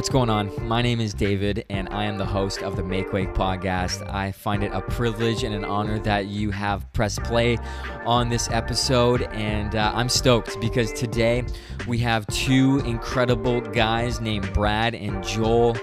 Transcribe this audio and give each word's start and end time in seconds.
What's 0.00 0.08
going 0.08 0.30
on? 0.30 0.50
My 0.66 0.80
name 0.80 0.98
is 0.98 1.12
David, 1.12 1.66
and 1.68 1.86
I 1.90 2.06
am 2.06 2.16
the 2.16 2.24
host 2.24 2.62
of 2.62 2.74
the 2.74 2.82
Make 2.82 3.12
Wake 3.12 3.34
podcast. 3.34 4.08
I 4.10 4.32
find 4.32 4.64
it 4.64 4.72
a 4.72 4.80
privilege 4.80 5.44
and 5.44 5.54
an 5.54 5.62
honor 5.62 5.98
that 5.98 6.24
you 6.24 6.50
have 6.52 6.90
pressed 6.94 7.22
play 7.22 7.58
on 8.06 8.30
this 8.30 8.48
episode, 8.50 9.24
and 9.24 9.74
uh, 9.74 9.92
I'm 9.94 10.08
stoked 10.08 10.58
because 10.58 10.90
today 10.94 11.44
we 11.86 11.98
have 11.98 12.26
two 12.28 12.78
incredible 12.86 13.60
guys 13.60 14.22
named 14.22 14.50
Brad 14.54 14.94
and 14.94 15.22
Joel 15.22 15.74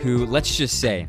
who, 0.00 0.24
let's 0.24 0.56
just 0.56 0.80
say, 0.80 1.06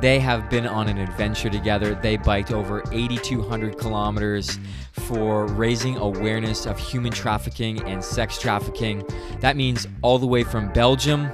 they 0.00 0.20
have 0.20 0.48
been 0.48 0.68
on 0.68 0.88
an 0.88 0.98
adventure 0.98 1.50
together. 1.50 1.96
They 1.96 2.16
biked 2.16 2.52
over 2.52 2.84
8,200 2.92 3.76
kilometers 3.76 4.60
for 4.92 5.46
raising 5.46 5.96
awareness 5.96 6.64
of 6.64 6.78
human 6.78 7.10
trafficking 7.10 7.82
and 7.82 8.04
sex 8.04 8.38
trafficking. 8.38 9.02
That 9.40 9.56
means 9.56 9.88
all 10.02 10.20
the 10.20 10.26
way 10.26 10.44
from 10.44 10.72
Belgium 10.72 11.32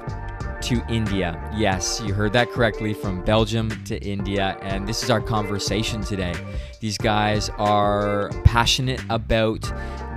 to 0.61 0.81
India. 0.89 1.39
Yes, 1.55 2.01
you 2.05 2.13
heard 2.13 2.33
that 2.33 2.51
correctly 2.51 2.93
from 2.93 3.23
Belgium 3.23 3.69
to 3.85 3.97
India. 4.01 4.57
And 4.61 4.87
this 4.87 5.03
is 5.03 5.09
our 5.09 5.21
conversation 5.21 6.01
today. 6.01 6.33
These 6.79 6.97
guys 6.97 7.49
are 7.57 8.29
passionate 8.43 9.01
about 9.09 9.71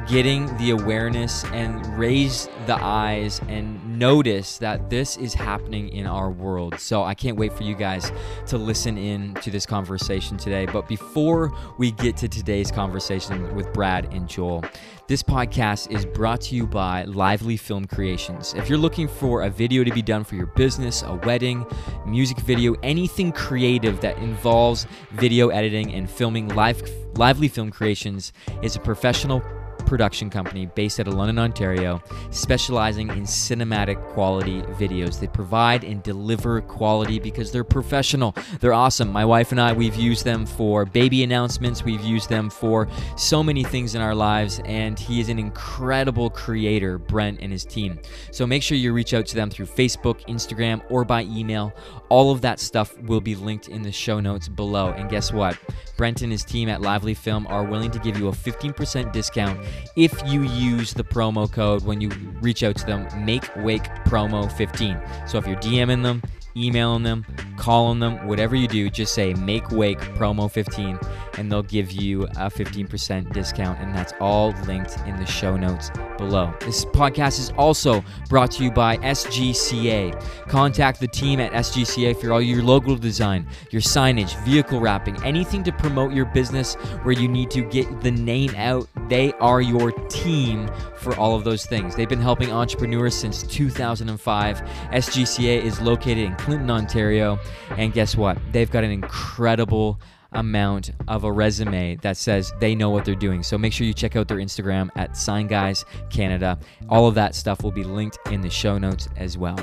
getting 0.06 0.46
the 0.58 0.70
awareness 0.70 1.44
and 1.46 1.86
raise 1.98 2.48
the 2.66 2.76
eyes 2.76 3.40
and 3.48 3.83
notice 3.98 4.58
that 4.58 4.90
this 4.90 5.16
is 5.16 5.34
happening 5.34 5.88
in 5.90 6.06
our 6.06 6.30
world. 6.30 6.78
So 6.78 7.02
I 7.02 7.14
can't 7.14 7.36
wait 7.36 7.52
for 7.52 7.62
you 7.62 7.74
guys 7.74 8.12
to 8.46 8.58
listen 8.58 8.98
in 8.98 9.34
to 9.34 9.50
this 9.50 9.66
conversation 9.66 10.36
today. 10.36 10.66
But 10.66 10.88
before 10.88 11.52
we 11.78 11.92
get 11.92 12.16
to 12.18 12.28
today's 12.28 12.70
conversation 12.70 13.54
with 13.54 13.72
Brad 13.72 14.12
and 14.12 14.28
Joel, 14.28 14.64
this 15.06 15.22
podcast 15.22 15.90
is 15.90 16.06
brought 16.06 16.40
to 16.42 16.54
you 16.54 16.66
by 16.66 17.04
Lively 17.04 17.56
Film 17.56 17.84
Creations. 17.84 18.54
If 18.54 18.68
you're 18.68 18.78
looking 18.78 19.06
for 19.06 19.42
a 19.42 19.50
video 19.50 19.84
to 19.84 19.90
be 19.90 20.02
done 20.02 20.24
for 20.24 20.34
your 20.34 20.46
business, 20.46 21.02
a 21.02 21.14
wedding, 21.14 21.66
music 22.06 22.38
video, 22.40 22.74
anything 22.82 23.30
creative 23.30 24.00
that 24.00 24.16
involves 24.18 24.86
video 25.12 25.48
editing 25.48 25.92
and 25.92 26.08
filming, 26.08 26.48
live, 26.48 26.82
Lively 27.16 27.48
Film 27.48 27.70
Creations 27.70 28.32
is 28.62 28.76
a 28.76 28.80
professional 28.80 29.42
production 29.84 30.30
company 30.30 30.66
based 30.66 31.00
out 31.00 31.08
of 31.08 31.14
London, 31.14 31.38
Ontario, 31.38 32.02
specializing 32.30 33.08
in 33.10 33.22
cinematic 33.22 34.02
quality 34.08 34.62
videos. 34.78 35.20
They 35.20 35.26
provide 35.26 35.84
and 35.84 36.02
deliver 36.02 36.60
quality 36.60 37.18
because 37.18 37.52
they're 37.52 37.64
professional. 37.64 38.34
They're 38.60 38.72
awesome. 38.72 39.10
My 39.10 39.24
wife 39.24 39.52
and 39.52 39.60
I, 39.60 39.72
we've 39.72 39.96
used 39.96 40.24
them 40.24 40.46
for 40.46 40.84
baby 40.84 41.22
announcements, 41.22 41.84
we've 41.84 42.02
used 42.02 42.28
them 42.28 42.50
for 42.50 42.88
so 43.16 43.42
many 43.42 43.62
things 43.62 43.94
in 43.94 44.00
our 44.00 44.14
lives, 44.14 44.60
and 44.64 44.98
he 44.98 45.20
is 45.20 45.28
an 45.28 45.38
incredible 45.38 46.30
creator, 46.30 46.98
Brent 46.98 47.40
and 47.40 47.52
his 47.52 47.64
team. 47.64 47.98
So 48.30 48.46
make 48.46 48.62
sure 48.62 48.76
you 48.76 48.92
reach 48.92 49.14
out 49.14 49.26
to 49.26 49.34
them 49.34 49.50
through 49.50 49.66
Facebook, 49.66 50.24
Instagram, 50.26 50.82
or 50.90 51.04
by 51.04 51.22
email. 51.22 51.72
All 52.08 52.30
of 52.30 52.40
that 52.42 52.60
stuff 52.60 52.96
will 53.02 53.20
be 53.20 53.34
linked 53.34 53.68
in 53.68 53.82
the 53.82 53.92
show 53.92 54.20
notes 54.20 54.48
below. 54.48 54.92
And 54.92 55.10
guess 55.10 55.32
what? 55.32 55.58
Brent 55.96 56.22
and 56.22 56.32
his 56.32 56.44
team 56.44 56.68
at 56.68 56.80
Lively 56.80 57.14
Film 57.14 57.46
are 57.48 57.64
willing 57.64 57.90
to 57.90 57.98
give 57.98 58.18
you 58.18 58.28
a 58.28 58.32
15% 58.32 59.12
discount 59.12 59.60
if 59.96 60.20
you 60.26 60.42
use 60.42 60.92
the 60.94 61.04
promo 61.04 61.50
code 61.50 61.84
when 61.84 62.00
you 62.00 62.10
reach 62.40 62.62
out 62.62 62.76
to 62.76 62.86
them, 62.86 63.06
make 63.24 63.48
wake 63.56 63.84
promo 64.06 64.50
15. 64.52 65.00
So 65.26 65.38
if 65.38 65.46
you're 65.46 65.56
DMing 65.56 66.02
them, 66.02 66.22
emailing 66.56 67.02
them, 67.02 67.24
calling 67.56 68.00
them, 68.00 68.26
whatever 68.26 68.56
you 68.56 68.68
do, 68.68 68.90
just 68.90 69.14
say 69.14 69.34
make 69.34 69.70
wake 69.70 69.98
promo 69.98 70.50
15 70.50 70.98
and 71.38 71.50
they'll 71.50 71.62
give 71.62 71.92
you 71.92 72.24
a 72.24 72.50
15% 72.50 73.32
discount. 73.32 73.78
And 73.80 73.94
that's 73.94 74.12
all 74.20 74.52
linked 74.66 74.98
in 75.06 75.16
the 75.16 75.26
show 75.26 75.56
notes 75.56 75.90
below. 76.16 76.54
This 76.60 76.84
podcast 76.84 77.38
is 77.38 77.50
also 77.56 78.04
brought 78.28 78.50
to 78.52 78.64
you 78.64 78.70
by 78.70 78.96
SGCA. 78.98 80.48
Contact 80.48 81.00
the 81.00 81.08
team 81.08 81.40
at 81.40 81.52
SGCA 81.52 82.20
for 82.20 82.32
all 82.32 82.40
your 82.40 82.62
logo 82.62 82.96
design, 82.96 83.46
your 83.70 83.82
signage, 83.82 84.36
vehicle 84.44 84.80
wrapping, 84.80 85.22
anything 85.24 85.62
to 85.64 85.72
promote 85.72 86.12
your 86.12 86.26
business 86.26 86.74
where 87.02 87.14
you 87.14 87.28
need 87.28 87.50
to 87.50 87.62
get 87.62 88.00
the 88.00 88.10
name 88.10 88.54
out. 88.56 88.88
They 89.08 89.32
are 89.34 89.60
your 89.60 89.92
team 90.08 90.70
for 90.96 91.16
all 91.16 91.36
of 91.36 91.44
those 91.44 91.66
things. 91.66 91.94
They've 91.94 92.08
been 92.08 92.20
helping 92.20 92.50
entrepreneurs 92.50 93.14
since 93.14 93.42
2005. 93.42 94.62
SGCA 94.92 95.62
is 95.62 95.80
located 95.80 96.18
in 96.18 96.34
Clinton, 96.36 96.70
Ontario. 96.70 97.38
And 97.76 97.92
guess 97.92 98.16
what? 98.16 98.38
They've 98.52 98.70
got 98.70 98.84
an 98.84 98.90
incredible 98.90 100.00
amount 100.34 100.92
of 101.08 101.24
a 101.24 101.32
resume 101.32 101.96
that 101.96 102.16
says 102.16 102.52
they 102.60 102.74
know 102.74 102.90
what 102.90 103.04
they're 103.04 103.14
doing. 103.14 103.42
So 103.42 103.58
make 103.58 103.72
sure 103.72 103.86
you 103.86 103.94
check 103.94 104.16
out 104.16 104.28
their 104.28 104.38
Instagram 104.38 104.90
at 104.96 105.16
Sign 105.16 105.46
Guys 105.46 105.84
Canada. 106.10 106.58
All 106.88 107.06
of 107.06 107.14
that 107.14 107.34
stuff 107.34 107.62
will 107.62 107.72
be 107.72 107.84
linked 107.84 108.18
in 108.30 108.40
the 108.40 108.50
show 108.50 108.78
notes 108.78 109.08
as 109.16 109.38
well. 109.38 109.58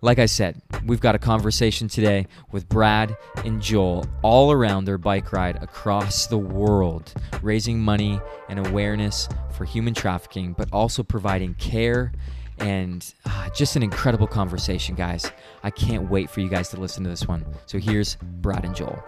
Like 0.00 0.20
I 0.20 0.26
said, 0.26 0.62
we've 0.86 1.00
got 1.00 1.16
a 1.16 1.18
conversation 1.18 1.88
today 1.88 2.28
with 2.52 2.68
Brad 2.68 3.16
and 3.44 3.60
Joel 3.60 4.06
all 4.22 4.52
around 4.52 4.84
their 4.84 4.98
bike 4.98 5.32
ride 5.32 5.60
across 5.60 6.26
the 6.26 6.38
world, 6.38 7.12
raising 7.42 7.80
money 7.80 8.20
and 8.48 8.64
awareness 8.64 9.28
for 9.50 9.64
human 9.64 9.94
trafficking, 9.94 10.52
but 10.52 10.68
also 10.72 11.02
providing 11.02 11.54
care 11.54 12.12
and 12.60 13.12
uh, 13.24 13.50
just 13.50 13.74
an 13.74 13.82
incredible 13.82 14.26
conversation, 14.26 14.94
guys. 14.94 15.30
I 15.62 15.70
can't 15.70 16.08
wait 16.08 16.30
for 16.30 16.40
you 16.40 16.48
guys 16.48 16.68
to 16.70 16.80
listen 16.80 17.02
to 17.04 17.10
this 17.10 17.26
one. 17.26 17.44
So 17.66 17.78
here's 17.78 18.16
Brad 18.40 18.64
and 18.64 18.74
Joel. 18.74 19.02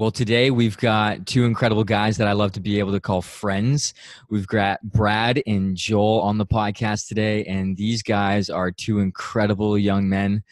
Well, 0.00 0.10
today 0.10 0.50
we've 0.50 0.78
got 0.78 1.26
two 1.26 1.44
incredible 1.44 1.84
guys 1.84 2.16
that 2.16 2.26
I 2.26 2.32
love 2.32 2.52
to 2.52 2.60
be 2.60 2.78
able 2.78 2.92
to 2.92 3.00
call 3.00 3.20
friends. 3.20 3.92
We've 4.30 4.46
got 4.46 4.80
Brad 4.82 5.42
and 5.46 5.76
Joel 5.76 6.22
on 6.22 6.38
the 6.38 6.46
podcast 6.46 7.06
today, 7.06 7.44
and 7.44 7.76
these 7.76 8.02
guys 8.02 8.48
are 8.48 8.70
two 8.70 9.00
incredible 9.00 9.76
young 9.76 10.08
men 10.08 10.42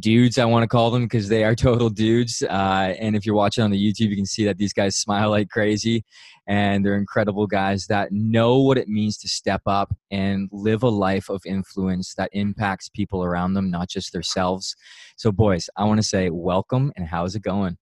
dudes, 0.00 0.38
I 0.38 0.44
want 0.44 0.64
to 0.64 0.66
call 0.66 0.90
them 0.90 1.04
because 1.04 1.28
they 1.28 1.44
are 1.44 1.54
total 1.54 1.88
dudes. 1.88 2.42
Uh, 2.42 2.94
and 2.98 3.14
if 3.14 3.24
you're 3.24 3.36
watching 3.36 3.62
on 3.62 3.70
the 3.70 3.78
YouTube, 3.78 4.10
you 4.10 4.16
can 4.16 4.26
see 4.26 4.44
that 4.44 4.58
these 4.58 4.72
guys 4.72 4.96
smile 4.96 5.30
like 5.30 5.50
crazy. 5.50 6.04
And 6.48 6.84
they're 6.84 6.96
incredible 6.96 7.46
guys 7.46 7.86
that 7.86 8.10
know 8.10 8.58
what 8.58 8.76
it 8.76 8.88
means 8.88 9.18
to 9.18 9.28
step 9.28 9.62
up 9.66 9.96
and 10.10 10.48
live 10.50 10.82
a 10.82 10.88
life 10.88 11.28
of 11.28 11.42
influence 11.46 12.14
that 12.14 12.30
impacts 12.32 12.88
people 12.88 13.22
around 13.22 13.54
them, 13.54 13.70
not 13.70 13.88
just 13.88 14.12
themselves. 14.12 14.74
So, 15.16 15.30
boys, 15.30 15.70
I 15.76 15.84
want 15.84 15.98
to 15.98 16.06
say 16.06 16.28
welcome 16.28 16.92
and 16.96 17.06
how's 17.06 17.36
it 17.36 17.42
going? 17.42 17.78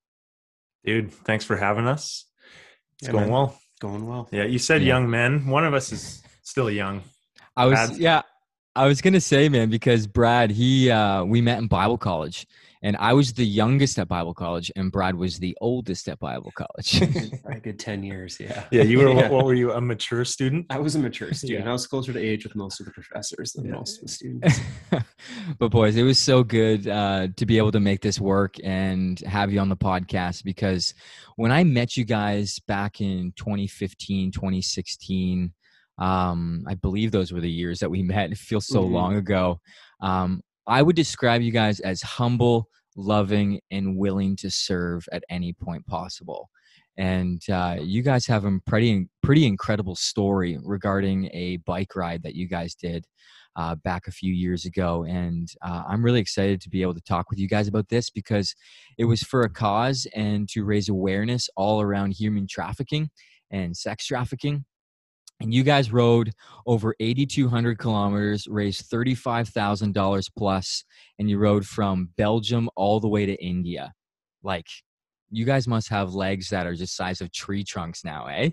Dude, 0.85 1.13
thanks 1.13 1.45
for 1.45 1.57
having 1.57 1.87
us. 1.87 2.27
It's 2.99 3.09
Yeah, 3.09 3.13
going 3.13 3.25
man. 3.25 3.33
well. 3.33 3.59
Going 3.81 4.07
well. 4.07 4.29
Yeah, 4.31 4.45
you 4.45 4.59
said 4.59 4.83
Yeah. 4.83 4.89
young 4.89 5.11
men. 5.11 5.47
One 5.47 5.65
of 5.65 5.75
us 5.75 5.93
is 5.93 6.23
still 6.43 6.71
young. 6.71 7.03
I 7.57 7.67
was, 7.67 7.89
Brad? 7.91 7.99
yeah, 8.01 8.23
I 8.77 8.87
was 8.87 9.01
gonna 9.01 9.21
say, 9.21 9.49
man, 9.49 9.71
because 9.71 10.07
Brad, 10.07 10.51
he, 10.51 10.91
uh, 10.91 11.25
we 11.25 11.41
met 11.41 11.59
in 11.59 11.67
Bible 11.69 11.99
college, 11.99 12.47
and 12.85 12.97
I 12.99 13.15
was 13.15 13.33
the 13.33 13.45
youngest 13.47 13.99
at 13.99 14.09
Bible 14.09 14.35
college, 14.35 14.71
and 14.77 14.93
Brad 14.93 15.17
was 15.17 15.39
the 15.39 15.57
oldest 15.63 16.07
at 16.07 16.19
Bible 16.19 16.53
college. 16.55 17.01
a 17.47 17.59
good 17.59 17.79
10 17.79 18.03
years. 18.03 18.39
Yeah. 18.39 18.65
Yeah, 18.71 18.83
you 18.83 18.99
were. 18.99 19.09
Yeah. 19.09 19.15
What, 19.15 19.31
what 19.33 19.45
were 19.47 19.55
you? 19.55 19.73
A 19.73 19.81
mature 19.81 20.23
student? 20.25 20.67
I 20.69 20.79
was 20.79 20.95
a 20.95 20.99
mature 20.99 21.33
student. 21.33 21.65
Yeah. 21.65 21.71
I 21.71 21.73
was 21.73 21.87
closer 21.87 22.13
to 22.13 22.19
age 22.21 22.45
with 22.45 22.55
most 22.55 22.81
of 22.81 22.87
the 22.87 22.93
professors 22.93 23.53
than 23.55 23.65
Yeah. 23.65 23.73
most 23.73 23.97
of 23.97 24.03
the 24.03 24.09
students. 24.13 24.61
but 25.59 25.71
boys, 25.71 25.97
it 25.97 26.03
was 26.03 26.19
so 26.19 26.45
good 26.45 26.87
uh, 26.87 27.29
to 27.37 27.47
be 27.47 27.57
able 27.57 27.73
to 27.73 27.81
make 27.81 28.03
this 28.03 28.21
work 28.21 28.57
and 28.63 29.19
have 29.21 29.51
you 29.51 29.61
on 29.61 29.71
the 29.71 29.77
podcast 29.77 30.45
because 30.45 30.93
when 31.37 31.51
I 31.51 31.65
met 31.65 31.97
you 31.97 32.05
guys 32.05 32.59
back 32.69 33.01
in 33.01 33.33
2015, 33.37 34.31
2016, 34.31 35.53
um, 35.99 36.65
I 36.69 36.75
believe 36.75 37.13
those 37.13 37.33
were 37.33 37.41
the 37.41 37.51
years 37.51 37.79
that 37.81 37.91
we 37.91 38.03
met. 38.03 38.31
It 38.31 38.37
feels 38.39 38.67
so 38.67 38.83
Mhm. 38.85 38.91
long 38.93 39.17
ago. 39.17 39.61
Um, 40.01 40.43
I 40.67 40.83
would 40.83 40.97
describe 40.97 41.43
you 41.43 41.53
guys 41.53 41.81
as 41.81 42.03
humble, 42.03 42.69
loving, 42.97 43.61
and 43.71 43.97
willing 43.99 44.37
to 44.37 44.51
serve 44.51 45.07
at 45.13 45.25
any 45.29 45.53
point 45.53 45.87
possible. 45.87 46.49
And 46.97 47.43
uh, 47.51 47.77
you 47.81 48.03
guys 48.03 48.27
have 48.27 48.45
a 48.45 48.59
pretty 48.67 49.09
pretty 49.23 49.47
incredible 49.47 49.97
story 49.97 50.59
regarding 50.63 51.29
a 51.33 51.57
bike 51.59 51.97
ride 51.97 52.23
that 52.23 52.37
you 52.37 52.49
guys 52.49 52.75
did 52.75 53.05
uh, 53.57 53.75
back 53.77 54.07
a 54.07 54.13
few 54.13 54.33
years 54.33 54.65
ago. 54.65 55.05
And 55.05 55.49
uh, 55.63 55.85
I'm 55.89 56.05
really 56.05 56.21
excited 56.21 56.61
to 56.63 56.69
be 56.69 56.83
able 56.83 56.95
to 56.95 57.01
talk 57.01 57.31
with 57.31 57.39
you 57.39 57.49
guys 57.49 57.69
about 57.69 57.89
this 57.89 58.11
because 58.11 58.55
it 58.99 59.05
was 59.05 59.23
for 59.23 59.43
a 59.43 59.51
cause 59.51 60.07
and 60.15 60.49
to 60.51 60.65
raise 60.65 60.89
awareness 60.89 61.49
all 61.57 61.81
around 61.81 62.13
human 62.13 62.47
trafficking 62.49 63.11
and 63.51 63.77
sex 63.77 64.07
trafficking. 64.07 64.65
And 65.41 65.53
you 65.53 65.63
guys 65.63 65.93
rode 65.93 66.33
over 66.67 66.95
8,200 67.01 67.79
kilometers, 67.79 68.47
raised 68.49 68.91
$35,000 68.91 70.31
plus, 70.37 70.85
and 71.19 71.29
you 71.29 71.39
rode 71.39 71.67
from 71.67 72.11
Belgium 72.17 72.71
all 72.77 73.01
the 73.01 73.09
way 73.09 73.27
to 73.27 73.35
India. 73.45 73.93
Like, 74.43 74.67
you 75.31 75.45
guys 75.45 75.67
must 75.67 75.89
have 75.89 76.15
legs 76.15 76.51
that 76.51 76.67
are 76.67 76.75
just 76.75 76.95
size 76.97 77.21
of 77.21 77.33
tree 77.33 77.65
trunks 77.65 78.05
now, 78.05 78.27
eh? 78.27 78.51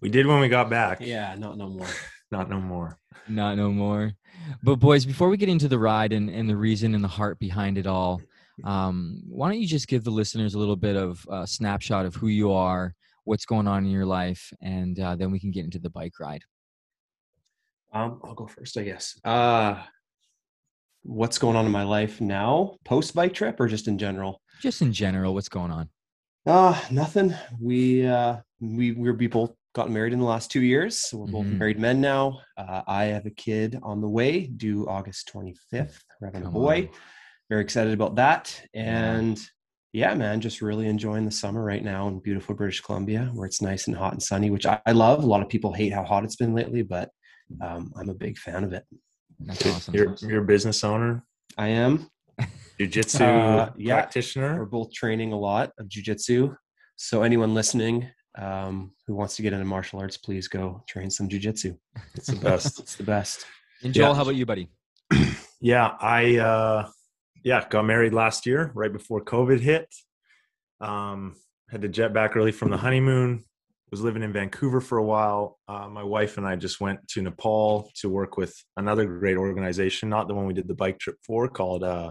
We 0.00 0.08
did 0.08 0.26
when 0.26 0.40
we 0.40 0.48
got 0.48 0.68
back. 0.68 0.98
yeah, 1.00 1.34
not 1.38 1.56
no 1.56 1.68
more. 1.68 1.86
Not 2.30 2.48
no 2.50 2.58
more. 2.60 2.98
Not 3.28 3.56
no 3.56 3.70
more. 3.70 4.12
But 4.64 4.76
boys, 4.76 5.04
before 5.06 5.28
we 5.28 5.36
get 5.36 5.48
into 5.48 5.68
the 5.68 5.78
ride 5.78 6.12
and, 6.12 6.28
and 6.28 6.48
the 6.50 6.56
reason 6.56 6.92
and 6.96 7.04
the 7.04 7.08
heart 7.08 7.38
behind 7.38 7.78
it 7.78 7.86
all, 7.86 8.20
Um, 8.64 9.20
why 9.28 9.48
don't 9.50 9.60
you 9.60 9.68
just 9.68 9.86
give 9.86 10.02
the 10.02 10.10
listeners 10.10 10.54
a 10.54 10.58
little 10.58 10.74
bit 10.76 10.96
of 10.96 11.24
a 11.30 11.46
snapshot 11.46 12.06
of 12.06 12.14
who 12.16 12.26
you 12.28 12.50
are, 12.50 12.94
what's 13.24 13.46
going 13.46 13.66
on 13.66 13.84
in 13.84 13.90
your 13.90 14.06
life, 14.06 14.52
and 14.60 14.98
uh, 15.00 15.16
then 15.16 15.30
we 15.30 15.40
can 15.40 15.50
get 15.50 15.64
into 15.64 15.78
the 15.78 15.90
bike 15.90 16.18
ride. 16.20 16.42
Um, 17.92 18.20
I'll 18.24 18.34
go 18.34 18.46
first, 18.46 18.76
I 18.76 18.82
guess. 18.82 19.18
Uh, 19.24 19.82
what's 21.02 21.38
going 21.38 21.56
on 21.56 21.66
in 21.66 21.72
my 21.72 21.84
life 21.84 22.20
now, 22.20 22.76
post 22.84 23.14
bike 23.14 23.34
trip, 23.34 23.60
or 23.60 23.68
just 23.68 23.88
in 23.88 23.98
general? 23.98 24.40
Just 24.60 24.82
in 24.82 24.92
general, 24.92 25.34
what's 25.34 25.48
going 25.48 25.70
on? 25.70 25.88
Uh, 26.46 26.78
nothing. 26.90 27.34
We 27.60 28.06
uh, 28.06 28.38
we 28.60 28.92
we 28.92 29.10
we 29.12 29.26
both 29.26 29.52
got 29.74 29.90
married 29.90 30.12
in 30.12 30.18
the 30.20 30.24
last 30.24 30.50
two 30.50 30.62
years. 30.62 30.96
So 30.98 31.18
we're 31.18 31.26
both 31.26 31.46
Mhm. 31.46 31.58
married 31.58 31.78
men 31.80 32.00
now. 32.00 32.40
Uh, 32.56 32.82
I 32.86 33.04
have 33.06 33.26
a 33.26 33.30
kid 33.30 33.78
on 33.82 34.00
the 34.00 34.08
way, 34.08 34.46
due 34.46 34.86
August 34.88 35.28
25th. 35.32 35.98
We're 36.20 36.28
having 36.28 36.46
a 36.46 36.50
boy. 36.50 36.82
on. 36.82 36.88
Very 37.50 37.62
excited 37.62 37.92
about 37.92 38.14
that. 38.16 38.62
And 38.72 39.38
yeah, 39.94 40.12
man, 40.12 40.40
just 40.40 40.60
really 40.60 40.88
enjoying 40.88 41.24
the 41.24 41.30
summer 41.30 41.62
right 41.62 41.82
now 41.82 42.08
in 42.08 42.18
beautiful 42.18 42.52
British 42.56 42.80
Columbia, 42.80 43.30
where 43.32 43.46
it's 43.46 43.62
nice 43.62 43.86
and 43.86 43.96
hot 43.96 44.12
and 44.12 44.20
sunny, 44.20 44.50
which 44.50 44.66
I, 44.66 44.80
I 44.86 44.90
love. 44.90 45.22
A 45.22 45.26
lot 45.26 45.40
of 45.40 45.48
people 45.48 45.72
hate 45.72 45.92
how 45.92 46.02
hot 46.02 46.24
it's 46.24 46.34
been 46.34 46.52
lately, 46.52 46.82
but 46.82 47.10
um, 47.62 47.92
I'm 47.96 48.08
a 48.08 48.14
big 48.14 48.36
fan 48.36 48.64
of 48.64 48.72
it. 48.72 48.84
That's 49.38 49.64
awesome. 49.64 49.94
You're, 49.94 50.16
you're 50.20 50.42
a 50.42 50.46
business 50.46 50.82
owner, 50.82 51.24
I 51.56 51.68
am. 51.68 52.10
jujitsu 52.80 53.20
Uh, 53.20 53.70
yeah. 53.76 54.56
We're 54.58 54.64
both 54.64 54.92
training 54.92 55.32
a 55.32 55.38
lot 55.38 55.70
of 55.78 55.86
jujitsu. 55.86 56.56
So 56.96 57.22
anyone 57.22 57.54
listening 57.54 58.10
um, 58.36 58.90
who 59.06 59.14
wants 59.14 59.36
to 59.36 59.42
get 59.42 59.52
into 59.52 59.64
martial 59.64 60.00
arts, 60.00 60.16
please 60.16 60.48
go 60.48 60.82
train 60.88 61.08
some 61.08 61.28
jujitsu. 61.28 61.78
It's 62.16 62.26
the 62.26 62.36
best. 62.36 62.80
It's 62.80 62.96
the 62.96 63.04
best. 63.04 63.46
And 63.84 63.94
Joel, 63.94 64.08
Yeah. 64.08 64.14
how 64.16 64.22
about 64.22 64.34
you, 64.34 64.44
buddy? 64.44 64.70
yeah, 65.60 65.92
I 66.00 66.38
uh, 66.38 66.88
yeah 67.44 67.64
got 67.68 67.84
married 67.84 68.12
last 68.12 68.46
year, 68.46 68.72
right 68.74 68.92
before 68.92 69.24
COVID 69.24 69.60
hit. 69.60 69.94
Um, 70.80 71.36
had 71.70 71.82
to 71.82 71.88
jet 71.88 72.12
back 72.12 72.36
early 72.36 72.52
from 72.52 72.70
the 72.70 72.76
honeymoon. 72.76 73.44
Was 73.90 74.00
living 74.00 74.24
in 74.24 74.32
Vancouver 74.32 74.80
for 74.80 74.98
a 74.98 75.04
while. 75.04 75.60
Uh, 75.68 75.88
my 75.88 76.02
wife 76.02 76.36
and 76.36 76.44
I 76.44 76.56
just 76.56 76.80
went 76.80 77.06
to 77.08 77.22
Nepal 77.22 77.92
to 78.00 78.08
work 78.08 78.36
with 78.36 78.52
another 78.76 79.04
great 79.04 79.36
organization, 79.36 80.08
not 80.08 80.26
the 80.26 80.34
one 80.34 80.46
we 80.46 80.54
did 80.54 80.66
the 80.66 80.74
bike 80.74 80.98
trip 80.98 81.16
for, 81.24 81.46
called 81.46 81.84
uh, 81.84 82.10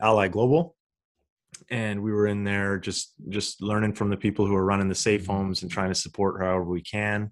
Ally 0.00 0.26
Global. 0.26 0.74
And 1.70 2.02
we 2.02 2.10
were 2.10 2.26
in 2.26 2.42
there 2.42 2.76
just 2.78 3.12
just 3.28 3.62
learning 3.62 3.92
from 3.92 4.10
the 4.10 4.16
people 4.16 4.46
who 4.46 4.56
are 4.56 4.64
running 4.64 4.88
the 4.88 4.96
safe 4.96 5.26
homes 5.26 5.62
and 5.62 5.70
trying 5.70 5.90
to 5.90 5.94
support 5.94 6.40
however 6.40 6.64
we 6.64 6.82
can. 6.82 7.30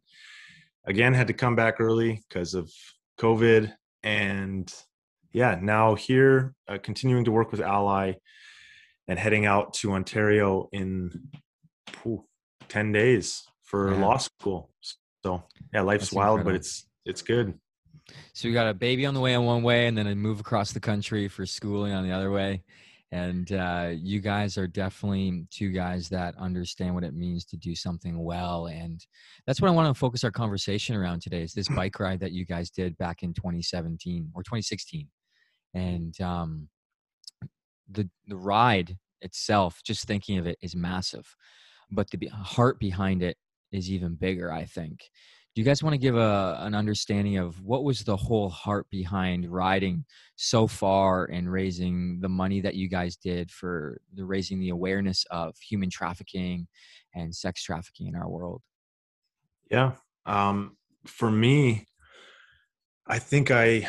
Again, 0.87 1.15
had 1.15 1.27
to 1.27 1.33
come 1.33 1.57
back 1.57 1.81
early 1.81 2.23
because 2.29 2.55
of 2.55 2.71
COVID, 3.19 3.73
and 4.05 4.73
yeah, 5.33 5.59
now 5.61 5.95
here, 5.95 6.55
uh, 6.69 6.79
continuing 6.83 7.25
to 7.25 7.31
work 7.33 7.51
with 7.51 7.61
Ally 7.61 8.15
and 9.09 9.19
heading 9.19 9.47
out 9.47 9.75
to 9.75 9.93
Ontario 9.93 10.69
in 10.73 11.29
phew, 11.89 12.25
10 12.69 12.93
days 12.93 13.43
for 13.63 13.93
Yeah. 13.93 14.01
law 14.01 14.17
school. 14.17 14.71
So, 15.25 15.45
yeah, 15.73 15.83
life's 15.83 16.05
That's 16.07 16.13
wild, 16.13 16.45
but 16.45 16.55
it's 16.55 16.87
it's 17.05 17.23
good. 17.23 17.59
So 18.33 18.49
we 18.49 18.55
got 18.55 18.69
a 18.69 18.75
baby 18.75 19.07
on 19.07 19.15
the 19.15 19.21
way 19.21 19.35
on 19.35 19.45
one 19.45 19.63
way, 19.63 19.87
and 19.87 19.97
then 19.97 20.07
a 20.07 20.15
move 20.15 20.41
across 20.41 20.73
the 20.73 20.81
country 20.81 21.29
for 21.29 21.47
schooling 21.47 21.93
on 21.93 22.05
the 22.05 22.13
other 22.13 22.31
way. 22.31 22.63
And 23.13 23.51
uh, 23.53 23.91
you 23.93 24.21
guys 24.21 24.57
are 24.57 24.69
definitely 24.69 25.45
two 25.51 25.71
guys 25.73 26.09
that 26.11 26.37
understand 26.39 26.95
what 26.95 27.03
it 27.03 27.13
means 27.15 27.45
to 27.47 27.57
do 27.57 27.75
something 27.75 28.23
well, 28.23 28.67
and 28.67 29.05
that's 29.47 29.61
what 29.61 29.69
I 29.69 29.73
want 29.75 29.93
to 29.95 29.99
focus 29.99 30.23
our 30.23 30.31
conversation 30.31 30.95
around 30.97 31.21
today. 31.23 31.43
Is 31.43 31.53
this 31.53 31.69
bike 31.81 31.99
ride 31.99 32.21
that 32.21 32.33
you 32.33 32.45
guys 32.45 32.71
did 32.71 32.97
back 32.99 33.23
in 33.23 33.35
2017 33.35 34.31
or 34.35 34.43
2016, 34.43 35.09
and 35.75 36.19
um, 36.21 36.69
the 37.91 38.09
the 38.27 38.37
ride 38.37 38.97
itself, 39.21 39.81
just 39.85 40.07
thinking 40.07 40.39
of 40.39 40.47
it, 40.47 40.59
is 40.63 40.75
massive, 40.75 41.35
but 41.91 42.11
the 42.11 42.27
heart 42.29 42.79
behind 42.79 43.23
it 43.23 43.37
is 43.73 43.91
even 43.91 44.15
bigger. 44.15 44.53
I 44.53 44.65
think 44.65 45.11
do 45.55 45.61
you 45.61 45.65
guys 45.65 45.83
want 45.83 45.95
to 45.95 45.99
give 45.99 46.17
a 46.17 46.59
an 46.61 46.75
understanding 46.75 47.39
of 47.39 47.61
what 47.63 47.83
was 47.83 48.05
the 48.05 48.17
whole 48.17 48.49
heart 48.49 48.87
behind 48.91 49.51
riding 49.51 50.05
so 50.37 50.67
far 50.67 51.25
and 51.27 51.51
raising 51.51 52.21
the 52.21 52.29
money 52.29 52.61
that 52.61 52.77
you 52.77 52.89
guys 52.89 53.17
did 53.17 53.51
for 53.51 54.01
the 54.15 54.25
raising 54.25 54.61
the 54.61 54.69
awareness 54.69 55.25
of 55.31 55.57
human 55.59 55.91
trafficking 55.91 56.69
and 57.15 57.35
sex 57.35 57.63
trafficking 57.65 58.07
in 58.07 58.15
our 58.15 58.29
world 58.29 58.63
Yeah. 59.71 59.93
Um, 60.27 60.77
for 61.07 61.31
me, 61.31 61.87
I 63.07 63.19
think 63.19 63.51
I 63.51 63.89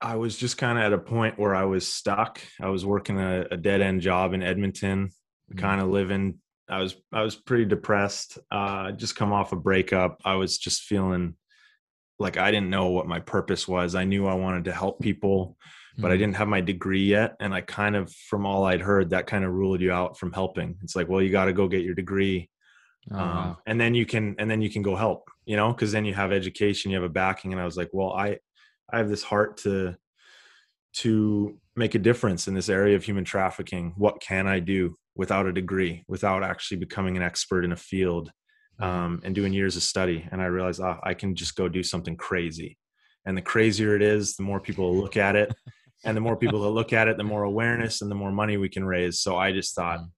I 0.00 0.16
was 0.16 0.36
just 0.36 0.58
kind 0.58 0.78
of 0.78 0.84
at 0.84 0.92
a 0.92 0.98
point 0.98 1.38
where 1.38 1.54
I 1.54 1.64
was 1.64 1.86
stuck. 1.92 2.40
I 2.60 2.68
was 2.68 2.84
working 2.84 3.18
a, 3.20 3.46
a 3.50 3.56
dead 3.56 3.80
end 3.80 4.00
job 4.02 4.34
in 4.34 4.42
Edmonton, 4.42 5.10
Mm. 5.52 5.58
kind 5.58 5.80
of 5.80 5.88
living. 5.88 6.38
I 6.70 6.80
was 6.80 6.96
I 7.12 7.20
was 7.22 7.36
pretty 7.36 7.66
depressed. 7.66 8.38
Uh, 8.50 8.92
just 8.92 9.14
come 9.16 9.30
off 9.32 9.52
a 9.52 9.56
breakup. 9.56 10.22
I 10.24 10.36
was 10.36 10.56
just 10.56 10.82
feeling 10.84 11.34
like 12.18 12.38
I 12.38 12.50
didn't 12.50 12.70
know 12.70 12.86
what 12.88 13.06
my 13.06 13.20
purpose 13.20 13.68
was. 13.68 13.94
I 13.94 14.04
knew 14.04 14.26
I 14.26 14.34
wanted 14.34 14.64
to 14.64 14.72
help 14.72 15.00
people, 15.00 15.58
but 15.98 16.10
I 16.10 16.14
Mm. 16.14 16.18
didn't 16.18 16.36
have 16.36 16.48
my 16.48 16.62
degree 16.62 17.04
yet. 17.04 17.36
And 17.40 17.52
I 17.52 17.60
kind 17.60 17.94
of, 17.94 18.10
from 18.30 18.46
all 18.46 18.64
I'd 18.64 18.80
heard, 18.80 19.10
that 19.10 19.26
kind 19.26 19.44
of 19.44 19.52
ruled 19.52 19.82
you 19.82 19.92
out 19.92 20.18
from 20.18 20.32
helping. 20.32 20.76
It's 20.82 20.96
like, 20.96 21.08
well, 21.08 21.20
you 21.20 21.30
got 21.30 21.44
to 21.46 21.52
go 21.52 21.68
get 21.68 21.82
your 21.84 21.94
degree 21.94 22.48
Oh, 23.12 23.16
um, 23.18 23.26
wow. 23.36 23.58
and 23.66 23.78
then 23.78 23.94
you 23.94 24.06
can 24.06 24.34
and 24.38 24.50
then 24.50 24.62
you 24.62 24.70
can 24.70 24.80
go 24.80 24.96
help 24.96 25.28
you 25.44 25.56
know 25.58 25.70
because 25.74 25.92
then 25.92 26.06
you 26.06 26.14
have 26.14 26.32
education 26.32 26.90
you 26.90 26.96
have 26.96 27.04
a 27.04 27.08
backing 27.22 27.52
and 27.52 27.60
i 27.60 27.64
was 27.66 27.76
like 27.76 27.90
well 27.92 28.14
i 28.14 28.38
i 28.92 28.98
have 28.98 29.08
this 29.08 29.22
heart 29.22 29.56
to 29.58 29.94
to 30.94 31.58
make 31.76 31.94
a 31.96 31.98
difference 31.98 32.46
in 32.46 32.54
this 32.54 32.68
area 32.68 32.94
of 32.94 33.02
human 33.02 33.24
trafficking. 33.24 33.92
What 33.96 34.20
can 34.20 34.46
i 34.46 34.60
do 34.60 34.96
without 35.16 35.46
a 35.46 35.52
degree 35.52 36.04
without 36.08 36.42
actually 36.44 36.78
becoming 36.78 37.16
an 37.16 37.22
expert 37.22 37.64
in 37.64 37.72
a 37.72 37.76
field 37.76 38.30
um, 38.80 39.20
and 39.24 39.34
doing 39.34 39.52
years 39.52 39.76
of 39.76 39.82
study? 39.82 40.26
And 40.30 40.40
i 40.40 40.46
realized 40.46 40.80
ah, 40.80 41.00
i 41.02 41.14
can 41.14 41.34
just 41.34 41.56
go 41.56 41.68
do 41.68 41.82
something 41.82 42.16
crazy. 42.16 42.78
And 43.26 43.36
the 43.36 43.42
crazier 43.42 43.96
it 43.96 44.02
is 44.02 44.36
the 44.36 44.42
more 44.42 44.60
people 44.60 44.96
look 44.96 45.16
at 45.16 45.36
it. 45.36 45.54
And 46.04 46.14
the 46.14 46.20
more 46.20 46.36
people 46.36 46.60
that 46.60 46.70
look 46.70 46.92
at 46.92 47.08
it 47.08 47.16
the 47.16 47.24
more 47.24 47.44
awareness 47.44 48.02
and 48.02 48.10
the 48.10 48.14
more 48.14 48.30
money 48.30 48.56
we 48.56 48.68
can 48.68 48.84
raise. 48.84 49.20
So 49.20 49.36
i 49.36 49.52
just 49.52 49.74
thought 49.74 50.00
Mm. 50.00 50.10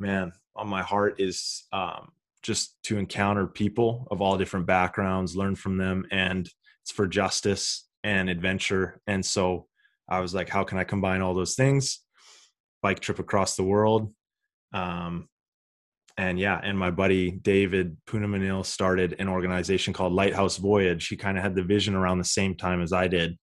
man 0.00 0.32
on 0.56 0.68
my 0.68 0.82
heart 0.82 1.20
is 1.20 1.64
um, 1.72 2.10
just 2.42 2.76
to 2.84 2.98
encounter 2.98 3.46
people 3.46 4.06
of 4.10 4.20
all 4.20 4.36
different 4.38 4.66
backgrounds 4.66 5.36
learn 5.36 5.54
from 5.54 5.76
them 5.76 6.06
and 6.10 6.48
it's 6.82 6.90
for 6.90 7.06
justice 7.06 7.86
and 8.04 8.28
adventure. 8.30 9.00
And 9.06 9.24
so 9.24 9.66
i 10.08 10.18
was 10.20 10.34
like 10.34 10.48
how 10.48 10.64
can 10.64 10.78
i 10.78 10.84
combine 10.84 11.20
all 11.22 11.34
those 11.34 11.54
things? 11.54 12.00
Bike 12.82 13.00
trip 13.00 13.18
across 13.18 13.56
the 13.56 13.62
world. 13.64 14.12
Um, 14.72 15.28
and 16.16 16.38
yeah 16.38 16.60
and 16.62 16.76
my 16.78 16.90
buddy 16.90 17.30
david 17.30 17.96
punamanil 18.06 18.66
started 18.66 19.14
an 19.18 19.28
organization 19.28 19.92
called 19.94 20.12
lighthouse 20.12 20.56
voyage. 20.56 21.08
He 21.08 21.16
kind 21.16 21.36
of 21.38 21.42
had 21.44 21.54
the 21.54 21.62
vision 21.62 21.94
around 21.94 22.18
the 22.18 22.24
same 22.24 22.54
time 22.56 22.82
as 22.82 22.92
i 22.92 23.06
did 23.08 23.38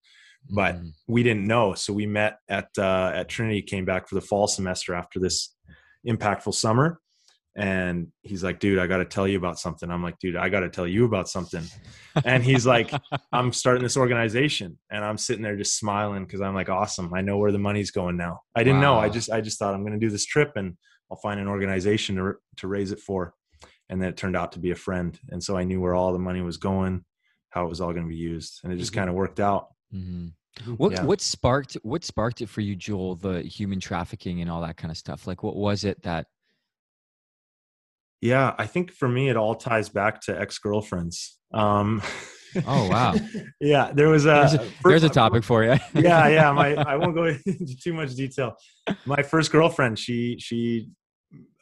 but 0.49 0.75
Mhm. 0.75 0.91
we 1.07 1.23
didn't 1.23 1.45
know. 1.47 1.73
So 1.73 1.93
we 1.93 2.05
met 2.05 2.39
at 2.47 2.69
uh, 2.77 3.11
at 3.13 3.27
trinity 3.29 3.61
came 3.61 3.85
back 3.85 4.07
for 4.07 4.15
the 4.15 4.21
fall 4.21 4.47
semester 4.47 4.93
after 4.93 5.19
this 5.19 5.55
impactful 6.07 6.53
summer 6.53 6.99
and 7.57 8.07
he's 8.21 8.43
like 8.43 8.59
dude 8.59 8.77
i 8.79 8.85
got 8.87 8.97
to 8.97 9.05
tell 9.05 9.27
you 9.27 9.37
about 9.37 9.57
something. 9.59 9.89
I'm 9.89 10.03
like 10.03 10.19
dude 10.19 10.35
i 10.35 10.47
got 10.47 10.59
to 10.61 10.69
tell 10.69 10.87
you 10.87 11.05
about 11.05 11.27
something. 11.27 11.63
And 12.23 12.43
he's 12.43 12.65
like 12.65 12.91
i'm 13.33 13.51
starting 13.51 13.83
this 13.83 13.97
organization. 13.97 14.77
And 14.91 15.03
i'm 15.03 15.17
sitting 15.17 15.41
there 15.43 15.55
just 15.57 15.77
smiling 15.77 16.23
because 16.23 16.39
i'm 16.41 16.53
like 16.55 16.69
awesome. 16.69 17.13
I 17.13 17.21
know 17.21 17.37
where 17.37 17.51
the 17.51 17.59
money's 17.59 17.91
going 17.91 18.15
now. 18.17 18.41
I 18.55 18.63
didn't 18.63 18.81
know. 18.81 18.97
I 18.97 19.09
just 19.09 19.29
i 19.31 19.41
just 19.41 19.57
thought 19.59 19.73
i'm 19.73 19.81
going 19.81 19.99
to 19.99 20.05
do 20.05 20.09
this 20.11 20.25
trip 20.25 20.53
and 20.55 20.77
i'll 21.11 21.17
find 21.17 21.39
an 21.39 21.47
organization 21.47 22.15
to, 22.17 22.33
to 22.57 22.67
raise 22.67 22.91
it 22.91 22.99
for. 22.99 23.33
And 23.89 24.01
then 24.01 24.09
it 24.09 24.17
turned 24.17 24.35
out 24.35 24.51
to 24.51 24.59
be 24.59 24.71
a 24.71 24.75
friend. 24.75 25.19
And 25.29 25.43
so 25.43 25.57
i 25.57 25.63
knew 25.63 25.81
where 25.81 25.95
all 25.95 26.13
the 26.13 26.19
money 26.19 26.41
was 26.41 26.57
going 26.57 27.03
how 27.49 27.65
it 27.65 27.69
was 27.69 27.79
all 27.81 27.93
going 27.93 28.03
to 28.03 28.09
be 28.09 28.15
used. 28.17 28.59
And 28.63 28.71
it 28.73 28.75
just 28.77 28.91
Mhm. 28.91 28.95
kind 28.95 29.09
of 29.09 29.15
worked 29.15 29.39
out. 29.39 29.67
Mhm. 29.95 30.33
what 30.75 30.91
Yeah. 30.91 31.03
what 31.05 31.21
sparked 31.21 31.73
what 31.83 32.03
sparked 32.03 32.41
it 32.41 32.49
for 32.49 32.61
you 32.61 32.75
joel 32.75 33.15
the 33.15 33.41
human 33.43 33.79
trafficking 33.79 34.41
and 34.41 34.49
all 34.51 34.61
that 34.61 34.75
kind 34.77 34.91
of 34.91 34.97
stuff? 34.97 35.25
Like 35.27 35.41
what 35.43 35.55
was 35.55 35.83
it 35.83 36.01
that 36.03 36.27
Yeah, 38.21 38.55
I 38.57 38.65
think 38.65 38.91
for 38.91 39.07
me 39.07 39.29
it 39.29 39.37
all 39.37 39.55
ties 39.55 39.89
back 39.89 40.21
to 40.21 40.39
ex-girlfriends. 40.39 41.37
Um 41.53 42.01
Oh, 42.65 42.89
wow. 42.89 43.13
yeah, 43.61 43.91
there 43.93 44.07
was 44.07 44.25
a 44.25 44.29
there's 44.29 44.53
a, 44.53 44.69
there's 44.83 45.03
a 45.03 45.09
topic 45.09 45.43
for 45.43 45.63
you 45.63 45.75
yeah, 45.93 46.27
yeah, 46.27 46.51
my 46.51 46.75
I 46.75 46.95
won't 46.95 47.15
go 47.15 47.25
into 47.25 47.77
too 47.77 47.93
much 47.93 48.15
detail. 48.15 48.55
My 49.05 49.21
first 49.21 49.51
girlfriend, 49.51 49.99
she 49.99 50.37
she 50.39 50.89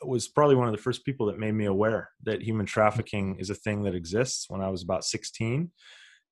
was 0.04 0.28
probably 0.28 0.56
one 0.56 0.68
of 0.68 0.76
the 0.76 0.82
first 0.82 1.04
people 1.06 1.26
that 1.28 1.40
made 1.40 1.54
me 1.54 1.66
aware 1.66 2.10
that 2.24 2.42
human 2.42 2.66
trafficking 2.66 3.38
is 3.40 3.50
a 3.50 3.56
thing 3.56 3.84
that 3.84 3.96
exists 3.96 4.46
when 4.48 4.62
I 4.62 4.70
was 4.70 4.84
about 4.84 5.04
16 5.04 5.72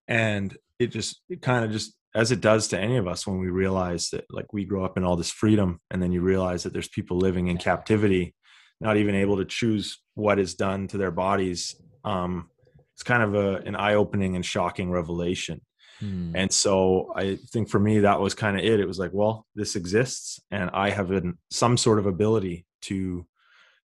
and 0.08 0.56
it 0.78 0.88
just 0.88 1.22
it 1.30 1.42
kind 1.42 1.66
of 1.66 1.72
just 1.72 1.96
as 2.16 2.32
it 2.32 2.42
does 2.42 2.68
to 2.68 2.80
any 2.80 2.98
of 2.98 3.08
us 3.08 3.26
when 3.26 3.40
we 3.40 3.50
realize 3.50 4.10
that 4.12 4.26
like 4.30 4.54
we 4.54 4.66
grow 4.66 4.86
up 4.86 4.98
in 4.98 5.04
all 5.04 5.16
this 5.16 5.32
freedom 5.32 5.80
and 5.90 6.04
then 6.04 6.12
you 6.12 6.22
realize 6.22 6.62
that 6.62 6.74
there's 6.74 6.90
people 6.90 7.18
living 7.18 7.48
in 7.48 7.58
captivity 7.58 8.36
not 8.84 8.98
even 8.98 9.16
able 9.16 9.38
to 9.38 9.46
choose 9.46 9.86
what 10.16 10.38
is 10.40 10.54
done 10.56 10.88
to 10.88 10.98
their 10.98 11.12
bodies 11.12 11.76
um 12.04 12.50
it's 12.94 13.04
kind 13.04 13.24
of 13.24 13.34
a, 13.34 13.56
an 13.70 13.76
eye-opening 13.76 14.36
and 14.36 14.46
shocking 14.46 14.92
revelation 14.92 15.60
Hmm. 16.00 16.32
And 16.36 16.52
so 16.52 17.14
I 17.16 17.38
think 17.52 17.70
for 17.70 17.80
me, 17.80 18.00
that 18.00 18.20
was 18.20 18.34
kind 18.34 18.58
of 18.58 18.64
it. 18.66 18.80
It 18.80 18.88
was 18.88 19.00
like, 19.00 19.12
well, 19.14 19.46
this 19.56 19.76
exists 19.76 20.40
and 20.52 20.70
I 20.74 20.90
have 20.90 21.12
an, 21.12 21.38
some 21.52 21.78
sort 21.78 22.00
of 22.00 22.08
ability 22.08 22.66
to 22.90 23.26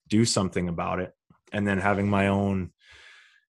do 0.07 0.25
something 0.25 0.67
about 0.67 0.99
it. 0.99 1.11
And 1.53 1.67
then 1.67 1.77
having 1.79 2.09
my 2.09 2.27
own 2.27 2.71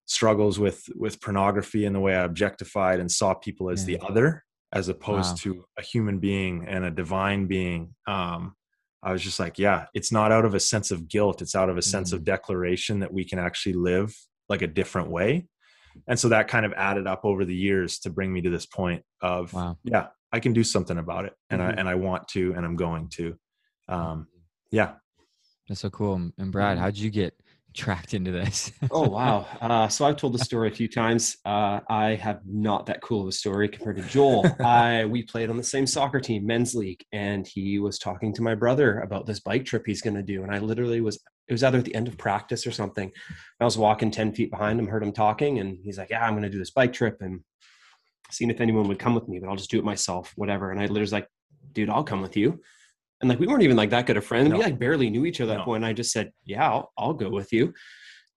struggles 0.06 0.58
with 0.58 0.88
with 0.94 1.20
pornography 1.20 1.84
and 1.86 1.94
the 1.96 2.00
way 2.00 2.14
I 2.14 2.24
objectified 2.24 3.00
and 3.00 3.10
saw 3.10 3.34
people 3.34 3.70
as 3.70 3.80
Yeah. 3.88 3.96
the 3.98 4.06
other 4.06 4.44
as 4.72 4.88
opposed 4.88 5.30
Wow. 5.46 5.54
to 5.54 5.64
a 5.78 5.82
human 5.82 6.18
being 6.18 6.66
and 6.68 6.84
a 6.84 6.90
divine 6.90 7.46
being. 7.46 7.94
Um, 8.06 8.54
I 9.02 9.12
was 9.12 9.22
just 9.22 9.40
like, 9.40 9.58
yeah, 9.58 9.86
it's 9.94 10.12
not 10.12 10.30
out 10.32 10.44
of 10.44 10.54
a 10.54 10.60
sense 10.60 10.90
of 10.90 11.08
guilt. 11.08 11.40
It's 11.40 11.54
out 11.54 11.70
of 11.70 11.78
a 11.78 11.82
sense 11.82 12.12
of 12.12 12.24
declaration 12.24 13.00
that 13.00 13.12
we 13.12 13.24
can 13.24 13.38
actually 13.38 13.72
live 13.72 14.14
like 14.48 14.62
a 14.62 14.66
different 14.66 15.10
way. 15.10 15.46
And 16.06 16.18
so 16.18 16.28
that 16.28 16.48
kind 16.48 16.66
of 16.66 16.72
added 16.74 17.06
up 17.06 17.24
over 17.24 17.44
the 17.44 17.54
years 17.54 17.98
to 18.00 18.10
bring 18.10 18.32
me 18.32 18.42
to 18.42 18.50
this 18.50 18.66
point 18.66 19.02
of, 19.22 19.52
Wow. 19.54 19.78
yeah, 19.84 20.08
I 20.32 20.38
can 20.40 20.52
do 20.52 20.62
something 20.62 20.98
about 20.98 21.24
it. 21.24 21.34
And 21.48 21.60
Mhm. 21.60 21.64
I, 21.64 21.70
and 21.72 21.88
I 21.88 21.94
want 21.94 22.28
to, 22.28 22.52
and 22.54 22.64
I'm 22.64 22.76
going 22.76 23.08
to. 23.14 23.36
Um, 23.88 24.28
yeah. 24.70 24.96
That's 25.68 25.80
so 25.80 25.90
cool. 25.90 26.30
And 26.36 26.52
Brad, 26.52 26.76
Mhm. 26.76 26.80
how'd 26.80 26.96
you 26.96 27.10
get 27.10 27.34
tracked 27.74 28.14
into 28.14 28.30
this? 28.30 28.72
Oh 28.92 29.08
wow! 29.08 29.46
Uh, 29.60 29.88
so 29.88 30.04
I've 30.04 30.16
told 30.16 30.34
the 30.34 30.44
story 30.44 30.68
a 30.68 30.72
few 30.72 30.88
times. 30.88 31.36
Uh, 31.44 31.80
I 31.88 32.16
have 32.16 32.40
not 32.44 32.86
that 32.86 33.00
cool 33.02 33.22
of 33.22 33.28
a 33.28 33.32
story 33.32 33.68
compared 33.68 33.96
to 33.96 34.02
Joel. 34.02 34.44
I 34.64 35.04
we 35.04 35.22
played 35.22 35.48
on 35.48 35.56
the 35.56 35.62
same 35.62 35.86
soccer 35.86 36.18
team, 36.18 36.44
men's 36.44 36.74
league, 36.74 37.04
and 37.12 37.46
he 37.46 37.78
was 37.78 37.98
talking 37.98 38.32
to 38.34 38.42
my 38.42 38.54
brother 38.54 39.00
about 39.00 39.26
this 39.26 39.40
bike 39.40 39.64
trip 39.64 39.84
he's 39.86 40.02
going 40.02 40.16
to 40.16 40.22
do. 40.22 40.42
And 40.42 40.52
I 40.52 40.58
literally 40.58 41.00
was 41.00 41.20
it 41.46 41.52
was 41.52 41.62
either 41.62 41.78
at 41.78 41.84
the 41.84 41.94
end 41.94 42.08
of 42.08 42.18
practice 42.18 42.66
or 42.66 42.72
something. 42.72 43.12
I 43.60 43.64
was 43.64 43.78
walking 43.78 44.10
ten 44.10 44.32
feet 44.32 44.50
behind 44.50 44.80
him, 44.80 44.88
heard 44.88 45.02
him 45.02 45.12
talking, 45.12 45.60
and 45.60 45.78
he's 45.84 45.98
like, 45.98 46.10
"Yeah, 46.10 46.24
I'm 46.24 46.32
going 46.32 46.42
to 46.42 46.50
do 46.50 46.58
this 46.58 46.70
bike 46.72 46.92
trip 46.92 47.18
and 47.20 47.40
seeing 48.30 48.50
if 48.50 48.60
anyone 48.60 48.88
would 48.88 48.98
come 48.98 49.14
with 49.14 49.28
me, 49.28 49.38
but 49.38 49.48
I'll 49.48 49.56
just 49.56 49.70
do 49.70 49.78
it 49.78 49.84
myself, 49.84 50.32
whatever." 50.36 50.70
And 50.72 50.80
I 50.80 50.84
literally 50.84 51.02
was 51.02 51.12
like, 51.12 51.28
"Dude, 51.72 51.90
I'll 51.90 52.04
come 52.04 52.22
with 52.22 52.36
you." 52.36 52.60
And 53.20 53.28
like 53.28 53.38
we 53.38 53.46
weren't 53.46 53.62
even 53.62 53.76
like 53.76 53.90
that 53.90 54.06
good 54.06 54.16
of 54.16 54.24
friends. 54.24 54.50
We 54.52 54.58
like 54.58 54.78
barely 54.78 55.10
knew 55.10 55.26
each 55.26 55.40
other 55.40 55.52
at 55.52 55.58
that 55.58 55.64
point. 55.64 55.84
I 55.84 55.92
just 55.92 56.12
said, 56.12 56.32
"Yeah, 56.44 56.68
I'll, 56.70 56.92
I'll 56.96 57.12
go 57.14 57.28
with 57.30 57.52
you." 57.52 57.74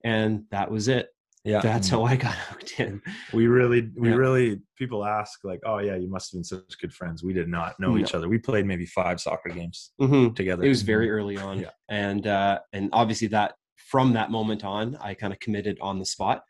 And 0.04 0.44
that 0.52 0.70
was 0.70 0.90
it 0.90 1.08
Yeah. 1.46 1.62
that's 1.62 1.88
how 1.88 2.04
I 2.04 2.18
got 2.18 2.36
hooked 2.50 2.80
in. 2.80 3.02
we 3.34 3.48
really 3.48 3.90
we 3.96 4.10
Yeah. 4.10 4.16
really 4.16 4.62
people 4.78 5.06
ask 5.06 5.40
like 5.46 5.62
oh 5.66 5.78
yeah 5.80 5.96
you 5.96 6.10
must 6.10 6.32
have 6.32 6.40
been 6.40 6.44
such 6.44 6.78
good 6.82 6.94
friends 6.94 7.24
we 7.24 7.32
did 7.34 7.48
not 7.48 7.80
know 7.80 7.92
No. 7.94 7.98
each 7.98 8.14
other 8.14 8.28
we 8.28 8.38
played 8.38 8.66
maybe 8.66 8.86
five 8.86 9.22
soccer 9.22 9.50
games 9.50 9.92
Mm-hmm. 10.02 10.34
together 10.34 10.64
It 10.64 10.70
was 10.70 10.82
very 10.82 11.10
early 11.10 11.38
on, 11.38 11.60
Yeah. 11.60 11.70
and 11.90 12.28
uh, 12.28 12.60
and 12.74 12.90
obviously 12.92 13.28
that 13.30 13.54
from 13.78 14.14
that 14.14 14.32
moment 14.32 14.64
on, 14.66 14.98
I 15.00 15.14
kind 15.14 15.32
of 15.32 15.40
committed 15.40 15.78
on 15.82 16.00
the 16.00 16.06
spot. 16.06 16.44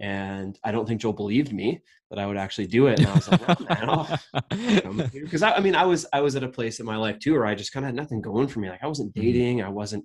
And 0.00 0.58
I 0.64 0.72
don't 0.72 0.86
think 0.86 1.00
Joel 1.00 1.12
believed 1.12 1.52
me 1.52 1.80
that 2.10 2.18
I 2.18 2.26
would 2.26 2.36
actually 2.36 2.66
do 2.66 2.88
it. 2.88 2.98
And 2.98 3.08
I 3.08 3.14
was 3.14 3.28
like, 3.28 3.40
man, 3.70 5.08
because 5.12 5.42
I, 5.42 5.52
I 5.52 5.60
mean, 5.60 5.74
I 5.74 5.84
was 5.84 6.06
I 6.12 6.20
was 6.20 6.36
at 6.36 6.42
a 6.42 6.48
place 6.48 6.80
in 6.80 6.86
my 6.86 6.96
life 6.96 7.18
too 7.18 7.32
where 7.32 7.46
I 7.46 7.54
just 7.54 7.72
kind 7.72 7.84
of 7.84 7.88
had 7.88 7.94
nothing 7.96 8.20
going 8.20 8.48
for 8.48 8.60
me. 8.60 8.68
Like 8.70 8.82
I 8.82 8.86
wasn't 8.88 9.14
Mhm. 9.14 9.20
dating, 9.22 9.62
I 9.62 9.68
wasn't. 9.68 10.04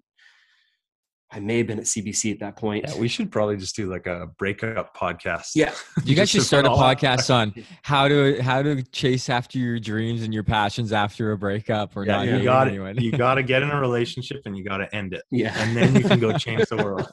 I 1.32 1.40
may 1.40 1.60
have 1.60 1.68
been 1.68 1.78
at 1.80 1.86
CBC 1.86 2.32
at 2.34 2.40
that 2.40 2.56
point. 2.56 2.86
yeah 2.88 2.98
we 2.98 3.08
should 3.08 3.32
probably 3.32 3.58
just 3.58 3.76
do 3.76 3.90
like 3.92 4.08
a 4.08 4.28
breakup 4.38 4.96
podcast 4.98 5.52
Yeah. 5.56 5.74
you 6.04 6.16
guys 6.16 6.30
should 6.30 6.42
start 6.44 6.66
a 6.66 6.70
put 6.70 6.74
all 6.76 6.80
that- 6.88 6.98
podcast 7.00 7.34
on 7.34 7.54
how 7.84 8.08
to 8.08 8.42
how 8.42 8.62
to 8.64 8.82
chase 8.92 9.30
after 9.30 9.58
your 9.60 9.80
dreams 9.80 10.24
and 10.24 10.34
your 10.34 10.44
passions 10.44 10.92
after 10.92 11.32
a 11.32 11.38
breakup 11.38 11.96
or 11.96 12.06
yeah 12.06 12.18
not 12.18 12.28
you 12.28 12.44
got 12.44 12.68
anyone. 12.68 12.98
it 12.98 13.04
you 13.04 13.12
got 13.12 13.36
to 13.36 13.44
get 13.52 13.62
in 13.62 13.70
a 13.72 13.80
relationship 13.80 14.42
and 14.46 14.58
you 14.58 14.64
got 14.64 14.78
to 14.78 14.96
end 14.96 15.14
it 15.14 15.24
yeah. 15.32 15.54
and 15.62 15.76
then 15.78 15.96
you 15.96 16.04
can 16.04 16.20
go 16.20 16.36
change 16.38 16.66
the 16.70 16.78
world 16.78 17.08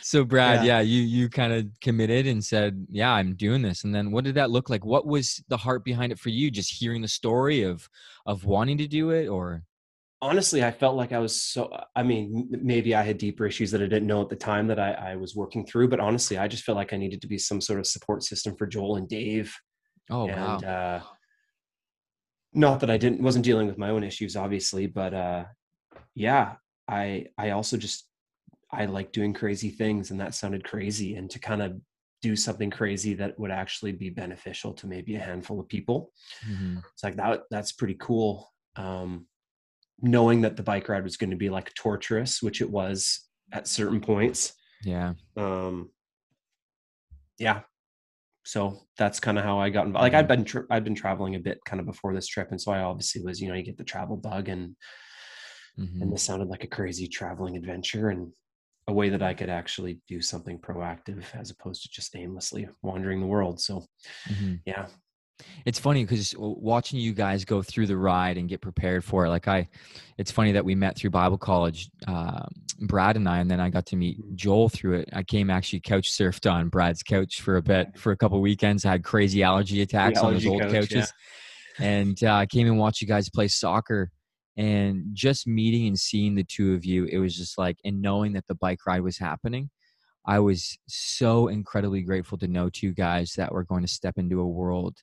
so 0.00 0.24
Brad, 0.24 0.64
Yeah. 0.64 0.78
yeah, 0.78 0.80
you 0.80 1.02
you 1.02 1.28
kind 1.28 1.52
of 1.52 1.66
committed 1.80 2.26
and 2.26 2.44
said, 2.44 2.86
"Yeah, 2.90 3.12
I'm 3.12 3.34
doing 3.34 3.62
this." 3.62 3.84
And 3.84 3.94
then 3.94 4.10
what 4.10 4.24
did 4.24 4.34
that 4.34 4.50
look 4.50 4.68
like? 4.70 4.84
What 4.84 5.06
was 5.06 5.42
the 5.48 5.56
heart 5.56 5.84
behind 5.84 6.12
it 6.12 6.18
for 6.18 6.28
you? 6.28 6.50
Just 6.50 6.72
hearing 6.72 7.02
the 7.02 7.08
story 7.08 7.62
of 7.62 7.88
of 8.26 8.44
wanting 8.44 8.78
to 8.78 8.86
do 8.88 9.10
it 9.10 9.28
or 9.28 9.62
honestly 10.22 10.62
i 10.62 10.70
felt 10.70 10.96
like 10.96 11.12
i 11.12 11.18
was 11.18 11.42
so 11.42 11.68
i 11.96 12.02
mean 12.02 12.48
maybe 12.50 12.94
i 12.94 13.02
had 13.02 13.18
deeper 13.18 13.44
issues 13.44 13.70
that 13.72 13.82
i 13.82 13.86
didn't 13.86 14.06
know 14.06 14.22
at 14.22 14.28
the 14.28 14.36
time 14.36 14.68
that 14.68 14.78
I, 14.78 14.92
I 14.92 15.16
was 15.16 15.34
working 15.34 15.66
through 15.66 15.88
but 15.88 15.98
honestly 16.00 16.38
i 16.38 16.46
just 16.48 16.62
felt 16.62 16.76
like 16.76 16.92
i 16.92 16.96
needed 16.96 17.20
to 17.22 17.26
be 17.26 17.38
some 17.38 17.60
sort 17.60 17.80
of 17.80 17.86
support 17.86 18.22
system 18.22 18.54
for 18.56 18.66
joel 18.66 18.96
and 18.96 19.08
dave 19.08 19.54
Oh 20.10 20.26
wow. 20.26 20.54
and 20.54 20.64
uh 20.64 21.00
not 22.54 22.80
that 22.80 22.90
i 22.90 22.96
didn't 22.96 23.22
wasn't 23.22 23.44
dealing 23.44 23.66
with 23.66 23.78
my 23.78 23.90
own 23.90 24.04
issues 24.04 24.36
obviously 24.36 24.86
but 24.86 25.12
uh 25.12 25.44
yeah 26.14 26.54
i 26.88 27.26
i 27.36 27.50
also 27.50 27.76
just 27.76 28.08
i 28.70 28.84
like 28.84 29.10
doing 29.12 29.32
crazy 29.32 29.70
things 29.70 30.10
and 30.12 30.20
that 30.20 30.34
sounded 30.34 30.62
crazy 30.64 31.16
and 31.16 31.30
to 31.30 31.38
kind 31.38 31.62
of 31.62 31.76
do 32.20 32.36
something 32.36 32.70
crazy 32.70 33.14
that 33.14 33.36
would 33.40 33.50
actually 33.50 33.90
be 33.90 34.08
beneficial 34.08 34.72
to 34.72 34.86
maybe 34.86 35.16
a 35.16 35.20
handful 35.20 35.58
of 35.58 35.68
people 35.68 36.12
Mhm. 36.48 36.80
it's 36.92 37.02
like 37.02 37.16
that 37.16 37.42
that's 37.50 37.72
pretty 37.72 37.96
cool 37.98 38.52
um 38.76 39.26
knowing 40.00 40.40
that 40.42 40.56
the 40.56 40.62
bike 40.62 40.88
ride 40.88 41.04
was 41.04 41.16
going 41.16 41.30
to 41.30 41.36
be 41.36 41.50
like 41.50 41.72
torturous 41.74 42.42
which 42.42 42.60
it 42.60 42.70
was 42.70 43.28
at 43.52 43.66
certain 43.68 44.00
points 44.00 44.52
Yeah. 44.84 45.14
um 45.36 45.90
yeah 47.38 47.60
so 48.44 48.80
that's 48.98 49.20
kind 49.20 49.38
of 49.38 49.44
how 49.44 49.58
i 49.58 49.70
got 49.70 49.86
involved 49.86 50.02
like 50.02 50.14
i'd 50.14 50.28
been 50.28 50.44
tra- 50.44 50.66
i'd 50.70 50.84
been 50.84 50.94
traveling 50.94 51.34
a 51.36 51.40
bit 51.40 51.58
kind 51.64 51.80
of 51.80 51.86
before 51.86 52.14
this 52.14 52.26
trip 52.26 52.48
and 52.50 52.60
so 52.60 52.72
i 52.72 52.80
obviously 52.80 53.22
was 53.22 53.40
you 53.40 53.48
know 53.48 53.54
you 53.54 53.62
get 53.62 53.76
the 53.78 53.84
travel 53.84 54.16
bug 54.16 54.48
and 54.48 54.76
Mhm. 55.78 56.02
and 56.02 56.12
this 56.12 56.22
sounded 56.22 56.48
like 56.48 56.64
a 56.64 56.66
crazy 56.66 57.08
traveling 57.08 57.56
adventure 57.56 58.10
and 58.10 58.30
a 58.88 58.92
way 58.92 59.08
that 59.08 59.22
i 59.22 59.32
could 59.32 59.48
actually 59.48 60.02
do 60.06 60.20
something 60.20 60.58
proactive 60.58 61.24
as 61.34 61.50
opposed 61.50 61.82
to 61.82 61.88
just 61.88 62.14
aimlessly 62.14 62.68
wandering 62.82 63.20
the 63.20 63.26
world 63.26 63.58
so 63.58 63.86
Mhm. 64.28 64.60
yeah 64.66 64.86
It's 65.64 65.78
funny 65.78 66.04
because 66.04 66.34
watching 66.38 66.98
you 66.98 67.12
guys 67.12 67.44
go 67.44 67.62
through 67.62 67.86
the 67.86 67.96
ride 67.96 68.36
and 68.36 68.48
get 68.48 68.60
prepared 68.60 69.04
for 69.04 69.26
it, 69.26 69.30
like 69.30 69.48
I, 69.48 69.68
it's 70.18 70.30
funny 70.30 70.52
that 70.52 70.64
we 70.64 70.74
met 70.74 70.96
through 70.96 71.10
Bible 71.10 71.38
college, 71.38 71.90
uh, 72.06 72.46
Brad 72.80 73.16
and 73.16 73.28
I, 73.28 73.38
and 73.38 73.50
then 73.50 73.60
I 73.60 73.70
got 73.70 73.86
to 73.86 73.96
meet 73.96 74.20
Mhm. 74.20 74.34
Joel 74.34 74.68
through 74.68 75.00
it. 75.00 75.08
I 75.12 75.22
came 75.22 75.50
actually 75.50 75.80
couch 75.80 76.10
surfed 76.10 76.50
on 76.50 76.68
Brad's 76.68 77.02
couch 77.02 77.40
for 77.40 77.56
a 77.56 77.62
bit 77.62 77.96
for 77.96 78.12
a 78.12 78.16
couple 78.16 78.40
weekends. 78.40 78.84
I 78.84 78.90
had 78.92 79.04
crazy 79.04 79.42
allergy 79.42 79.82
attacks 79.82 80.18
on 80.18 80.34
those 80.34 80.44
allergy 80.44 80.48
old 80.48 80.62
yeah. 80.62 80.80
couches, 80.80 81.12
and 81.78 82.22
uh, 82.24 82.34
I 82.34 82.46
came 82.46 82.66
and 82.66 82.78
watched 82.78 83.00
you 83.00 83.08
guys 83.08 83.28
play 83.28 83.48
soccer. 83.48 84.10
And 84.54 85.06
just 85.14 85.46
meeting 85.46 85.86
and 85.86 85.98
seeing 85.98 86.34
the 86.34 86.44
two 86.44 86.74
of 86.74 86.84
you, 86.84 87.06
it 87.06 87.16
was 87.16 87.34
just 87.34 87.56
like, 87.56 87.78
and 87.86 88.02
knowing 88.02 88.34
that 88.34 88.46
the 88.48 88.54
bike 88.54 88.80
ride 88.86 89.00
was 89.00 89.16
happening, 89.16 89.70
I 90.26 90.40
was 90.40 90.78
so 90.86 91.48
incredibly 91.48 92.02
grateful 92.02 92.36
to 92.36 92.48
know 92.48 92.68
two 92.68 92.92
guys 92.92 93.32
that 93.38 93.50
were 93.50 93.64
going 93.64 93.80
to 93.80 93.88
step 93.88 94.18
into 94.18 94.40
a 94.40 94.46
world 94.46 94.98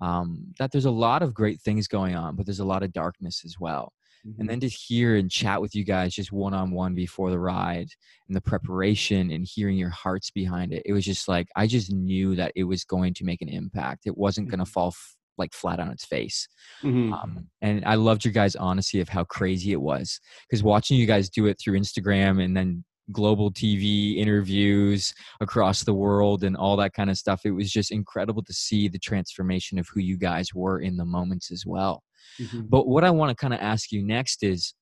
um, 0.00 0.52
that 0.58 0.72
there's 0.72 0.84
a 0.84 0.90
lot 0.90 1.22
of 1.22 1.34
great 1.34 1.60
things 1.60 1.88
going 1.88 2.14
on, 2.14 2.36
but 2.36 2.46
there's 2.46 2.60
a 2.60 2.64
lot 2.64 2.82
of 2.82 2.92
darkness 2.92 3.42
as 3.44 3.56
well. 3.60 3.92
And 4.38 4.48
then 4.48 4.60
to 4.60 4.68
hear 4.68 5.16
and 5.16 5.30
chat 5.30 5.60
with 5.60 5.74
you 5.74 5.84
guys 5.84 6.14
just 6.14 6.32
one 6.32 6.54
on 6.54 6.70
one 6.70 6.94
before 6.94 7.30
the 7.30 7.38
ride 7.38 7.88
and 8.26 8.34
the 8.34 8.40
preparation 8.40 9.30
and 9.30 9.46
hearing 9.46 9.76
your 9.76 9.90
hearts 9.90 10.30
behind 10.30 10.72
it, 10.72 10.82
it 10.86 10.94
was 10.94 11.04
just 11.04 11.28
like 11.28 11.46
I 11.56 11.66
just 11.66 11.92
knew 11.92 12.34
that 12.36 12.52
it 12.56 12.64
was 12.64 12.84
going 12.84 13.12
to 13.14 13.24
make 13.24 13.42
an 13.42 13.50
impact. 13.50 14.06
It 14.06 14.16
wasn't 14.16 14.48
going 14.48 14.60
to 14.60 14.64
fall 14.64 14.88
f- 14.88 15.16
like 15.36 15.52
flat 15.52 15.78
on 15.78 15.90
its 15.90 16.06
face. 16.06 16.48
Mhm. 16.82 17.12
Um, 17.12 17.48
and 17.60 17.84
I 17.84 17.96
loved 17.96 18.24
your 18.24 18.32
guys' 18.32 18.56
honesty 18.56 19.00
of 19.00 19.10
how 19.10 19.24
crazy 19.24 19.72
it 19.72 19.80
was 19.82 20.18
because 20.48 20.62
watching 20.62 20.96
you 20.96 21.06
guys 21.06 21.28
do 21.28 21.44
it 21.44 21.58
through 21.62 21.78
Instagram 21.78 22.42
and 22.42 22.56
then 22.56 22.82
global 23.12 23.50
TV 23.50 24.16
interviews 24.16 25.12
across 25.40 25.82
the 25.84 25.94
world 25.94 26.44
and 26.44 26.56
all 26.56 26.76
that 26.76 26.94
kind 26.94 27.10
of 27.10 27.18
stuff, 27.18 27.42
it 27.44 27.50
was 27.50 27.70
just 27.70 27.90
incredible 27.90 28.42
to 28.42 28.52
see 28.52 28.88
the 28.88 28.98
transformation 28.98 29.78
of 29.78 29.88
who 29.92 30.00
you 30.00 30.16
guys 30.16 30.54
were 30.54 30.80
in 30.80 30.96
the 30.96 31.04
moments 31.04 31.50
as 31.50 31.64
well. 31.66 32.02
Mhm. 32.40 32.68
But 32.68 32.86
what 32.86 33.04
I 33.04 33.10
want 33.10 33.30
to 33.30 33.36
kind 33.36 33.54
of 33.54 33.60
ask 33.60 33.92
you 33.92 34.02
next 34.02 34.42
is 34.42 34.74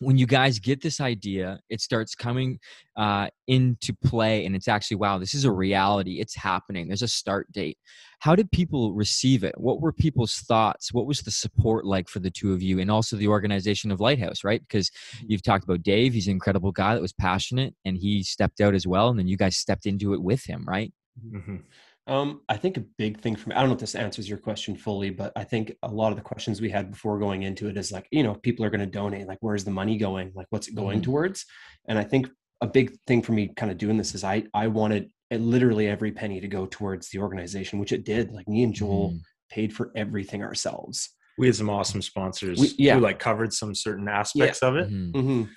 when 0.00 0.16
you 0.16 0.26
guys 0.26 0.58
get 0.58 0.80
this 0.80 1.00
idea, 1.00 1.58
it 1.70 1.80
starts 1.80 2.14
coming 2.14 2.58
uh, 2.96 3.28
into 3.48 3.92
play, 4.04 4.46
and 4.46 4.54
it's 4.54 4.68
actually, 4.68 4.96
wow, 4.96 5.18
this 5.18 5.34
is 5.34 5.44
a 5.44 5.50
reality. 5.50 6.20
It's 6.20 6.36
happening. 6.36 6.86
There's 6.86 7.02
a 7.02 7.08
start 7.08 7.50
date. 7.52 7.78
How 8.20 8.34
did 8.36 8.50
people 8.50 8.94
receive 8.94 9.44
it? 9.44 9.54
What 9.58 9.80
were 9.80 9.92
people's 9.92 10.36
thoughts? 10.40 10.92
What 10.92 11.06
was 11.06 11.20
the 11.20 11.30
support 11.30 11.84
like 11.84 12.08
for 12.08 12.20
the 12.20 12.30
two 12.30 12.52
of 12.52 12.62
you, 12.62 12.78
and 12.78 12.90
also 12.90 13.16
the 13.16 13.28
organization 13.28 13.90
of 13.90 14.00
Lighthouse, 14.00 14.44
right? 14.44 14.60
Because 14.60 14.90
you've 15.26 15.42
talked 15.42 15.64
about 15.64 15.82
Dave. 15.82 16.14
He's 16.14 16.26
an 16.26 16.32
incredible 16.32 16.72
guy 16.72 16.94
that 16.94 17.02
was 17.02 17.12
passionate, 17.12 17.74
and 17.84 17.96
he 17.96 18.22
stepped 18.22 18.60
out 18.60 18.74
as 18.74 18.86
well, 18.86 19.08
and 19.08 19.18
then 19.18 19.28
you 19.28 19.36
guys 19.36 19.56
stepped 19.56 19.86
into 19.86 20.14
it 20.14 20.22
with 20.22 20.44
him, 20.44 20.64
right? 20.66 20.92
Mhm. 21.34 21.62
Um, 22.08 22.40
I 22.48 22.56
think 22.56 22.78
a 22.78 22.84
big 22.96 23.20
thing 23.20 23.36
for 23.36 23.50
me, 23.50 23.54
I 23.54 23.60
don't 23.60 23.68
know 23.68 23.74
if 23.74 23.80
this 23.80 23.94
answers 23.94 24.26
your 24.28 24.38
question 24.38 24.74
fully, 24.74 25.10
but 25.10 25.30
I 25.36 25.44
think 25.44 25.74
a 25.82 25.88
lot 25.88 26.10
of 26.10 26.16
the 26.16 26.22
questions 26.22 26.58
we 26.58 26.70
had 26.70 26.90
before 26.90 27.18
going 27.18 27.42
into 27.42 27.68
it 27.68 27.76
is 27.76 27.92
like, 27.92 28.08
you 28.10 28.22
know, 28.22 28.34
people 28.34 28.64
are 28.64 28.70
going 28.70 28.80
to 28.80 28.86
donate, 28.86 29.26
like, 29.28 29.38
where's 29.42 29.62
the 29.62 29.70
money 29.70 29.98
going? 29.98 30.32
Like, 30.34 30.46
what's 30.48 30.68
it 30.68 30.74
going 30.74 31.00
Mhm. 31.00 31.04
towards? 31.04 31.44
And 31.86 31.98
I 31.98 32.04
think 32.04 32.30
a 32.62 32.66
big 32.66 32.96
thing 33.06 33.20
for 33.20 33.32
me 33.32 33.48
kind 33.54 33.70
of 33.70 33.76
doing 33.76 33.98
this 33.98 34.14
is 34.14 34.24
I, 34.24 34.44
I 34.54 34.68
wanted 34.68 35.10
literally 35.30 35.86
every 35.86 36.10
penny 36.10 36.40
to 36.40 36.48
go 36.48 36.64
towards 36.66 37.10
the 37.10 37.18
organization, 37.18 37.78
which 37.78 37.92
it 37.92 38.04
did. 38.06 38.32
Like 38.32 38.48
me 38.48 38.62
and 38.62 38.72
Joel 38.74 39.10
Mhm. 39.12 39.20
paid 39.50 39.72
for 39.74 39.92
everything 39.94 40.42
ourselves. 40.42 41.10
we 41.40 41.46
had 41.46 41.54
some 41.54 41.70
awesome 41.70 42.02
sponsors 42.02 42.58
We- 42.58 42.74
yeah. 42.78 42.96
who 42.96 43.00
like 43.00 43.20
covered 43.20 43.52
some 43.52 43.72
certain 43.72 44.08
aspects 44.08 44.60
of 44.60 44.74
it 44.74 44.90
Mhm. 44.90 45.48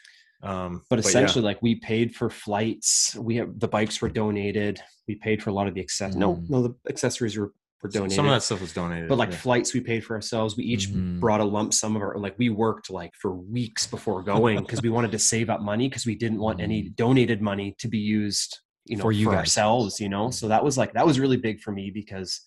Um, 0.43 0.83
but 0.89 0.97
yeah. 0.97 1.07
essentially 1.07 1.43
like 1.43 1.61
we 1.61 1.75
paid 1.75 2.15
for 2.15 2.29
flights 2.29 3.15
we 3.15 3.35
have 3.35 3.59
the 3.59 3.67
bikes 3.67 4.01
were 4.01 4.09
donated 4.09 4.81
we 5.07 5.15
paid 5.15 5.41
for 5.43 5.49
a 5.49 5.53
lot 5.53 5.67
of 5.67 5.73
the 5.75 5.81
access 5.81 6.15
no 6.15 6.35
Mm. 6.35 6.49
no 6.49 6.61
the 6.63 6.75
accessories 6.89 7.37
were, 7.37 7.53
were 7.83 7.89
donated 7.89 8.15
some 8.15 8.25
of 8.25 8.31
that 8.31 8.41
stuff 8.43 8.61
was 8.61 8.73
donated. 8.73 9.07
but 9.09 9.17
like 9.17 9.29
yeah. 9.31 9.37
flights 9.37 9.73
we 9.73 9.81
paid 9.81 10.03
for 10.03 10.15
ourselves 10.15 10.57
we 10.57 10.63
each 10.63 10.89
Mhm. 10.89 11.19
brought 11.19 11.41
a 11.41 11.43
lump 11.43 11.73
sum 11.73 11.95
of 11.95 12.01
our 12.01 12.17
like 12.17 12.35
we 12.39 12.49
worked 12.49 12.89
like 12.89 13.11
for 13.21 13.35
weeks 13.35 13.85
before 13.87 14.23
going 14.23 14.59
because 14.65 14.81
we 14.81 14.89
wanted 14.89 15.11
to 15.11 15.19
save 15.19 15.49
up 15.49 15.61
money 15.61 15.87
because 15.89 16.05
we 16.05 16.15
didn't 16.15 16.39
want 16.39 16.59
any 16.59 16.89
donated 16.89 17.41
money 17.41 17.75
to 17.79 17.87
be 17.87 17.99
used 17.99 18.59
you 18.85 18.97
know 18.97 19.01
For 19.03 19.07
for, 19.09 19.11
you 19.11 19.27
guys. 19.27 19.35
ourselves 19.37 19.99
you 19.99 20.09
know 20.09 20.31
so 20.31 20.47
that 20.47 20.63
was 20.63 20.75
like 20.77 20.93
that 20.93 21.05
was 21.05 21.19
really 21.19 21.37
big 21.37 21.59
for 21.61 21.71
me 21.71 21.91
because 21.91 22.41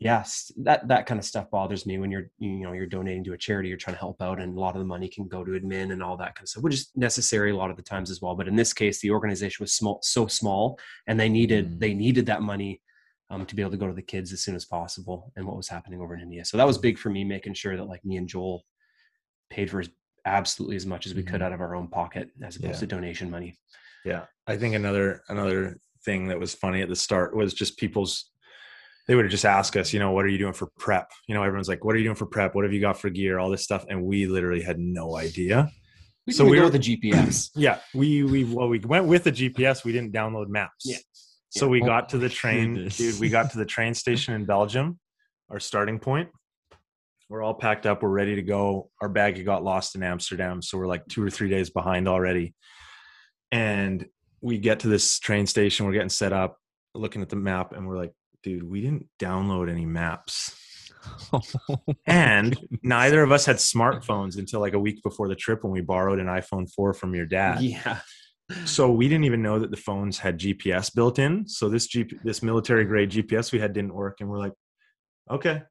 yes 0.00 0.52
that 0.56 0.86
that 0.86 1.06
kind 1.06 1.18
of 1.18 1.24
stuff 1.24 1.50
bothers 1.50 1.84
me 1.84 1.98
when 1.98 2.10
you're 2.10 2.30
you 2.38 2.60
know 2.64 2.72
you're 2.72 2.86
donating 2.86 3.24
to 3.24 3.32
a 3.32 3.38
charity 3.38 3.68
you're 3.68 3.76
trying 3.78 3.94
to 3.96 4.00
help 4.00 4.22
out 4.22 4.38
and 4.40 4.56
a 4.56 4.60
lot 4.60 4.74
of 4.76 4.78
the 4.78 4.84
money 4.84 5.08
can 5.08 5.26
go 5.26 5.42
to 5.44 5.52
admin 5.52 5.92
and 5.92 6.02
all 6.02 6.16
that 6.16 6.34
kind 6.36 6.44
of 6.44 6.48
stuff 6.48 6.62
which 6.62 6.74
is 6.74 6.90
necessary 6.94 7.50
a 7.50 7.56
lot 7.56 7.70
of 7.70 7.76
the 7.76 7.82
times 7.82 8.10
as 8.10 8.22
well 8.22 8.34
but 8.36 8.46
in 8.46 8.54
this 8.54 8.72
case 8.72 9.00
the 9.00 9.10
organization 9.10 9.62
was 9.62 9.72
small 9.74 9.98
so 10.02 10.26
small 10.28 10.78
and 11.08 11.18
they 11.18 11.28
needed 11.28 11.64
Mm. 11.72 11.80
they 11.80 11.94
needed 11.94 12.26
that 12.26 12.42
money 12.42 12.80
um, 13.30 13.44
to 13.44 13.54
be 13.56 13.60
able 13.62 13.72
to 13.72 13.76
go 13.76 13.88
to 13.88 13.92
the 13.92 14.00
kids 14.00 14.32
as 14.32 14.40
soon 14.42 14.54
as 14.54 14.64
possible 14.64 15.32
and 15.36 15.44
what 15.44 15.56
was 15.56 15.68
happening 15.68 16.00
over 16.00 16.14
in 16.14 16.20
india 16.20 16.44
so 16.44 16.56
that 16.56 16.66
was 16.66 16.78
big 16.78 16.96
for 16.96 17.10
me 17.10 17.24
making 17.24 17.54
sure 17.54 17.76
that 17.76 17.84
like 17.88 18.04
me 18.04 18.16
and 18.18 18.28
joel 18.28 18.64
paid 19.50 19.68
for 19.70 19.80
as, 19.80 19.90
absolutely 20.26 20.76
as 20.76 20.86
much 20.86 21.06
as 21.06 21.14
we 21.14 21.22
could 21.24 21.40
Mhm. 21.40 21.44
out 21.44 21.52
of 21.52 21.60
our 21.60 21.74
own 21.74 21.88
pocket 21.88 22.30
as 22.42 22.56
opposed 22.56 22.74
Yeah. 22.74 22.80
to 22.80 22.86
donation 22.86 23.30
money 23.30 23.58
Yeah, 24.04 24.26
I 24.46 24.56
think 24.56 24.74
another 24.76 25.22
another 25.28 25.80
thing 26.04 26.28
that 26.28 26.38
was 26.38 26.54
funny 26.54 26.82
at 26.82 26.88
the 26.88 26.94
start 26.96 27.34
was 27.34 27.52
just 27.52 27.76
people's. 27.78 28.30
They 29.08 29.14
would 29.14 29.28
just 29.30 29.46
ask 29.46 29.74
us, 29.76 29.92
you 29.94 29.98
know, 30.00 30.12
what 30.12 30.24
are 30.26 30.28
you 30.28 30.36
doing 30.38 30.52
for 30.52 30.68
prep? 30.78 31.10
You 31.26 31.34
know, 31.34 31.42
everyone's 31.42 31.68
like, 31.68 31.82
what 31.82 31.94
are 31.94 31.98
you 31.98 32.04
doing 32.04 32.14
for 32.14 32.26
prep? 32.26 32.54
What 32.54 32.64
have 32.64 32.74
you 32.74 32.80
got 32.80 33.00
for 33.00 33.08
gear? 33.08 33.38
All 33.38 33.48
this 33.50 33.64
stuff, 33.64 33.86
and 33.88 34.02
we 34.04 34.26
literally 34.26 34.60
had 34.62 34.78
no 34.78 35.16
idea. 35.16 35.70
we 36.26 36.32
So 36.34 36.44
we 36.44 36.58
were- 36.58 36.64
with 36.70 36.74
the 36.74 36.78
gps 36.78 37.50
Yeah, 37.56 37.78
we 37.94 38.22
we 38.22 38.44
well 38.44 38.68
we 38.68 38.78
went 38.80 39.06
with 39.06 39.24
the 39.24 39.32
GPS. 39.32 39.82
We 39.84 39.92
didn't 39.92 40.12
download 40.12 40.48
maps. 40.48 40.84
Yeah. 40.84 40.98
So 41.48 41.64
Yeah. 41.64 41.70
we 41.70 41.82
Oh 41.82 41.86
got 41.86 42.10
to 42.10 42.18
the 42.18 42.28
train, 42.28 42.74
goodness. 42.74 42.98
dude. 42.98 43.18
We 43.18 43.30
got 43.30 43.50
to 43.52 43.58
the 43.58 43.64
train 43.64 43.94
station 43.94 44.34
in 44.34 44.44
Belgium, 44.44 44.98
our 45.48 45.58
starting 45.58 45.98
point. 45.98 46.28
We're 47.30 47.42
all 47.42 47.54
packed 47.54 47.86
up. 47.86 48.02
We're 48.02 48.10
ready 48.10 48.34
to 48.36 48.42
go. 48.42 48.90
Our 49.00 49.08
bag 49.08 49.42
got 49.44 49.64
lost 49.64 49.94
in 49.94 50.02
Amsterdam, 50.02 50.60
so 50.60 50.76
we're 50.78 50.86
like 50.86 51.06
two 51.08 51.22
or 51.22 51.30
three 51.30 51.48
days 51.48 51.70
behind 51.70 52.08
already. 52.08 52.54
And 53.52 54.04
we 54.42 54.58
get 54.58 54.80
to 54.80 54.88
this 54.88 55.18
train 55.18 55.46
station. 55.46 55.86
We're 55.86 55.92
getting 55.92 56.08
set 56.10 56.32
up, 56.34 56.58
looking 56.94 57.22
at 57.22 57.28
the 57.30 57.36
map, 57.36 57.72
and 57.72 57.86
we're 57.88 57.96
like, 57.96 58.12
"Dude, 58.42 58.62
we 58.62 58.80
didn't 58.80 59.06
download 59.18 59.70
any 59.70 59.86
maps." 59.86 60.54
Oh 61.32 61.40
and 62.06 62.58
neither 62.82 63.22
of 63.22 63.32
us 63.32 63.46
had 63.46 63.56
smartphones 63.56 64.36
until 64.36 64.60
like 64.60 64.74
a 64.74 64.78
week 64.78 65.02
before 65.02 65.28
the 65.28 65.36
trip 65.36 65.62
when 65.62 65.72
we 65.72 65.80
borrowed 65.80 66.18
an 66.18 66.26
iPhone 66.26 66.68
4 66.74 66.92
from 66.92 67.14
your 67.14 67.24
dad 67.24 67.62
yeah 67.62 68.00
so 68.64 68.90
we 68.90 69.08
didn't 69.08 69.24
even 69.24 69.42
know 69.42 69.58
that 69.58 69.70
the 69.70 69.76
phones 69.76 70.18
had 70.18 70.38
GPS 70.38 70.94
built 70.94 71.18
in. 71.18 71.46
So 71.46 71.68
this 71.68 71.86
G- 71.86 72.10
this 72.24 72.42
military 72.42 72.84
grade 72.84 73.10
GPS 73.10 73.52
we 73.52 73.58
had 73.58 73.72
didn't 73.72 73.94
work, 73.94 74.20
and 74.20 74.28
we're 74.28 74.38
like, 74.38 74.54
okay, 75.30 75.62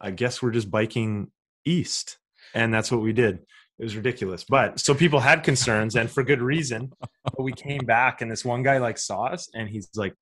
I 0.00 0.10
guess 0.10 0.42
we're 0.42 0.50
just 0.50 0.70
biking 0.70 1.30
east, 1.64 2.18
and 2.54 2.72
that's 2.72 2.92
what 2.92 3.00
we 3.00 3.12
did. 3.12 3.38
It 3.78 3.84
was 3.84 3.96
ridiculous, 3.96 4.44
but 4.44 4.80
so 4.80 4.94
people 4.94 5.20
had 5.20 5.44
concerns, 5.44 5.96
and 5.96 6.10
for 6.10 6.22
good 6.22 6.42
reason. 6.42 6.92
But 7.24 7.42
we 7.42 7.52
came 7.52 7.84
back, 7.84 8.20
and 8.20 8.30
this 8.30 8.44
one 8.44 8.62
guy 8.62 8.78
like 8.78 8.98
saw 8.98 9.26
us, 9.26 9.48
and 9.54 9.68
he's 9.68 9.88
like, 9.96 10.14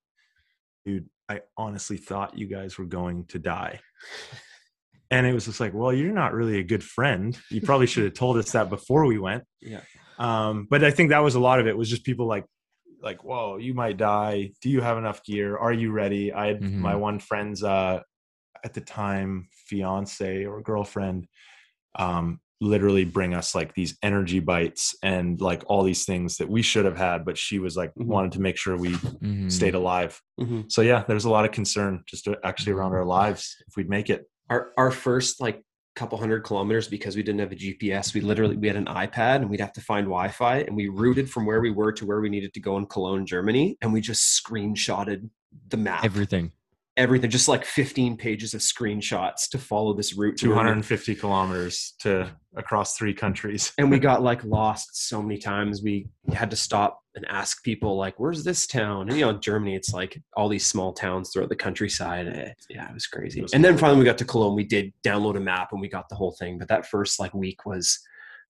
"Dude, 0.84 1.08
I 1.28 1.40
honestly 1.56 1.96
thought 1.96 2.38
you 2.38 2.46
guys 2.46 2.78
were 2.78 2.84
going 2.84 3.24
to 3.26 3.38
die." 3.38 3.80
And 5.10 5.26
it 5.26 5.32
was 5.34 5.44
just 5.44 5.60
like, 5.60 5.72
well, 5.74 5.92
you're 5.92 6.12
not 6.12 6.32
really 6.32 6.58
a 6.58 6.64
good 6.64 6.82
friend. 6.82 7.38
You 7.50 7.60
probably 7.60 7.86
should 7.86 8.04
have 8.04 8.14
told 8.14 8.36
us 8.38 8.52
that 8.52 8.68
before 8.70 9.06
we 9.06 9.18
went 9.18 9.44
yeah 9.60 9.80
um 10.18 10.66
but 10.70 10.84
i 10.84 10.90
think 10.92 11.10
that 11.10 11.18
was 11.24 11.34
a 11.34 11.40
lot 11.40 11.58
of 11.58 11.66
it 11.66 11.76
was 11.76 11.88
just 11.90 12.04
people 12.04 12.26
like 12.26 12.44
like 13.02 13.24
whoa 13.24 13.56
you 13.56 13.74
might 13.74 13.96
die 13.96 14.52
do 14.62 14.68
you 14.70 14.80
have 14.80 14.96
enough 14.98 15.24
gear 15.24 15.56
are 15.56 15.72
you 15.72 15.90
ready 15.90 16.32
i 16.32 16.46
had 16.46 16.60
Mhm. 16.60 16.74
my 16.78 16.94
one 16.94 17.18
friend's 17.18 17.64
uh 17.64 18.00
at 18.62 18.74
the 18.74 18.80
time 18.80 19.48
fiance 19.66 20.44
or 20.44 20.60
girlfriend 20.62 21.26
um 21.96 22.40
literally 22.60 23.04
bring 23.04 23.34
us 23.34 23.54
like 23.54 23.74
these 23.74 23.96
energy 24.02 24.40
bites 24.40 24.94
and 25.02 25.40
like 25.40 25.62
all 25.66 25.82
these 25.82 26.04
things 26.04 26.36
that 26.38 26.48
we 26.48 26.62
should 26.62 26.84
have 26.84 26.96
had 26.96 27.24
but 27.24 27.36
she 27.36 27.58
was 27.58 27.76
like 27.76 27.92
Mhm. 27.94 28.06
wanted 28.06 28.32
to 28.32 28.40
make 28.40 28.56
sure 28.56 28.76
we 28.76 28.90
Mhm. 28.92 29.50
stayed 29.50 29.74
alive 29.74 30.20
Mhm. 30.40 30.70
so 30.70 30.80
yeah 30.80 31.04
there's 31.08 31.24
a 31.24 31.30
lot 31.30 31.44
of 31.44 31.50
concern 31.50 32.02
just 32.06 32.28
actually 32.44 32.72
around 32.72 32.92
our 32.92 33.04
lives 33.04 33.56
if 33.66 33.76
we'd 33.76 33.88
make 33.90 34.08
it 34.08 34.28
our 34.50 34.72
our 34.78 34.90
first 34.90 35.40
like 35.40 35.62
couple 35.96 36.18
hundred 36.18 36.42
kilometers 36.42 36.88
because 36.88 37.14
we 37.14 37.22
didn't 37.22 37.38
have 37.38 37.52
a 37.52 37.54
GPS. 37.54 38.12
We 38.14 38.20
literally 38.20 38.56
we 38.56 38.66
had 38.66 38.76
an 38.76 38.86
iPad 38.86 39.36
and 39.36 39.48
we'd 39.48 39.60
have 39.60 39.72
to 39.74 39.80
find 39.80 40.06
Wi-Fi 40.06 40.58
and 40.62 40.74
we 40.74 40.88
routed 40.88 41.30
from 41.30 41.46
where 41.46 41.60
we 41.60 41.70
were 41.70 41.92
to 41.92 42.04
where 42.04 42.20
we 42.20 42.28
needed 42.28 42.52
to 42.54 42.60
go 42.60 42.76
in 42.78 42.86
Cologne, 42.86 43.24
Germany, 43.24 43.78
and 43.80 43.92
we 43.92 44.00
just 44.00 44.42
screenshotted 44.44 45.30
the 45.68 45.76
map. 45.76 46.04
Everything. 46.04 46.50
Everything, 46.96 47.28
just 47.30 47.48
like 47.48 47.64
15 47.64 48.16
pages 48.16 48.54
of 48.54 48.60
screenshots 48.60 49.48
to 49.50 49.58
follow 49.58 49.94
this 49.94 50.16
route. 50.16 50.36
to 50.38 50.46
250 50.46 51.14
kilometers 51.16 51.94
to 52.00 52.30
across 52.56 52.96
three 52.96 53.12
countries 53.12 53.72
and 53.78 53.90
we 53.90 53.98
got 53.98 54.22
like 54.30 54.44
lost 54.44 54.90
so 55.08 55.20
many 55.20 55.36
times 55.38 55.82
we 55.82 56.06
had 56.32 56.48
to 56.50 56.56
stop 56.56 57.00
and 57.16 57.26
ask 57.28 57.64
people 57.64 57.96
like 57.96 58.14
where's 58.20 58.44
this 58.44 58.64
town 58.68 59.08
and 59.08 59.18
you 59.18 59.24
know 59.24 59.30
in 59.30 59.40
germany 59.40 59.74
it's 59.74 59.92
like 59.92 60.22
all 60.36 60.48
these 60.48 60.64
small 60.64 60.92
towns 60.92 61.30
throughout 61.32 61.48
the 61.48 61.56
countryside 61.56 62.28
eh, 62.28 62.52
yeah 62.70 62.88
it 62.88 62.94
was 62.94 63.08
crazy 63.08 63.40
It 63.40 63.42
was 63.42 63.54
and 63.54 63.64
then 63.64 63.76
finally 63.76 63.98
we 63.98 64.04
got 64.04 64.18
to 64.18 64.24
cologne 64.24 64.54
we 64.54 64.62
did 64.62 64.92
download 65.04 65.36
a 65.36 65.40
map 65.40 65.70
and 65.72 65.80
we 65.80 65.88
got 65.88 66.08
the 66.08 66.14
whole 66.14 66.30
thing 66.38 66.56
but 66.56 66.68
that 66.68 66.86
first 66.86 67.18
like 67.18 67.34
week 67.34 67.66
was 67.66 67.98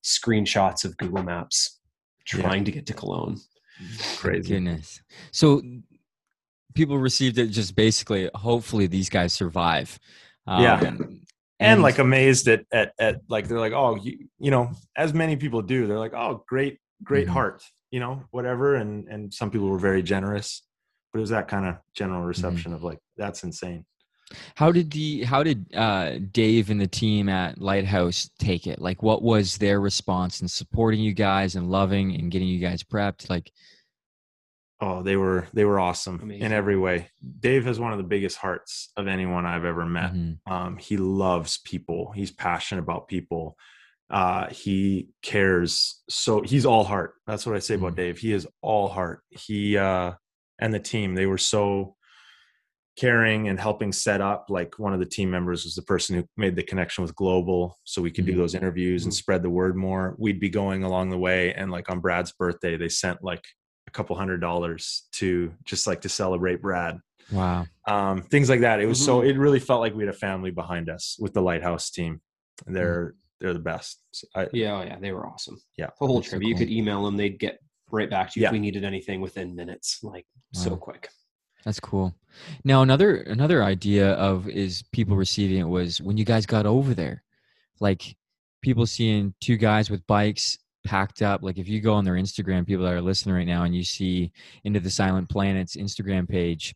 screenshots 0.04 0.84
of 0.84 0.96
google 0.98 1.22
maps 1.22 1.80
Yeah. 2.34 2.42
trying 2.42 2.64
to 2.64 2.72
get 2.72 2.84
to 2.86 2.92
cologne 2.92 3.38
crazy 4.18 4.50
Goodness. 4.50 5.00
So 5.32 5.62
people 6.74 6.98
received 6.98 7.38
it 7.38 7.48
just 7.48 7.74
basically, 7.76 8.30
hopefully 8.34 8.86
these 8.86 9.08
guys 9.08 9.32
survive. 9.32 9.98
Yeah. 10.46 10.74
Um, 10.74 11.20
and 11.60 11.82
like 11.82 11.98
amazed 11.98 12.48
at 12.48 12.64
at 12.72 12.92
at 12.98 13.20
like 13.28 13.46
they're 13.48 13.60
like 13.60 13.72
oh 13.72 13.94
you, 13.94 14.26
you 14.38 14.50
know 14.50 14.72
as 14.96 15.14
many 15.14 15.36
people 15.36 15.62
do 15.62 15.86
they're 15.86 15.98
like 16.00 16.12
oh 16.12 16.44
great 16.48 16.78
great 17.02 17.26
Mhm. 17.28 17.30
heart 17.30 17.62
you 17.92 18.00
know 18.00 18.24
whatever 18.32 18.74
and 18.74 19.08
and 19.08 19.32
some 19.32 19.50
people 19.50 19.68
were 19.68 19.78
very 19.78 20.02
generous 20.02 20.62
but 21.12 21.20
it 21.20 21.22
was 21.22 21.30
that 21.30 21.46
kind 21.48 21.64
of 21.64 21.76
general 21.96 22.22
reception 22.22 22.74
of 22.74 22.82
like 22.82 22.98
that's 23.16 23.44
insane 23.44 23.86
How 24.56 24.72
did 24.72 24.90
the 24.90 25.22
how 25.22 25.42
did 25.44 25.72
uh, 25.74 26.18
Dave 26.32 26.70
and 26.70 26.80
the 26.80 26.88
team 26.88 27.28
at 27.28 27.60
Lighthouse 27.60 28.28
take 28.38 28.66
it? 28.66 28.80
Like, 28.80 29.02
what 29.02 29.22
was 29.22 29.56
their 29.58 29.80
response 29.80 30.40
in 30.42 30.48
supporting 30.48 31.00
you 31.00 31.12
guys 31.14 31.54
and 31.56 31.70
loving 31.70 32.14
and 32.16 32.30
getting 32.32 32.48
you 32.48 32.58
guys 32.58 32.82
prepped? 32.82 33.30
Like, 33.30 33.52
oh 34.84 35.02
they 35.02 35.16
were 35.16 35.46
they 35.52 35.64
were 35.64 35.80
awesome 35.80 36.20
Amazing. 36.22 36.46
in 36.46 36.52
every 36.52 36.76
way. 36.76 37.08
Dave 37.40 37.64
has 37.64 37.78
one 37.80 37.92
of 37.92 37.98
the 37.98 38.04
biggest 38.14 38.36
hearts 38.36 38.90
of 38.96 39.06
anyone 39.06 39.44
i've 39.46 39.64
ever 39.64 39.86
met. 39.86 40.12
Mhm, 40.12 40.38
um, 40.46 40.76
he 40.76 40.96
loves 40.96 41.58
people. 41.58 42.12
He's 42.18 42.30
passionate 42.30 42.82
about 42.82 43.08
people. 43.08 43.56
Uh, 44.10 44.48
he 44.50 45.08
cares. 45.22 46.02
So 46.10 46.42
he's 46.42 46.66
all 46.66 46.84
heart. 46.84 47.14
That's 47.26 47.46
what 47.46 47.56
i 47.56 47.58
say 47.60 47.74
about 47.76 47.92
Mhm. 47.94 47.96
dave. 48.04 48.18
He 48.18 48.32
is 48.32 48.46
all 48.60 48.88
heart. 48.88 49.20
He 49.30 49.76
uh, 49.78 50.12
and 50.60 50.72
the 50.74 50.80
team 50.92 51.14
they 51.14 51.26
were 51.26 51.38
so 51.54 51.96
caring 52.96 53.48
and 53.48 53.58
helping 53.58 53.90
set 53.92 54.20
up 54.20 54.46
like 54.48 54.78
one 54.78 54.94
of 54.94 55.00
the 55.00 55.06
team 55.16 55.28
members 55.28 55.64
was 55.64 55.74
the 55.74 55.82
person 55.82 56.14
who 56.14 56.24
made 56.36 56.54
the 56.54 56.62
connection 56.62 57.02
with 57.02 57.12
global 57.16 57.76
so 57.82 58.00
we 58.00 58.10
could 58.12 58.24
Mhm. 58.24 58.28
do 58.32 58.36
those 58.36 58.54
interviews 58.54 59.04
and 59.04 59.12
Mhm. 59.12 59.16
spread 59.16 59.42
the 59.42 59.50
word 59.50 59.74
more. 59.76 60.14
We'd 60.16 60.38
be 60.38 60.48
going 60.48 60.84
along 60.84 61.10
the 61.10 61.18
way 61.18 61.52
and 61.54 61.72
like 61.72 61.90
on 61.90 61.98
brad's 62.00 62.30
birthday 62.32 62.76
they 62.76 62.88
sent 62.88 63.24
like 63.24 63.44
couple 63.94 64.14
hundred 64.16 64.40
dollars 64.40 65.04
to 65.12 65.52
just 65.64 65.86
like 65.86 66.00
to 66.02 66.08
celebrate 66.08 66.60
brad 66.60 66.98
wow. 67.32 67.64
um, 67.86 68.20
things 68.22 68.48
like 68.50 68.60
that. 68.60 68.80
It 68.80 68.86
was 68.86 69.02
so 69.02 69.20
Mhm. 69.22 69.28
it 69.30 69.38
really 69.38 69.60
felt 69.60 69.80
like 69.80 69.94
we 69.94 70.04
had 70.04 70.14
a 70.14 70.18
family 70.18 70.50
behind 70.50 70.90
us 70.90 71.16
with 71.20 71.32
the 71.32 71.40
Lighthouse 71.40 71.90
team. 71.90 72.20
They're 72.66 73.14
they're 73.40 73.52
the 73.54 73.58
best. 73.72 74.00
So 74.12 74.26
I, 74.34 74.48
yeah 74.52 74.76
oh 74.78 74.82
yeah 74.82 74.98
they 74.98 75.12
were 75.12 75.26
awesome 75.26 75.58
Yeah, 75.78 75.86
the 76.00 76.06
whole 76.06 76.16
that's 76.20 76.28
so 76.30 76.38
trip 76.38 76.48
you 76.48 76.54
could 76.56 76.70
email 76.70 77.04
them 77.04 77.16
they'd 77.16 77.38
get 77.38 77.58
right 77.90 78.10
back 78.10 78.32
to 78.32 78.40
you 78.40 78.42
Yeah. 78.44 78.48
if 78.48 78.52
we 78.52 78.58
needed 78.58 78.84
anything 78.84 79.20
within 79.20 79.54
minutes 79.54 80.00
like 80.02 80.26
so 80.52 80.76
quick 80.76 81.08
That's 81.64 81.80
cool. 81.80 82.14
Now 82.64 82.82
another 82.82 83.16
another 83.36 83.62
idea 83.62 84.12
of 84.14 84.48
is 84.48 84.82
people 84.92 85.16
receiving 85.16 85.58
it 85.58 85.68
was 85.78 86.00
when 86.00 86.16
you 86.16 86.24
guys 86.24 86.46
got 86.46 86.66
over 86.66 86.94
there, 86.94 87.22
like 87.80 88.16
people 88.60 88.86
seeing 88.86 89.34
two 89.40 89.56
guys 89.56 89.88
with 89.90 90.06
bikes 90.06 90.58
packed 90.84 91.22
up. 91.22 91.42
Like 91.42 91.58
if 91.58 91.68
you 91.68 91.80
go 91.80 91.94
on 91.94 92.04
their 92.04 92.14
Instagram, 92.14 92.66
people 92.66 92.84
that 92.84 92.92
are 92.94 93.00
listening 93.00 93.34
right 93.34 93.46
now, 93.46 93.64
and 93.64 93.74
you 93.74 93.84
see 93.84 94.30
into 94.64 94.80
the 94.80 94.90
Silent 94.90 95.28
Planets 95.28 95.76
Instagram 95.76 96.28
page, 96.28 96.74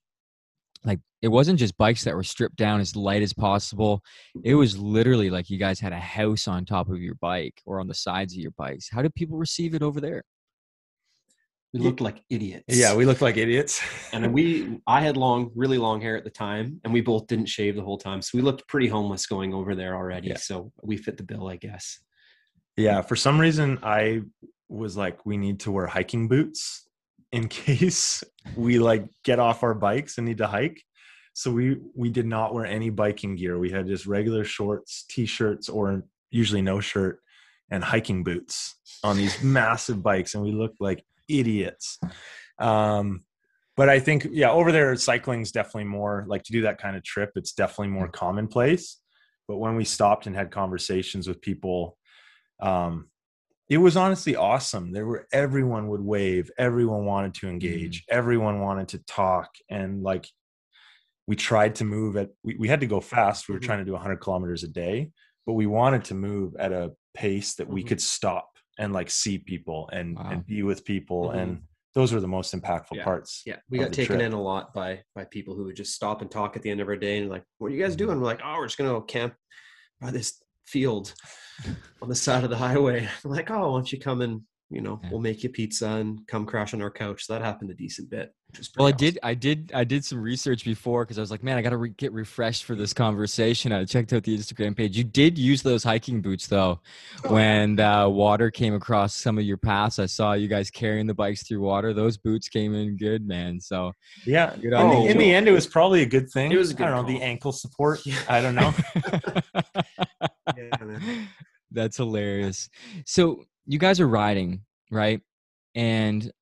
like 0.84 1.00
it 1.22 1.28
wasn't 1.28 1.58
just 1.58 1.76
bikes 1.76 2.04
that 2.04 2.14
were 2.14 2.22
stripped 2.22 2.56
down 2.56 2.80
as 2.80 2.96
light 2.96 3.22
as 3.22 3.32
possible. 3.32 4.02
It 4.44 4.54
was 4.54 4.78
literally 4.78 5.30
like 5.30 5.50
you 5.50 5.58
guys 5.58 5.80
had 5.80 5.92
a 5.92 5.98
house 5.98 6.48
on 6.48 6.64
top 6.64 6.88
of 6.88 7.00
your 7.00 7.16
bike 7.16 7.60
or 7.66 7.80
on 7.80 7.88
the 7.88 7.94
sides 7.94 8.32
of 8.34 8.38
your 8.40 8.52
bikes. 8.56 8.88
How 8.90 9.02
did 9.02 9.14
people 9.14 9.36
receive 9.38 9.74
it 9.74 9.82
over 9.82 10.00
there? 10.00 10.22
we 11.74 11.80
looked 11.80 12.00
like 12.00 12.22
idiots 12.30 12.64
yeah, 12.68 12.94
we 12.94 13.04
looked 13.04 13.20
like 13.20 13.36
idiots. 13.36 13.82
and 14.14 14.32
we 14.32 14.80
i 14.86 15.00
had 15.02 15.16
long 15.16 15.50
really 15.54 15.76
long 15.78 16.00
hair 16.00 16.16
at 16.16 16.24
the 16.24 16.30
time 16.30 16.80
and 16.84 16.92
we 16.92 17.00
both 17.00 17.26
didn't 17.26 17.46
shave 17.46 17.76
the 17.76 17.82
whole 17.82 17.98
time 17.98 18.22
so 18.22 18.30
we 18.38 18.40
looked 18.42 18.66
pretty 18.68 18.88
homeless 18.88 19.26
going 19.26 19.52
over 19.52 19.74
there 19.74 19.94
already 19.94 20.28
Yeah. 20.28 20.38
so 20.38 20.72
we 20.82 20.96
fit 20.96 21.16
the 21.18 21.22
bill 21.22 21.48
i 21.48 21.56
guess 21.56 21.98
yeah, 22.78 23.02
for 23.02 23.16
some 23.16 23.40
reason 23.40 23.78
I 23.82 24.22
was 24.68 24.96
like 24.96 25.26
we 25.26 25.36
need 25.36 25.60
to 25.60 25.72
wear 25.72 25.86
hiking 25.86 26.28
boots 26.28 26.86
in 27.32 27.48
case 27.66 28.22
we 28.56 28.78
like 28.78 29.06
get 29.24 29.38
off 29.38 29.62
our 29.62 29.74
bikes 29.74 30.16
and 30.16 30.26
need 30.26 30.38
to 30.38 30.46
hike. 30.46 30.82
So 31.34 31.50
we 31.50 31.78
we 31.94 32.08
did 32.08 32.26
not 32.26 32.54
wear 32.54 32.66
any 32.66 32.90
biking 32.90 33.34
gear. 33.34 33.58
We 33.58 33.70
had 33.70 33.86
just 33.86 34.06
regular 34.06 34.44
shorts 34.44 35.04
t-shirts 35.08 35.68
or 35.68 36.04
usually 36.30 36.62
no 36.62 36.80
shirt 36.80 37.20
and 37.70 37.82
hiking 37.82 38.22
boots 38.22 38.76
on 39.02 39.16
these 39.16 39.42
massive 39.42 40.02
bikes 40.02 40.34
and 40.34 40.42
we 40.42 40.52
looked 40.52 40.80
like 40.80 41.04
idiots. 41.28 41.98
Um 42.60 43.24
but 43.76 43.88
i 43.88 44.00
think 44.00 44.26
yeah 44.32 44.50
over 44.50 44.72
there 44.72 44.94
cycling's 44.96 45.52
definitely 45.52 45.84
more 45.84 46.24
like 46.26 46.42
to 46.42 46.50
do 46.50 46.62
that 46.62 46.78
kind 46.78 46.96
of 46.96 47.04
trip 47.04 47.30
it's 47.34 47.52
definitely 47.52 47.88
more 47.88 48.08
commonplace. 48.08 48.98
But 49.48 49.56
when 49.56 49.76
we 49.76 49.84
stopped 49.84 50.26
and 50.26 50.36
had 50.36 50.50
conversations 50.50 51.26
with 51.26 51.40
people 51.40 51.97
um 52.60 53.08
it 53.68 53.78
was 53.78 53.96
honestly 53.96 54.34
awesome 54.34 54.92
there 54.92 55.06
were 55.06 55.26
everyone 55.32 55.88
would 55.88 56.00
wave 56.00 56.50
everyone 56.58 57.04
wanted 57.04 57.34
to 57.34 57.48
engage 57.48 58.02
mm-hmm. 58.02 58.16
everyone 58.16 58.60
wanted 58.60 58.88
to 58.88 58.98
talk 59.06 59.50
and 59.70 60.02
like 60.02 60.26
we 61.26 61.36
tried 61.36 61.74
to 61.74 61.84
move 61.84 62.16
at 62.16 62.30
we, 62.42 62.56
we 62.56 62.68
had 62.68 62.80
to 62.80 62.86
go 62.86 63.00
fast 63.00 63.48
we 63.48 63.52
were 63.52 63.60
mm-hmm. 63.60 63.66
trying 63.66 63.78
to 63.78 63.84
do 63.84 63.92
100 63.92 64.16
kilometers 64.16 64.62
a 64.62 64.68
day 64.68 65.10
but 65.46 65.54
we 65.54 65.66
wanted 65.66 66.04
to 66.04 66.14
move 66.14 66.54
at 66.58 66.72
a 66.72 66.92
pace 67.14 67.54
that 67.54 67.68
we 67.68 67.80
mm-hmm. 67.80 67.88
could 67.88 68.00
stop 68.00 68.48
and 68.78 68.92
like 68.92 69.10
see 69.10 69.38
people 69.38 69.88
and 69.92 70.16
wow. 70.16 70.28
and 70.30 70.46
be 70.46 70.62
with 70.62 70.84
people 70.84 71.28
mm-hmm. 71.28 71.38
and 71.38 71.62
those 71.94 72.12
were 72.12 72.20
the 72.20 72.28
most 72.28 72.54
impactful 72.54 72.94
yeah. 72.94 73.04
parts. 73.04 73.42
Yeah, 73.44 73.56
we 73.70 73.78
got 73.78 73.92
taken 73.92 74.18
trip. 74.18 74.26
in 74.26 74.32
a 74.32 74.40
lot 74.40 74.72
by 74.72 75.02
by 75.16 75.24
people 75.24 75.56
who 75.56 75.64
would 75.64 75.74
just 75.74 75.94
stop 75.94 76.22
and 76.22 76.30
talk 76.30 76.54
at 76.54 76.62
the 76.62 76.70
end 76.70 76.80
of 76.80 76.86
our 76.86 76.96
day 76.96 77.18
and 77.18 77.28
like, 77.28 77.42
"What 77.58 77.72
are 77.72 77.74
you 77.74 77.82
guys 77.82 77.96
mm-hmm. 77.96 78.06
doing?" 78.06 78.20
We're 78.20 78.26
like, 78.26 78.40
"Oh, 78.44 78.54
we're 78.56 78.66
just 78.66 78.78
gonna 78.78 78.90
go 78.90 79.00
camp 79.00 79.34
by 80.00 80.12
this 80.12 80.40
field 80.68 81.14
on 82.02 82.08
the 82.08 82.14
side 82.14 82.44
of 82.44 82.50
the 82.50 82.56
highway." 82.56 83.08
I'm 83.24 83.30
like, 83.38 83.50
"Oh, 83.50 83.72
why 83.72 83.78
don't 83.78 83.92
you 83.92 83.98
come 83.98 84.20
and 84.20 84.42
you 84.70 84.82
know, 84.82 85.00
yeah. 85.02 85.08
we'll 85.10 85.20
make 85.20 85.42
you 85.42 85.48
pizza 85.48 85.88
and 85.88 86.26
come 86.26 86.44
crash 86.44 86.74
on 86.74 86.82
our 86.82 86.90
couch. 86.90 87.26
That 87.26 87.40
happened 87.40 87.70
a 87.70 87.74
decent 87.74 88.10
bit. 88.10 88.34
well, 88.76 88.86
I 88.86 88.92
did, 88.92 89.18
I 89.22 89.32
did, 89.32 89.72
I 89.74 89.82
did 89.84 90.04
some 90.04 90.20
research 90.20 90.62
before 90.62 91.04
because 91.04 91.16
I 91.16 91.22
was 91.22 91.30
like, 91.30 91.42
man, 91.42 91.56
I 91.56 91.62
got 91.62 91.70
to 91.70 91.78
re- 91.78 91.94
get 91.96 92.12
refreshed 92.12 92.64
for 92.64 92.74
this 92.74 92.92
conversation. 92.92 93.72
I 93.72 93.86
checked 93.86 94.12
out 94.12 94.24
the 94.24 94.36
Instagram 94.36 94.76
page. 94.76 94.94
You 94.94 95.04
did 95.04 95.38
use 95.38 95.62
those 95.62 95.82
hiking 95.82 96.20
boots 96.20 96.48
though, 96.48 96.80
oh. 97.24 97.32
when 97.32 97.80
uh, 97.80 98.10
water 98.10 98.50
came 98.50 98.74
across 98.74 99.14
some 99.14 99.38
of 99.38 99.44
your 99.44 99.56
paths. 99.56 99.98
I 99.98 100.06
saw 100.06 100.34
you 100.34 100.48
guys 100.48 100.70
carrying 100.70 101.06
the 101.06 101.14
bikes 101.14 101.48
through 101.48 101.60
water. 101.60 101.94
Those 101.94 102.18
boots 102.18 102.48
came 102.48 102.74
in 102.74 102.98
good, 102.98 103.26
man. 103.26 103.60
So 103.60 103.92
yeah, 104.26 104.52
in, 104.54 104.70
the, 104.70 105.06
in 105.08 105.16
the 105.16 105.34
end, 105.34 105.48
it 105.48 105.52
was 105.52 105.66
probably 105.66 106.02
a 106.02 106.06
good 106.06 106.30
thing. 106.30 106.52
It 106.52 106.58
was. 106.58 106.74
I 106.74 106.78
don't 106.78 106.92
call. 106.92 107.02
know 107.04 107.08
the 107.08 107.22
ankle 107.22 107.52
support. 107.52 108.04
Yeah. 108.04 108.18
I 108.28 108.42
don't 108.42 108.54
know. 108.54 108.74
yeah, 110.56 111.24
That's 111.70 111.96
hilarious. 111.96 112.68
So 113.06 113.44
you 113.68 113.78
guys 113.78 114.00
are 114.00 114.08
riding, 114.08 114.62
right? 114.90 115.20
And 115.74 116.32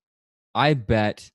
I 0.55 0.75
bet 0.75 1.29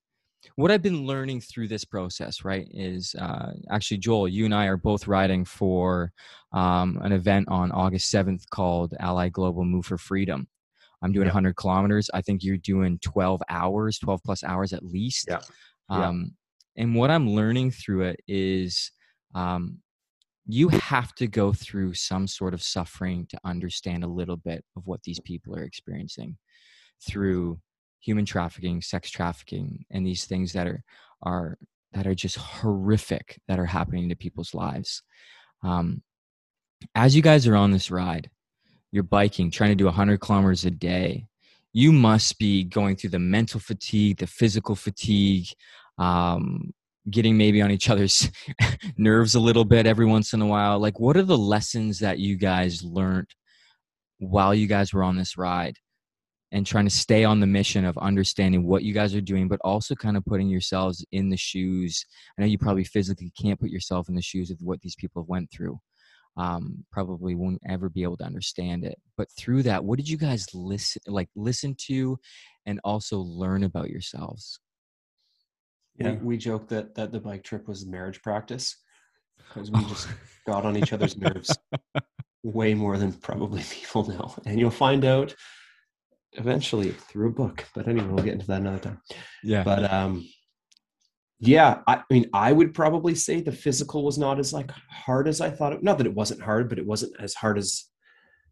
what 0.56 0.70
I've 0.70 0.82
been 0.82 1.06
learning 1.06 1.42
through 1.42 1.68
this 1.68 1.84
process, 1.84 2.44
right, 2.44 2.66
is 2.70 3.14
uh, 3.18 3.52
actually, 3.70 3.98
Joel, 3.98 4.26
you 4.26 4.46
and 4.46 4.54
I 4.54 4.66
are 4.66 4.78
both 4.78 5.06
riding 5.06 5.44
for 5.44 6.12
um, 6.52 6.98
an 7.02 7.12
event 7.12 7.48
on 7.48 7.70
August 7.70 8.12
7th 8.12 8.48
called 8.50 8.94
Ally 8.98 9.28
Global 9.28 9.64
Move 9.64 9.84
for 9.86 9.98
Freedom. 9.98 10.48
I'm 11.02 11.12
doing 11.12 11.26
yeah. 11.26 11.32
100 11.32 11.56
kilometers. 11.56 12.08
I 12.14 12.22
think 12.22 12.42
you're 12.42 12.56
doing 12.56 12.98
12 13.00 13.42
hours, 13.50 13.98
12 13.98 14.20
plus 14.24 14.42
hours 14.42 14.72
at 14.72 14.84
least. 14.84 15.26
Yeah. 15.28 15.40
Um, 15.90 16.32
yeah. 16.74 16.84
And 16.84 16.94
what 16.94 17.10
I'm 17.10 17.30
learning 17.30 17.72
through 17.72 18.04
it 18.04 18.20
is 18.26 18.92
um, 19.34 19.78
you 20.46 20.68
have 20.68 21.14
to 21.14 21.26
go 21.26 21.52
through 21.52 21.94
some 21.94 22.26
sort 22.26 22.54
of 22.54 22.62
suffering 22.62 23.26
to 23.30 23.38
understand 23.44 24.02
a 24.02 24.08
little 24.08 24.36
bit 24.36 24.64
of 24.76 24.86
what 24.86 25.02
these 25.04 25.20
people 25.20 25.54
are 25.54 25.62
experiencing 25.62 26.36
through 27.06 27.58
human 28.00 28.24
trafficking 28.24 28.82
sex 28.82 29.10
trafficking 29.10 29.84
and 29.90 30.04
these 30.04 30.24
things 30.24 30.52
that 30.52 30.66
are 30.66 30.82
are 31.22 31.56
that 31.92 32.06
are 32.06 32.14
just 32.14 32.36
horrific 32.36 33.38
that 33.46 33.58
are 33.58 33.66
happening 33.66 34.08
to 34.08 34.16
people's 34.16 34.54
lives. 34.54 35.02
Um, 35.62 36.02
as 36.94 37.14
you 37.14 37.22
guys 37.22 37.46
are 37.46 37.56
on 37.56 37.70
this 37.70 37.90
ride 37.90 38.30
you're 38.90 39.02
biking 39.02 39.50
trying 39.50 39.70
to 39.70 39.76
do 39.76 39.86
100 39.86 40.18
kilometers 40.18 40.64
a 40.64 40.70
day 40.70 41.26
you 41.72 41.92
must 41.92 42.38
be 42.38 42.64
going 42.64 42.96
through 42.96 43.10
the 43.10 43.18
mental 43.18 43.60
fatigue 43.60 44.18
the 44.18 44.26
physical 44.26 44.74
fatigue 44.74 45.46
um, 45.98 46.72
getting 47.10 47.36
maybe 47.36 47.60
on 47.62 47.70
each 47.70 47.90
other's 47.90 48.30
nerves 48.96 49.34
a 49.34 49.40
little 49.40 49.64
bit 49.64 49.86
every 49.86 50.06
once 50.06 50.32
in 50.32 50.42
a 50.42 50.46
while? 50.46 50.78
Like 50.78 51.00
what 51.00 51.16
are 51.16 51.22
the 51.22 51.38
lessons 51.38 51.98
that 52.00 52.18
you 52.18 52.36
guys 52.36 52.82
learned 52.82 53.28
while 54.18 54.54
you 54.54 54.66
guys 54.66 54.92
were 54.92 55.02
on 55.02 55.16
this 55.16 55.36
ride 55.36 55.76
and 56.52 56.66
trying 56.66 56.84
to 56.84 56.90
stay 56.90 57.24
on 57.24 57.40
the 57.40 57.46
mission 57.46 57.84
of 57.84 57.96
understanding 57.98 58.66
what 58.66 58.82
you 58.82 58.92
guys 58.92 59.14
are 59.14 59.20
doing 59.20 59.48
but 59.48 59.60
also 59.64 59.94
kind 59.94 60.16
of 60.16 60.24
putting 60.24 60.48
yourselves 60.48 61.04
in 61.12 61.30
the 61.30 61.36
shoes? 61.36 62.04
I 62.38 62.42
know 62.42 62.48
you 62.48 62.58
probably 62.58 62.84
physically 62.84 63.32
can't 63.40 63.60
put 63.60 63.70
yourself 63.70 64.08
in 64.08 64.14
the 64.14 64.22
shoes 64.22 64.50
of 64.50 64.58
what 64.60 64.80
these 64.80 64.96
people 64.96 65.22
have 65.22 65.28
went 65.28 65.50
through 65.50 65.78
um, 66.36 66.84
probably 66.90 67.34
won't 67.34 67.60
ever 67.68 67.88
be 67.88 68.02
able 68.02 68.16
to 68.18 68.24
understand 68.24 68.84
it. 68.84 68.98
But 69.16 69.28
through 69.36 69.64
that 69.64 69.84
what 69.84 69.98
did 69.98 70.08
you 70.08 70.16
guys 70.16 70.46
listen 70.54 71.02
like 71.06 71.28
listen 71.36 71.76
to 71.86 72.18
and 72.66 72.80
also 72.84 73.18
learn 73.18 73.64
about 73.64 73.90
yourselves 73.90 74.60
yeah. 75.96 76.12
we, 76.12 76.16
we 76.18 76.36
joke 76.36 76.68
that 76.68 76.94
that 76.94 77.12
the 77.12 77.20
bike 77.20 77.44
trip 77.44 77.68
was 77.68 77.86
marriage 77.86 78.22
practice 78.22 78.76
because 79.38 79.70
we 79.70 79.84
just 79.84 80.08
got 80.46 80.64
on 80.64 80.76
each 80.76 80.92
other's 80.92 81.16
nerves 81.16 81.56
way 82.42 82.74
more 82.74 82.98
than 82.98 83.12
probably 83.12 83.62
people 83.70 84.08
know. 84.08 84.34
And 84.46 84.58
you'll 84.58 84.70
find 84.70 85.04
out 85.04 85.34
eventually 86.32 86.90
through 86.92 87.28
a 87.28 87.32
book 87.32 87.66
but 87.74 87.86
anyway 87.86 88.06
we'll 88.06 88.24
get 88.24 88.34
into 88.34 88.46
that 88.46 88.60
another 88.60 88.78
time. 88.78 89.00
Yeah. 89.42 89.64
But 89.64 89.92
um 89.92 90.26
yeah 91.42 91.80
I, 91.88 92.02
mean 92.08 92.30
i 92.32 92.52
would 92.52 92.72
probably 92.72 93.16
say 93.16 93.40
the 93.40 93.50
physical 93.50 94.04
was 94.04 94.16
not 94.16 94.38
as 94.38 94.52
like 94.52 94.70
hard 94.88 95.26
as 95.26 95.40
i 95.40 95.50
thought 95.50 95.72
it 95.72 95.82
not 95.82 95.98
that 95.98 96.06
it 96.06 96.14
wasn't 96.14 96.40
hard 96.40 96.68
but 96.68 96.78
it 96.78 96.86
wasn't 96.86 97.14
as 97.18 97.34
hard 97.34 97.58
as 97.58 97.84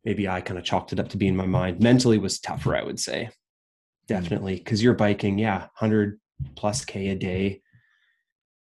maybe 0.05 0.29
i 0.29 0.41
kind 0.41 0.59
of 0.59 0.65
chalked 0.65 0.93
it 0.93 0.99
up 0.99 1.09
to 1.11 1.17
be 1.17 1.29
in 1.29 1.37
my 1.37 1.47
mind. 1.47 1.81
Mentally 1.81 2.19
was 2.19 2.41
tougher 2.41 2.75
i 2.77 2.83
would 2.83 2.99
say. 2.99 3.25
Hmm. 3.25 4.15
definitely 4.15 4.57
because 4.57 4.83
you're 4.83 4.95
biking 4.95 5.39
yeah 5.39 5.61
100 5.79 6.19
plus 6.55 6.85
K 6.85 7.09
a 7.09 7.15
day, 7.15 7.63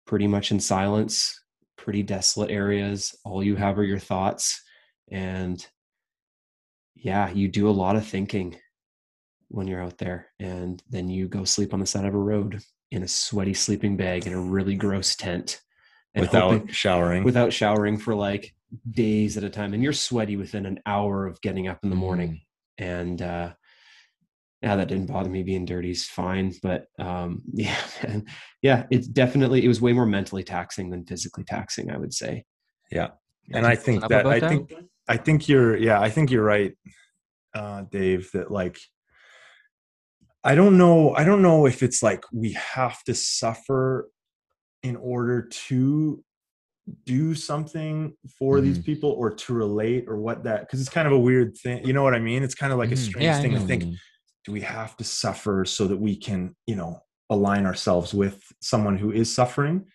pretty 0.06 0.26
much 0.26 0.50
in 0.50 0.60
silence, 0.60 1.38
pretty 1.76 2.02
desolate 2.02 2.50
areas. 2.50 3.14
All 3.24 3.42
you 3.42 3.56
have 3.56 3.78
are 3.78 3.84
your 3.84 3.98
thoughts. 3.98 4.62
And 5.10 5.64
yeah, 6.94 7.30
you 7.30 7.48
do 7.48 7.68
a 7.68 7.70
lot 7.70 7.96
of 7.96 8.06
thinking 8.06 8.56
when 9.48 9.66
you're 9.66 9.82
out 9.82 9.98
there. 9.98 10.28
And 10.38 10.82
then 10.88 11.08
you 11.08 11.28
go 11.28 11.44
sleep 11.44 11.74
on 11.74 11.80
the 11.80 11.86
side 11.86 12.04
of 12.04 12.14
a 12.14 12.18
road 12.18 12.60
in 12.90 13.02
a 13.02 13.08
sweaty 13.08 13.54
sleeping 13.54 13.96
bag 13.96 14.26
in 14.26 14.32
a 14.32 14.40
really 14.40 14.74
gross 14.74 15.16
tent. 15.16 15.60
without 16.14 16.52
hoping, 16.52 16.68
showering. 16.68 17.24
Without 17.24 17.52
showering 17.52 17.98
for 17.98 18.14
like 18.14 18.54
days 18.90 19.36
at 19.36 19.44
a 19.44 19.50
time. 19.50 19.74
And 19.74 19.82
you're 19.82 19.92
sweaty 19.92 20.36
within 20.36 20.66
an 20.66 20.80
hour 20.86 21.26
of 21.26 21.40
getting 21.40 21.68
up 21.68 21.78
in 21.82 21.90
the 21.90 21.96
morning. 21.96 22.40
Mm. 22.80 22.84
And 22.84 23.22
uh, 23.22 23.52
yeah, 24.62 24.76
that 24.76 24.88
didn't 24.88 25.06
bother 25.06 25.28
me 25.28 25.42
being 25.42 25.64
dirty 25.64 25.90
is 25.90 26.06
fine. 26.06 26.52
But 26.62 26.86
um, 26.98 27.42
yeah, 27.52 27.76
man, 28.04 28.24
yeah, 28.62 28.86
it's 28.90 29.08
definitely 29.08 29.64
it 29.64 29.68
was 29.68 29.80
way 29.80 29.92
more 29.92 30.06
mentally 30.06 30.44
taxing 30.44 30.90
than 30.90 31.04
physically 31.04 31.44
taxing, 31.44 31.90
I 31.90 31.98
would 31.98 32.14
say. 32.14 32.44
Yeah, 32.90 33.08
and 33.52 33.66
I 33.66 33.74
think 33.74 34.06
that 34.08 34.26
I 34.26 34.40
think 34.40 34.72
I 35.08 35.16
think 35.16 35.48
you're 35.48 35.76
yeah 35.76 36.00
I 36.00 36.10
think 36.10 36.30
you're 36.30 36.44
right, 36.44 36.74
uh, 37.54 37.82
Dave. 37.90 38.30
That 38.32 38.50
like 38.50 38.78
I 40.44 40.54
don't 40.54 40.78
know 40.78 41.14
I 41.14 41.24
don't 41.24 41.42
know 41.42 41.66
if 41.66 41.82
it's 41.82 42.02
like 42.02 42.24
we 42.32 42.52
have 42.52 43.02
to 43.04 43.14
suffer 43.14 44.10
in 44.84 44.96
order 44.96 45.42
to 45.42 46.22
do 47.04 47.34
something 47.34 48.12
for 48.38 48.56
mm-hmm. 48.56 48.66
these 48.66 48.78
people 48.78 49.10
or 49.10 49.30
to 49.30 49.54
relate 49.54 50.04
or 50.08 50.16
what 50.16 50.42
that 50.44 50.60
because 50.60 50.80
it's 50.80 50.90
kind 50.90 51.06
of 51.06 51.12
a 51.12 51.18
weird 51.18 51.56
thing 51.56 51.86
you 51.86 51.92
know 51.92 52.02
what 52.02 52.12
i 52.12 52.18
mean 52.18 52.42
it's 52.42 52.56
kind 52.56 52.72
of 52.72 52.78
like 52.78 52.90
a 52.90 52.94
mm-hmm. 52.94 53.04
strange 53.04 53.24
yeah, 53.24 53.40
thing 53.40 53.52
to 53.52 53.60
think 53.60 53.84
do 54.44 54.52
we 54.52 54.60
have 54.60 54.96
to 54.96 55.04
suffer 55.04 55.64
so 55.64 55.86
that 55.86 55.98
we 55.98 56.16
can 56.16 56.54
you 56.66 56.76
know 56.76 57.00
align 57.30 57.66
ourselves 57.66 58.12
with 58.12 58.42
someone 58.60 58.98
who 58.98 59.10
is 59.10 59.34
suffering 59.34 59.86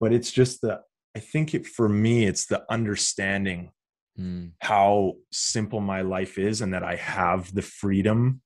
but 0.00 0.12
it's 0.12 0.30
just 0.30 0.60
the 0.60 0.80
i 1.16 1.18
think 1.18 1.54
it 1.54 1.66
for 1.66 1.88
me 1.88 2.24
it's 2.24 2.46
the 2.46 2.62
understanding 2.70 3.70
mm. 4.18 4.50
how 4.60 5.14
simple 5.32 5.80
my 5.80 6.02
life 6.02 6.38
is 6.38 6.60
and 6.60 6.74
that 6.74 6.82
i 6.82 6.96
have 6.96 7.52
the 7.54 7.62
freedom 7.62 8.40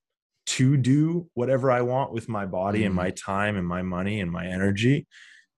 to 0.46 0.76
do 0.76 1.28
whatever 1.34 1.70
i 1.70 1.80
want 1.80 2.12
with 2.12 2.28
my 2.28 2.46
body 2.46 2.80
mm. 2.80 2.86
and 2.86 2.94
my 2.94 3.10
time 3.10 3.56
and 3.56 3.66
my 3.66 3.82
money 3.82 4.20
and 4.20 4.30
my 4.30 4.46
energy 4.46 5.06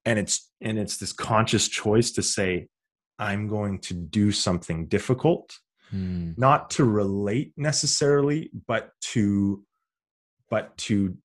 and 0.05 0.19
it's 0.19 0.51
and 0.61 0.79
it's 0.79 0.97
this 0.97 1.13
conscious 1.13 1.69
choice 1.69 2.13
to 2.13 2.23
say 2.23 2.67
i'm 3.19 3.49
going 3.49 3.79
to 3.79 3.95
do 3.95 4.33
something 4.33 4.87
difficult 4.87 5.59
mm. 5.93 6.37
not 6.39 6.71
to 6.71 6.85
relate 6.85 7.53
necessarily 7.57 8.51
but 8.67 8.91
to 9.01 9.63
but 10.51 10.77
to 10.79 11.17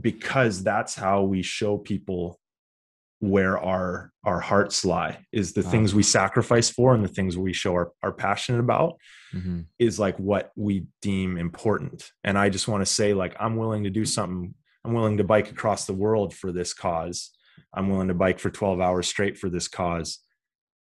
because 0.00 0.62
that's 0.62 0.94
how 0.94 1.22
we 1.22 1.42
show 1.42 1.78
people 1.78 2.38
where 3.20 3.56
our 3.58 4.12
our 4.24 4.40
hearts 4.40 4.84
lie 4.84 5.24
is 5.32 5.52
the 5.52 5.62
Wow. 5.62 5.70
things 5.70 5.94
we 5.94 6.02
sacrifice 6.02 6.70
for 6.70 6.94
and 6.94 7.04
the 7.04 7.08
things 7.08 7.38
we 7.38 7.52
show 7.52 7.74
are, 7.76 7.92
are 8.02 8.12
passionate 8.12 8.60
about 8.60 8.96
hmm 9.32 9.60
is 9.78 9.98
like 9.98 10.16
what 10.18 10.52
we 10.54 10.86
deem 11.00 11.36
important. 11.38 12.08
And 12.24 12.36
i 12.38 12.48
just 12.50 12.68
want 12.68 12.82
to 12.82 12.92
say 12.92 13.14
like 13.14 13.34
i'm 13.40 13.56
willing 13.56 13.84
to 13.84 13.90
do 13.90 14.04
something 14.04 14.54
i'm 14.84 14.92
willing 14.92 15.16
to 15.18 15.24
bike 15.24 15.50
across 15.50 15.86
the 15.86 15.92
world 15.92 16.34
for 16.34 16.52
this 16.52 16.72
cause. 16.74 17.30
I'm 17.74 17.88
willing 17.88 18.08
to 18.08 18.14
bike 18.14 18.38
for 18.38 18.50
12 18.50 18.80
hours 18.80 19.06
straight 19.08 19.38
for 19.38 19.48
this 19.48 19.68
cause 19.68 20.18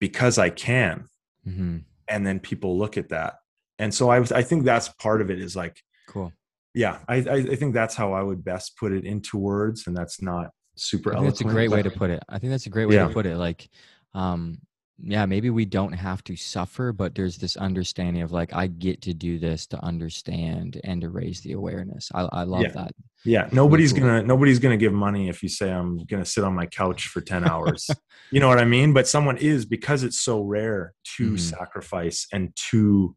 because 0.00 0.38
i 0.38 0.48
can. 0.50 1.08
Hmm 1.44 1.78
and 2.08 2.26
then 2.26 2.40
people 2.40 2.76
look 2.78 2.96
at 2.98 3.08
that. 3.10 3.34
And 3.78 3.92
so 3.94 4.08
i 4.10 4.18
was 4.20 4.32
i 4.32 4.42
think 4.42 4.64
that's 4.64 4.88
part 4.88 5.20
of 5.22 5.30
it 5.30 5.40
is 5.40 5.56
like 5.56 5.76
Cool. 6.08 6.32
Yeah 6.74 6.98
i 7.08 7.16
i, 7.16 7.34
I 7.34 7.56
think 7.56 7.74
that's 7.74 7.94
how 7.94 8.12
i 8.12 8.22
would 8.22 8.44
best 8.44 8.76
put 8.78 8.92
it 8.92 9.04
into 9.04 9.36
words 9.38 9.86
and 9.86 9.96
that's 9.96 10.22
not 10.22 10.50
super 10.76 11.14
that's 11.22 11.40
a 11.40 11.44
great 11.44 11.70
way 11.70 11.82
to 11.82 11.90
put 11.90 12.10
it. 12.10 12.22
I 12.28 12.38
think 12.38 12.50
that's 12.50 12.66
a 12.66 12.70
great 12.70 12.86
way 12.86 12.94
Yeah. 12.94 13.08
to 13.08 13.12
put 13.12 13.26
it. 13.26 13.36
Like, 13.36 13.68
um, 14.14 14.58
yeah, 14.98 15.26
maybe 15.26 15.50
we 15.50 15.66
don't 15.66 15.92
have 15.92 16.24
to 16.24 16.34
suffer, 16.36 16.92
but 16.92 17.14
there's 17.14 17.36
this 17.36 17.56
understanding 17.56 18.22
of 18.22 18.32
like, 18.32 18.54
I 18.54 18.68
get 18.68 19.02
to 19.02 19.12
do 19.12 19.38
this 19.38 19.66
to 19.68 19.84
understand 19.84 20.80
and 20.84 21.02
to 21.02 21.10
raise 21.10 21.42
the 21.42 21.52
awareness. 21.52 22.10
I, 22.14 22.22
I 22.32 22.42
love 22.44 22.62
Yeah. 22.62 22.72
that. 22.74 22.92
Yeah, 23.24 23.48
nobody's 23.52 23.92
cool. 23.92 24.00
gonna 24.00 24.22
nobody's 24.22 24.58
gonna 24.58 24.76
give 24.78 24.92
money 24.94 25.28
if 25.28 25.42
you 25.42 25.48
say 25.48 25.70
I'm 25.70 25.98
gonna 26.06 26.24
sit 26.24 26.42
on 26.42 26.54
my 26.54 26.66
couch 26.66 27.08
for 27.08 27.20
ten 27.20 27.44
hours. 27.44 27.88
you 28.32 28.40
know 28.40 28.48
what 28.48 28.58
I 28.58 28.64
mean? 28.64 28.94
But 28.94 29.06
someone 29.06 29.36
is 29.36 29.64
because 29.66 30.02
it's 30.02 30.18
so 30.20 30.40
rare 30.40 30.94
to 31.18 31.34
Mhm. 31.34 31.38
sacrifice 31.38 32.26
and 32.32 32.50
to 32.70 33.14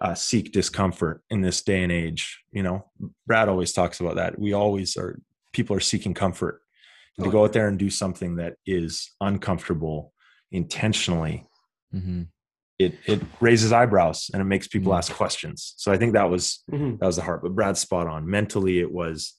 uh, 0.00 0.14
seek 0.14 0.52
discomfort 0.52 1.22
in 1.30 1.40
this 1.40 1.62
day 1.62 1.82
and 1.82 1.90
age. 1.92 2.42
You 2.52 2.62
know, 2.62 2.84
Brad 3.26 3.48
always 3.48 3.72
talks 3.72 4.00
about 4.00 4.16
that. 4.16 4.38
We 4.38 4.52
always 4.52 4.96
are. 4.96 5.18
People 5.52 5.74
are 5.76 5.80
seeking 5.80 6.14
comfort. 6.14 6.60
And 7.16 7.24
to 7.24 7.28
Oh, 7.30 7.32
go 7.32 7.44
out 7.44 7.52
there 7.52 7.66
and 7.68 7.78
do 7.78 7.90
something 7.90 8.36
that 8.36 8.56
is 8.66 9.10
uncomfortable 9.20 10.12
intentionally, 10.52 11.46
hmm 11.92 12.22
it 12.78 12.94
it 13.06 13.20
raises 13.40 13.72
eyebrows 13.72 14.30
and 14.32 14.40
it 14.40 14.44
makes 14.44 14.68
people 14.68 14.92
Mhm. 14.92 14.98
ask 14.98 15.12
questions. 15.12 15.74
So 15.78 15.90
I 15.90 15.96
think 15.98 16.12
that 16.12 16.30
was 16.30 16.62
Mhm. 16.70 17.00
that 17.00 17.06
was 17.06 17.16
the 17.16 17.22
heart 17.22 17.42
but 17.42 17.52
brad's 17.56 17.80
spot 17.80 18.06
on 18.06 18.30
mentally 18.30 18.78
it 18.78 18.92
was 18.92 19.34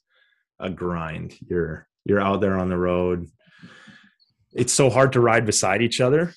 a 0.59 0.69
grind 0.69 1.35
you're 1.47 1.87
you're 2.03 2.19
out 2.19 2.41
there 2.41 2.57
on 2.59 2.67
the 2.67 2.77
road 2.77 3.27
it's 4.51 4.73
so 4.73 4.89
hard 4.89 5.13
to 5.13 5.21
ride 5.21 5.45
beside 5.45 5.81
each 5.81 6.01
other 6.01 6.33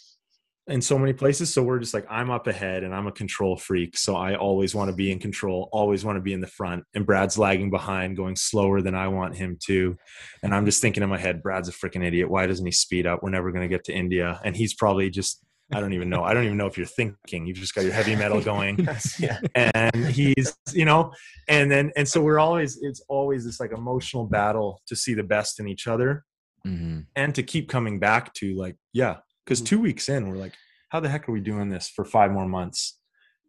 in 0.68 0.80
so 0.80 0.96
many 0.96 1.12
places 1.12 1.52
so 1.52 1.62
we're 1.62 1.78
just 1.78 1.92
like 1.92 2.06
i'm 2.08 2.30
up 2.30 2.46
ahead 2.46 2.84
and 2.84 2.94
i'm 2.94 3.08
a 3.08 3.12
control 3.12 3.56
freak 3.56 3.96
so 3.96 4.14
i 4.14 4.36
always 4.36 4.74
want 4.74 4.88
to 4.88 4.94
be 4.94 5.10
in 5.10 5.18
control 5.18 5.68
always 5.72 6.04
want 6.04 6.16
to 6.16 6.20
be 6.20 6.32
in 6.32 6.40
the 6.40 6.46
front 6.46 6.84
and 6.94 7.04
brad's 7.04 7.36
lagging 7.36 7.70
behind 7.70 8.16
going 8.16 8.36
slower 8.36 8.80
than 8.80 8.94
i 8.94 9.08
want 9.08 9.34
him 9.34 9.58
to 9.60 9.96
and 10.42 10.54
i'm 10.54 10.64
just 10.64 10.80
thinking 10.80 11.02
in 11.02 11.08
my 11.08 11.18
head 11.18 11.42
brad's 11.42 11.68
a 11.68 11.72
freaking 11.72 12.04
idiot 12.04 12.30
why 12.30 12.46
doesn't 12.46 12.64
he 12.64 12.72
speed 12.72 13.06
up 13.06 13.22
we're 13.22 13.30
never 13.30 13.50
going 13.50 13.68
to 13.68 13.74
get 13.74 13.84
to 13.84 13.92
india 13.92 14.40
and 14.44 14.56
he's 14.56 14.72
probably 14.72 15.10
just 15.10 15.40
i 15.72 15.80
don't 15.80 15.94
even 15.94 16.08
know 16.08 16.22
i 16.22 16.32
don't 16.32 16.44
even 16.44 16.56
know 16.56 16.66
if 16.66 16.76
you're 16.76 16.86
thinking 16.86 17.44
you've 17.44 17.56
just 17.56 17.74
got 17.74 17.82
your 17.82 17.92
heavy 17.92 18.14
metal 18.14 18.40
going 18.40 18.86
yeah. 19.18 19.40
and 19.56 20.06
he's 20.06 20.56
you 20.72 20.84
know 20.84 21.12
and 21.48 21.72
then 21.72 21.90
and 21.96 22.06
so 22.06 22.22
we're 22.22 22.38
always 22.38 22.78
it's 22.82 23.02
always 23.08 23.44
this 23.44 23.58
like 23.58 23.72
emotional 23.72 24.26
battle 24.26 24.80
to 24.86 24.94
see 24.94 25.14
the 25.14 25.24
best 25.24 25.58
in 25.58 25.66
each 25.66 25.88
other 25.88 26.24
hmm 26.62 27.00
and 27.16 27.34
to 27.34 27.42
keep 27.42 27.68
coming 27.68 27.98
back 27.98 28.32
to 28.34 28.54
like 28.54 28.76
yeah 28.92 29.16
because 29.44 29.60
Mhm. 29.62 29.66
two 29.66 29.80
weeks 29.80 30.08
in 30.08 30.28
we're 30.28 30.36
like 30.36 30.54
how 30.90 31.00
the 31.00 31.08
heck 31.08 31.28
are 31.28 31.32
we 31.32 31.40
doing 31.40 31.68
this 31.70 31.88
for 31.88 32.04
five 32.04 32.30
more 32.32 32.46
months 32.48 32.98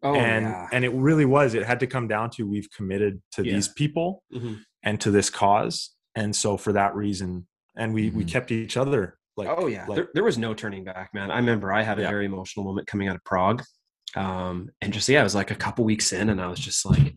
Oh 0.01 0.15
and 0.15 0.45
yeah. 0.45 0.67
and 0.71 0.83
it 0.85 0.93
really 0.93 1.25
was 1.25 1.53
it 1.53 1.63
had 1.65 1.79
to 1.81 1.87
come 1.87 2.07
down 2.07 2.29
to 2.31 2.47
we've 2.47 2.69
committed 2.75 3.21
to 3.33 3.45
Yeah. 3.45 3.53
these 3.53 3.67
people 3.69 4.23
Mhm. 4.33 4.59
and 4.83 4.99
to 5.01 5.11
this 5.11 5.29
cause 5.29 5.95
and 6.15 6.35
so 6.35 6.57
for 6.57 6.73
that 6.73 6.95
reason 6.95 7.47
and 7.75 7.93
we 7.93 8.09
we 8.09 8.23
Mhm. 8.25 8.29
kept 8.29 8.51
each 8.51 8.77
other 8.77 9.17
like 9.35 9.47
oh 9.49 9.65
yeah, 9.67 9.85
like, 9.87 9.95
there, 9.95 10.07
there 10.13 10.23
was 10.23 10.37
no 10.37 10.53
turning 10.53 10.83
back, 10.83 11.11
man. 11.11 11.31
I 11.31 11.37
remember 11.37 11.73
I 11.73 11.81
had 11.81 11.97
a 11.97 12.03
Yeah. 12.03 12.09
very 12.11 12.25
emotional 12.27 12.63
moment 12.65 12.85
coming 12.85 13.07
out 13.07 13.15
of 13.15 13.23
Prague, 13.23 13.63
um, 14.15 14.69
and 14.79 14.93
just 14.93 15.09
yeah, 15.09 15.21
it 15.21 15.23
was 15.23 15.33
like 15.33 15.49
a 15.49 15.55
couple 15.55 15.83
weeks 15.85 16.13
in, 16.13 16.29
and 16.29 16.39
I 16.39 16.45
was 16.45 16.59
just 16.59 16.85
like, 16.85 17.15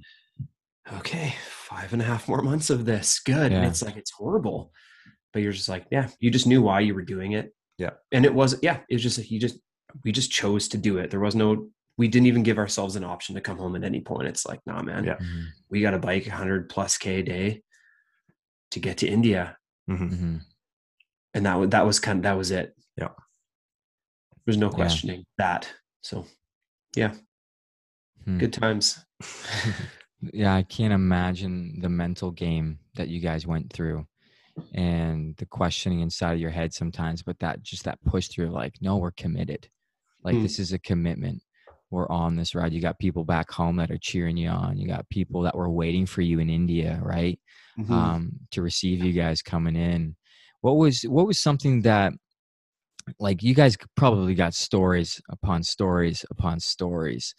okay, 0.95 1.35
five 1.47 1.93
and 1.93 2.01
a 2.01 2.07
half 2.07 2.27
more 2.27 2.41
months 2.41 2.71
of 2.71 2.87
this, 2.87 3.19
good. 3.21 3.53
And 3.53 3.67
it's 3.67 3.83
like 3.83 3.97
it's 3.99 4.13
horrible, 4.13 4.73
but 5.35 5.43
you're 5.43 5.53
just 5.53 5.69
like, 5.69 5.87
yeah, 5.91 6.09
you 6.19 6.31
just 6.31 6.47
knew 6.47 6.63
why 6.63 6.81
you 6.81 6.95
were 6.95 7.03
doing 7.03 7.33
it. 7.33 7.53
Yeah. 7.79 7.91
and 8.13 8.25
it 8.25 8.33
was 8.35 8.59
yeah, 8.63 8.81
it 8.89 8.95
was 8.95 9.03
just 9.03 9.31
you 9.31 9.39
just 9.39 9.59
we 10.05 10.13
just 10.13 10.31
chose 10.31 10.69
to 10.69 10.79
do 10.79 10.99
it. 10.99 11.11
There 11.11 11.21
was 11.21 11.35
no. 11.35 11.69
We 11.99 12.09
didn't 12.09 12.27
even 12.27 12.43
give 12.43 12.59
ourselves 12.59 12.97
an 12.97 13.05
option 13.05 13.35
to 13.37 13.41
come 13.41 13.57
home 13.57 13.75
at 13.75 13.83
any 13.85 14.01
point. 14.03 14.29
It's 14.29 14.45
like, 14.47 14.61
nah, 14.67 14.83
man, 14.83 15.05
Yeah. 15.05 15.17
hmm 15.17 15.45
we 15.71 15.81
got 15.81 15.95
a 15.95 15.99
bike 15.99 16.27
100 16.27 16.69
plus 16.69 16.99
k 16.99 17.21
a 17.21 17.23
day 17.23 17.63
to 18.71 18.81
get 18.81 18.99
to 18.99 19.09
India, 19.09 19.57
mhm. 19.91 20.09
hmm 20.19 20.37
and 21.35 21.47
that 21.47 21.55
was 21.59 21.69
that 21.71 21.87
was 21.87 21.99
kind 22.01 22.19
of 22.19 22.23
that 22.25 22.37
was 22.37 22.51
it. 22.51 22.75
Yeah. 22.97 23.09
There's 24.45 24.59
no 24.59 24.69
Yeah. 24.69 24.75
questioning 24.75 25.25
that. 25.39 25.69
So 26.03 26.27
yeah, 26.97 27.15
Hmm. 28.25 28.39
good 28.39 28.53
times. 28.53 29.05
yeah, 30.33 30.55
I 30.55 30.63
can't 30.63 30.93
imagine 30.93 31.81
the 31.81 31.89
mental 31.89 32.31
game 32.31 32.79
that 32.95 33.09
you 33.09 33.21
guys 33.21 33.47
went 33.47 33.73
through 33.73 34.07
and 34.73 35.37
the 35.37 35.47
questioning 35.47 36.01
inside 36.01 36.35
of 36.35 36.41
your 36.41 36.51
head 36.51 36.73
sometimes, 36.75 37.23
but 37.23 37.39
that 37.41 37.63
just 37.63 37.85
that 37.85 38.03
push 38.05 38.29
through 38.29 38.51
like, 38.51 38.75
no, 38.81 38.97
we're 38.97 39.11
committed. 39.13 39.69
Like 40.23 40.37
Hmm. 40.37 40.43
this 40.43 40.59
is 40.59 40.73
a 40.73 40.79
commitment. 40.79 41.43
We're 41.91 42.09
on 42.11 42.37
this 42.37 42.55
ride. 42.55 42.73
You 42.73 42.81
got 42.81 42.99
people 42.99 43.25
back 43.25 43.51
home 43.51 43.77
that 43.77 43.91
are 43.93 43.99
cheering 43.99 44.37
you 44.37 44.49
on. 44.49 44.77
You 44.77 44.89
got 44.89 45.09
people 45.09 45.43
that 45.43 45.55
were 45.57 45.71
waiting 45.71 46.05
for 46.05 46.21
you 46.21 46.41
in 46.41 46.51
India, 46.51 46.99
right? 47.03 47.39
Mhm. 47.79 47.91
um, 47.91 48.33
to 48.51 48.63
receive 48.63 49.05
you 49.05 49.13
guys 49.13 49.43
coming 49.43 49.77
in. 49.77 50.17
What 50.63 50.77
was 50.77 51.03
what 51.03 51.27
was 51.27 51.39
something 51.39 51.83
that 51.83 52.13
like 53.21 53.43
you 53.43 53.55
guys 53.55 53.77
probably 53.97 54.35
got 54.35 54.55
stories 54.55 55.21
upon 55.31 55.63
stories 55.63 56.25
upon 56.31 56.59
stories 56.61 57.35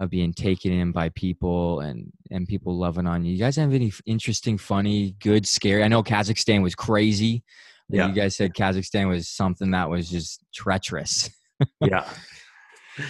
of 0.00 0.10
being 0.10 0.32
taken 0.34 0.72
in 0.72 0.92
by 0.92 1.08
people 1.10 1.80
and 1.80 2.12
and 2.30 2.46
people 2.48 2.76
loving 2.76 3.06
on 3.06 3.24
you. 3.24 3.32
You 3.32 3.38
guys 3.38 3.56
have 3.56 3.72
any 3.72 3.92
interesting, 4.06 4.58
funny, 4.58 5.14
good, 5.20 5.46
scary? 5.46 5.82
I 5.84 5.88
know 5.88 6.02
Kazakhstan 6.02 6.62
was 6.62 6.74
crazy. 6.74 7.42
but 7.88 7.96
Yeah. 7.98 8.08
You 8.08 8.14
guys 8.14 8.36
said 8.36 8.54
Kazakhstan 8.54 9.08
was 9.08 9.28
something 9.28 9.70
that 9.72 9.88
was 9.90 10.08
just 10.10 10.42
treacherous. 10.54 11.30
yeah 11.80 12.08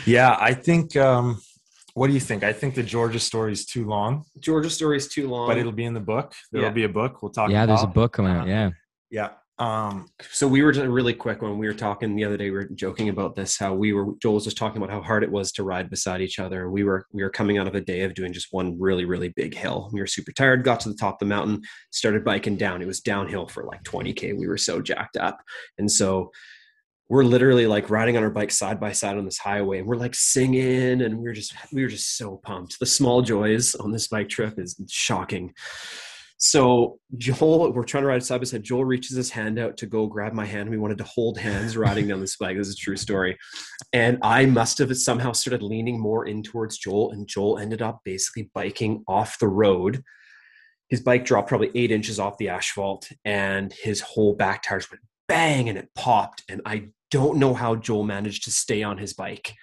yeah 0.06 0.36
i 0.38 0.52
think 0.52 0.94
um 0.96 1.40
what 1.94 2.06
do 2.08 2.12
you 2.12 2.20
think 2.20 2.44
i 2.44 2.52
think 2.52 2.74
the 2.74 2.82
georgia 2.82 3.18
story 3.18 3.50
is 3.52 3.64
too 3.64 3.86
long 3.86 4.24
Georgia 4.40 4.68
story 4.70 4.96
is 4.96 5.08
too 5.08 5.26
long. 5.28 5.48
but 5.48 5.56
it'll 5.58 5.72
be 5.72 5.84
in 5.84 5.94
the 5.94 6.00
book. 6.00 6.34
There'll 6.50 6.66
Yeah. 6.68 6.72
be 6.72 6.84
a 6.84 6.88
book. 6.88 7.22
We'll 7.22 7.32
talk. 7.32 7.50
yeah, 7.50 7.64
there's 7.66 7.82
a 7.82 7.86
book 7.86 8.12
coming 8.12 8.32
out. 8.32 8.46
uh, 8.46 8.50
Yeah. 8.50 8.70
Yeah. 9.10 9.28
Um. 9.62 10.08
so 10.32 10.48
we 10.48 10.60
were 10.62 10.72
just 10.72 10.88
really 10.88 11.14
quick 11.14 11.40
when 11.40 11.56
we 11.56 11.68
were 11.68 11.72
talking 11.72 12.16
the 12.16 12.24
other 12.24 12.36
day. 12.36 12.46
We 12.46 12.56
were 12.56 12.68
joking 12.74 13.10
about 13.10 13.36
this. 13.36 13.56
How 13.56 13.72
we 13.74 13.92
were 13.92 14.06
Joel 14.20 14.34
was 14.34 14.44
just 14.44 14.56
talking 14.56 14.78
about 14.78 14.90
how 14.90 15.00
hard 15.00 15.22
it 15.22 15.30
was 15.30 15.52
to 15.52 15.62
ride 15.62 15.88
beside 15.88 16.20
each 16.20 16.40
other. 16.40 16.68
We 16.68 16.82
were 16.82 17.06
we 17.12 17.22
were 17.22 17.30
coming 17.30 17.58
out 17.58 17.68
of 17.68 17.76
a 17.76 17.80
day 17.80 18.02
of 18.02 18.14
doing 18.14 18.32
just 18.32 18.48
one 18.50 18.76
really 18.80 19.04
really 19.04 19.28
big 19.36 19.54
hill. 19.54 19.88
We 19.92 20.00
were 20.00 20.08
super 20.08 20.32
tired. 20.32 20.64
Got 20.64 20.80
to 20.80 20.88
the 20.88 20.96
top 20.96 21.14
of 21.14 21.18
the 21.20 21.26
mountain. 21.26 21.62
Started 21.92 22.24
biking 22.24 22.56
down. 22.56 22.82
It 22.82 22.88
was 22.88 22.98
downhill 22.98 23.46
for 23.46 23.62
like 23.62 23.84
20k. 23.84 24.36
We 24.36 24.48
were 24.48 24.58
so 24.58 24.80
jacked 24.80 25.16
up, 25.16 25.38
and 25.78 25.88
so 25.88 26.32
we're 27.08 27.22
literally 27.22 27.68
like 27.68 27.88
riding 27.88 28.16
on 28.16 28.24
our 28.24 28.30
bikes 28.30 28.58
side 28.58 28.80
by 28.80 28.90
side 28.90 29.16
on 29.16 29.24
this 29.24 29.38
highway 29.38 29.78
and 29.78 29.86
we're 29.86 29.96
like 29.96 30.14
singing 30.14 31.02
and 31.02 31.18
we're 31.18 31.34
just 31.34 31.54
we 31.70 31.82
were 31.82 31.88
just 31.88 32.16
so 32.16 32.40
pumped 32.42 32.78
the 32.78 32.86
small 32.86 33.20
joys 33.20 33.74
on 33.74 33.92
this 33.92 34.08
bike 34.08 34.30
trip 34.30 34.58
is 34.58 34.80
shocking 34.88 35.52
so 36.44 36.98
joel 37.18 37.72
we're 37.72 37.84
trying 37.84 38.02
to 38.02 38.08
ride 38.08 38.24
side 38.24 38.38
by 38.38 38.44
side. 38.44 38.64
Joel 38.64 38.84
reaches 38.84 39.16
his 39.16 39.30
hand 39.30 39.60
out 39.60 39.76
to 39.76 39.86
go 39.86 40.08
grab 40.08 40.32
my 40.32 40.44
hand. 40.44 40.68
We 40.68 40.76
wanted 40.76 40.98
to 40.98 41.04
hold 41.04 41.38
hands 41.38 41.76
riding 41.76 42.08
down 42.08 42.20
this 42.20 42.36
bike 42.36 42.56
this 42.56 42.66
is 42.66 42.74
a 42.74 42.78
true 42.78 42.96
story. 42.96 43.38
And 43.92 44.18
i 44.22 44.44
must 44.44 44.78
have 44.78 44.94
somehow 44.96 45.30
started 45.30 45.62
leaning 45.62 46.00
more 46.00 46.26
in 46.26 46.42
towards 46.42 46.78
joel 46.78 47.12
and 47.12 47.28
joel 47.28 47.58
ended 47.58 47.80
up 47.80 48.00
basically 48.04 48.50
biking 48.54 49.04
off 49.06 49.38
the 49.38 49.46
road. 49.46 50.02
His 50.88 51.00
bike 51.00 51.24
dropped 51.24 51.48
probably 51.48 51.70
eight 51.76 51.92
inches 51.92 52.18
off 52.18 52.38
the 52.38 52.48
asphalt 52.48 53.08
and 53.24 53.72
his 53.72 54.00
whole 54.00 54.34
back 54.34 54.64
tires 54.64 54.90
went 54.90 55.04
bang 55.28 55.68
and 55.68 55.78
it 55.78 55.90
popped. 55.94 56.42
And 56.48 56.60
i 56.66 56.88
don't 57.12 57.38
know 57.38 57.54
how 57.54 57.76
joel 57.76 58.02
managed 58.02 58.42
to 58.44 58.50
stay 58.50 58.82
on 58.82 58.98
his 58.98 59.14
bike 59.14 59.54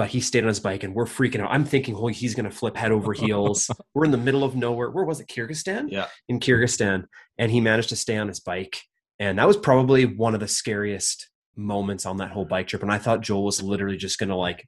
but 0.00 0.08
he 0.08 0.18
stayed 0.20 0.44
on 0.44 0.48
his 0.48 0.60
bike 0.60 0.82
and 0.82 0.94
we're 0.94 1.04
freaking 1.04 1.40
out 1.40 1.50
i'm 1.50 1.64
thinking 1.64 1.94
holy 1.94 2.14
he's 2.14 2.34
going 2.34 2.48
to 2.48 2.50
flip 2.50 2.74
head 2.74 2.90
over 2.90 3.12
heels 3.12 3.70
we're 3.94 4.06
in 4.06 4.10
the 4.10 4.16
middle 4.16 4.42
of 4.42 4.56
nowhere 4.56 4.88
where 4.90 5.04
was 5.04 5.20
it 5.20 5.26
kyrgyzstan 5.28 5.88
Yeah. 5.90 6.06
in 6.26 6.40
kyrgyzstan 6.40 7.04
and 7.36 7.50
he 7.52 7.60
managed 7.60 7.90
to 7.90 7.96
stay 7.96 8.16
on 8.16 8.28
his 8.28 8.40
bike 8.40 8.80
and 9.18 9.38
that 9.38 9.46
was 9.46 9.58
probably 9.58 10.06
one 10.06 10.32
of 10.32 10.40
the 10.40 10.48
scariest 10.48 11.28
moments 11.54 12.06
on 12.06 12.16
that 12.16 12.30
whole 12.30 12.46
bike 12.46 12.66
trip 12.66 12.82
and 12.82 12.90
i 12.90 12.96
thought 12.96 13.20
joel 13.20 13.44
was 13.44 13.62
literally 13.62 13.98
just 13.98 14.18
going 14.18 14.30
to 14.30 14.36
like 14.36 14.66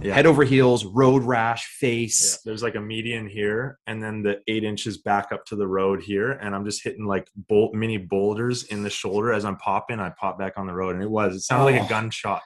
Yeah. 0.00 0.14
head 0.14 0.26
over 0.26 0.44
heels 0.44 0.84
road 0.84 1.24
rash 1.24 1.64
Yeah, 1.82 1.88
face 1.88 2.38
There's 2.44 2.62
like 2.62 2.76
a 2.76 2.80
median 2.80 3.26
here, 3.28 3.78
and 3.88 4.00
then 4.02 4.22
the 4.22 4.34
eight 4.46 4.62
inches 4.64 4.98
back 4.98 5.32
up 5.32 5.44
to 5.46 5.56
the 5.56 5.66
road 5.66 5.98
here, 6.02 6.30
and 6.42 6.54
I'm 6.54 6.64
just 6.64 6.82
hitting 6.84 7.04
like 7.14 7.26
bolt 7.48 7.74
mini 7.74 7.98
boulders 7.98 8.62
in 8.72 8.82
the 8.84 8.90
shoulder 8.90 9.32
as 9.32 9.44
I'm 9.44 9.56
popping. 9.56 10.00
I 10.00 10.10
pop 10.10 10.38
back 10.38 10.54
on 10.56 10.66
the 10.66 10.72
road, 10.72 10.94
and 10.94 11.02
it 11.04 11.10
was. 11.10 11.34
It 11.36 11.40
sounded 11.42 11.64
like 11.72 11.82
Oh. 11.82 11.84
a 11.84 11.88
gunshot. 11.88 12.40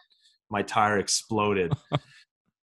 My 0.51 0.63
tire 0.63 0.99
exploded. 0.99 1.73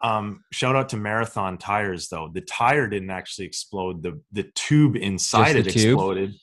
um, 0.01 0.43
shout 0.51 0.75
out 0.75 0.89
to 0.89 0.97
Marathon 0.97 1.57
tires 1.57 2.09
though. 2.09 2.29
The 2.33 2.41
tire 2.41 2.87
didn't 2.87 3.11
actually 3.11 3.45
explode. 3.45 4.03
The 4.03 4.21
the 4.31 4.43
tube 4.55 4.95
inside 4.95 5.53
the 5.53 5.59
it 5.59 5.69
tube? 5.69 5.93
exploded, 5.93 6.33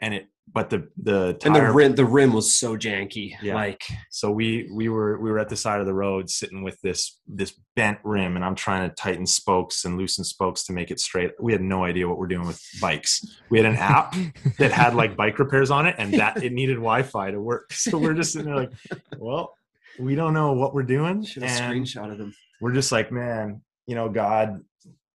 and 0.00 0.14
it 0.14 0.28
but 0.52 0.70
the 0.70 0.88
the 1.02 1.36
and 1.44 1.54
the 1.54 1.72
rim 1.72 1.94
the 1.94 2.04
rim 2.04 2.32
was 2.32 2.54
so 2.54 2.76
janky. 2.76 3.34
Yeah. 3.42 3.54
Like 3.54 3.82
so 4.10 4.30
we 4.30 4.70
we 4.72 4.88
were 4.88 5.18
we 5.18 5.30
were 5.30 5.38
at 5.38 5.48
the 5.48 5.56
side 5.56 5.80
of 5.80 5.86
the 5.86 5.94
road 5.94 6.30
sitting 6.30 6.62
with 6.62 6.80
this 6.82 7.18
this 7.26 7.58
bent 7.74 7.98
rim 8.04 8.36
and 8.36 8.44
i'm 8.44 8.54
trying 8.54 8.88
to 8.88 8.94
tighten 8.94 9.26
spokes 9.26 9.84
and 9.84 9.98
loosen 9.98 10.24
spokes 10.24 10.64
to 10.64 10.72
make 10.72 10.90
it 10.90 11.00
straight 11.00 11.32
we 11.40 11.52
had 11.52 11.60
no 11.60 11.84
idea 11.84 12.08
what 12.08 12.16
we're 12.16 12.26
doing 12.26 12.46
with 12.46 12.60
bikes 12.80 13.22
we 13.50 13.58
had 13.58 13.66
an 13.66 13.76
app 13.76 14.14
that 14.58 14.72
had 14.72 14.94
like 14.94 15.16
bike 15.16 15.38
repairs 15.38 15.70
on 15.70 15.86
it 15.86 15.94
and 15.98 16.14
that 16.14 16.42
it 16.42 16.52
needed 16.52 16.76
wi-fi 16.76 17.30
to 17.30 17.40
work 17.40 17.70
so 17.72 17.98
we're 17.98 18.14
just 18.14 18.32
sitting 18.32 18.46
there 18.46 18.56
like 18.56 18.72
well 19.18 19.54
we 19.98 20.14
don't 20.14 20.34
know 20.34 20.52
what 20.52 20.74
we're 20.74 20.82
doing 20.82 21.24
should 21.24 21.42
have 21.42 21.60
and 21.72 21.84
screenshotted 21.84 22.18
them. 22.18 22.34
we're 22.60 22.72
just 22.72 22.92
like 22.92 23.10
man 23.12 23.60
you 23.86 23.94
know 23.94 24.08
god 24.08 24.60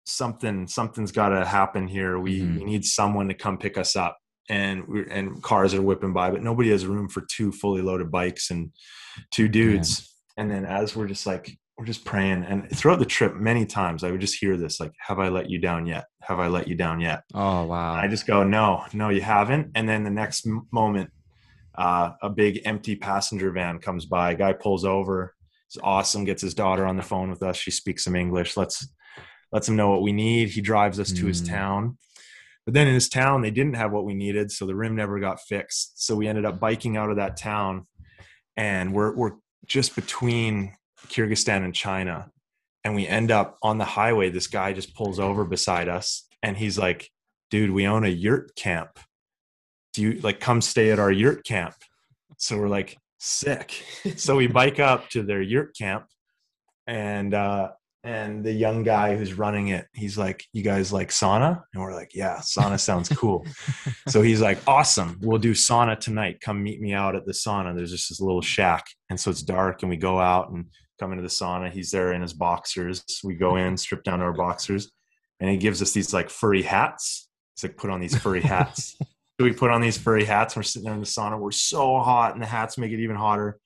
something 0.06 0.66
something's 0.66 1.12
got 1.12 1.28
to 1.30 1.44
happen 1.44 1.86
here 1.86 2.18
we, 2.18 2.40
Mhm. 2.40 2.58
we 2.58 2.64
need 2.64 2.84
someone 2.84 3.28
to 3.28 3.34
come 3.34 3.58
pick 3.58 3.76
us 3.76 3.94
up 3.96 4.16
and 4.48 4.86
we 4.88 5.04
and 5.10 5.42
cars 5.42 5.74
are 5.74 5.82
whipping 5.82 6.12
by 6.14 6.30
but 6.30 6.42
nobody 6.42 6.70
has 6.70 6.86
room 6.86 7.08
for 7.08 7.22
two 7.30 7.52
fully 7.52 7.82
loaded 7.82 8.10
bikes 8.10 8.50
and 8.50 8.70
two 9.30 9.48
dudes 9.48 10.14
and 10.36 10.50
then 10.50 10.64
as 10.64 10.96
we're 10.96 11.06
just 11.06 11.26
like 11.26 11.50
we're 11.76 11.84
just 11.84 12.04
praying 12.04 12.42
and 12.44 12.68
throughout 12.70 12.98
the 12.98 13.04
trip 13.04 13.34
many 13.36 13.66
times 13.66 14.02
i 14.02 14.10
would 14.10 14.20
just 14.20 14.38
hear 14.40 14.56
this 14.56 14.80
like 14.80 14.92
have 15.06 15.18
i 15.18 15.28
let 15.28 15.50
you 15.50 15.58
down 15.60 15.84
yet 15.86 16.06
have 16.22 16.40
i 16.40 16.46
let 16.48 16.66
you 16.66 16.74
down 16.74 17.00
yet 17.00 17.20
Oh 17.34 17.64
wow. 17.64 17.92
I 17.92 18.08
just 18.08 18.26
go, 18.26 18.42
no, 18.42 18.84
no, 18.94 19.10
you 19.10 19.20
haven't. 19.20 19.70
And 19.74 19.88
then 19.88 20.02
the 20.02 20.10
next 20.10 20.46
moment, 20.72 21.10
uh, 21.78 22.10
a 22.22 22.28
big 22.28 22.60
empty 22.64 22.96
passenger 22.96 23.50
van 23.52 23.78
comes 23.78 24.04
by. 24.04 24.34
Guy 24.34 24.52
pulls 24.52 24.84
over. 24.84 25.34
It's 25.68 25.78
awesome. 25.82 26.24
Gets 26.24 26.42
his 26.42 26.54
daughter 26.54 26.84
on 26.84 26.96
the 26.96 27.02
phone 27.02 27.30
with 27.30 27.42
us. 27.42 27.56
She 27.56 27.70
speaks 27.70 28.04
some 28.04 28.16
English. 28.16 28.56
Let's 28.56 28.86
lets 29.52 29.68
him 29.68 29.76
know 29.76 29.88
what 29.90 30.02
we 30.02 30.12
need. 30.12 30.50
He 30.50 30.60
drives 30.60 31.00
us 31.00 31.10
to 31.12 31.24
his 31.26 31.40
Mm. 31.42 31.48
town. 31.48 31.98
But 32.66 32.74
then 32.74 32.86
in 32.86 32.92
his 32.92 33.08
town, 33.08 33.40
they 33.40 33.50
didn't 33.50 33.76
have 33.76 33.92
what 33.92 34.04
we 34.04 34.12
needed, 34.12 34.50
so 34.52 34.66
the 34.66 34.74
rim 34.74 34.94
never 34.94 35.18
got 35.20 35.40
fixed. 35.40 36.04
So 36.04 36.14
we 36.14 36.28
ended 36.28 36.44
up 36.44 36.60
biking 36.60 36.98
out 36.98 37.08
of 37.08 37.16
that 37.16 37.38
town, 37.38 37.86
and 38.56 38.92
we're 38.92 39.14
we're 39.14 39.36
just 39.64 39.94
between 39.94 40.74
Kyrgyzstan 41.06 41.64
and 41.64 41.74
China, 41.74 42.30
and 42.84 42.94
we 42.94 43.06
end 43.06 43.30
up 43.30 43.56
on 43.62 43.78
the 43.78 43.84
highway. 43.84 44.28
This 44.30 44.48
guy 44.48 44.72
just 44.74 44.94
pulls 44.94 45.18
over 45.18 45.44
beside 45.46 45.88
us, 45.88 46.26
and 46.42 46.56
he's 46.58 46.76
like, 46.78 47.10
dude, 47.50 47.70
we 47.70 47.86
own 47.86 48.04
a 48.04 48.08
yurt 48.08 48.54
camp. 48.56 48.98
Do 49.98 50.04
you 50.04 50.20
like 50.20 50.38
come 50.38 50.60
stay 50.60 50.92
at 50.92 51.00
our 51.00 51.10
yurt 51.10 51.44
camp? 51.44 51.74
So 52.36 52.56
we're 52.56 52.68
like, 52.68 52.96
sick. 53.18 53.82
so 54.16 54.36
we 54.36 54.46
bike 54.46 54.78
up 54.78 55.08
to 55.08 55.24
their 55.24 55.42
yurt 55.42 55.76
camp 55.76 56.06
and 56.86 57.34
uh 57.34 57.70
and 58.04 58.44
the 58.44 58.52
young 58.52 58.84
guy 58.84 59.16
who's 59.16 59.34
running 59.34 59.68
it, 59.68 59.86
he's 59.92 60.16
like, 60.16 60.44
You 60.52 60.62
guys 60.62 60.92
like 60.92 61.08
sauna? 61.08 61.64
And 61.74 61.82
we're 61.82 61.96
like, 61.96 62.14
Yeah, 62.14 62.36
sauna 62.36 62.78
sounds 62.78 63.08
cool. 63.08 63.44
so 64.08 64.22
he's 64.22 64.40
like, 64.40 64.60
Awesome, 64.68 65.18
we'll 65.20 65.40
do 65.40 65.50
sauna 65.50 65.98
tonight. 65.98 66.40
Come 66.40 66.62
meet 66.62 66.80
me 66.80 66.92
out 66.92 67.16
at 67.16 67.26
the 67.26 67.32
sauna. 67.32 67.74
There's 67.74 67.90
just 67.90 68.08
this 68.08 68.20
little 68.20 68.40
shack. 68.40 68.86
And 69.10 69.18
so 69.18 69.32
it's 69.32 69.42
dark 69.42 69.82
and 69.82 69.90
we 69.90 69.96
go 69.96 70.20
out 70.20 70.52
and 70.52 70.66
come 71.00 71.10
into 71.10 71.22
the 71.22 71.28
sauna. 71.28 71.72
He's 71.72 71.90
there 71.90 72.12
in 72.12 72.22
his 72.22 72.34
boxers. 72.34 73.04
We 73.24 73.34
go 73.34 73.56
in, 73.56 73.76
strip 73.76 74.04
down 74.04 74.20
our 74.20 74.32
boxers, 74.32 74.92
and 75.40 75.50
he 75.50 75.56
gives 75.56 75.82
us 75.82 75.90
these 75.90 76.14
like 76.14 76.30
furry 76.30 76.62
hats. 76.62 77.28
He's 77.56 77.68
like, 77.68 77.76
put 77.76 77.90
on 77.90 77.98
these 77.98 78.16
furry 78.16 78.42
hats. 78.42 78.96
so 79.38 79.44
we 79.44 79.52
put 79.52 79.70
on 79.70 79.80
these 79.80 79.96
furry 79.96 80.24
hats. 80.24 80.54
And 80.54 80.60
we're 80.60 80.64
sitting 80.64 80.84
there 80.86 80.94
in 80.94 81.00
the 81.00 81.06
sauna. 81.06 81.38
We're 81.38 81.52
so 81.52 81.98
hot, 82.00 82.34
and 82.34 82.42
the 82.42 82.46
hats 82.46 82.76
make 82.76 82.92
it 82.92 83.00
even 83.00 83.16
hotter. 83.16 83.58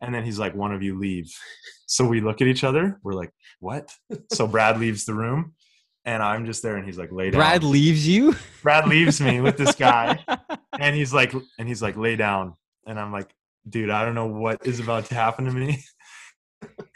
And 0.00 0.14
then 0.14 0.24
he's 0.24 0.38
like, 0.38 0.54
one 0.54 0.72
of 0.72 0.82
you 0.82 0.98
leave. 0.98 1.32
So 1.86 2.06
we 2.06 2.22
look 2.22 2.40
at 2.40 2.46
each 2.46 2.64
other. 2.64 2.98
We're 3.02 3.12
like, 3.12 3.32
what? 3.60 3.94
So 4.32 4.46
Brad 4.46 4.80
leaves 4.80 5.04
the 5.04 5.12
room, 5.12 5.52
and 6.06 6.22
I'm 6.22 6.46
just 6.46 6.62
there, 6.62 6.76
and 6.76 6.86
he's 6.86 6.96
like, 6.96 7.12
lay 7.12 7.30
down. 7.30 7.38
Brad 7.38 7.62
leaves 7.62 8.08
you. 8.08 8.34
Brad 8.62 8.88
leaves 8.88 9.20
me 9.20 9.42
with 9.42 9.58
this 9.58 9.74
guy, 9.74 10.24
and 10.80 10.96
he's 10.96 11.12
like, 11.12 11.34
and 11.58 11.68
he's 11.68 11.82
like, 11.82 11.98
lay 11.98 12.16
down. 12.16 12.54
And 12.86 12.98
I'm 12.98 13.12
like, 13.12 13.28
dude, 13.68 13.90
I 13.90 14.06
don't 14.06 14.14
know 14.14 14.26
what 14.26 14.66
is 14.66 14.80
about 14.80 15.04
to 15.06 15.14
happen 15.14 15.44
to 15.44 15.52
me. 15.52 15.84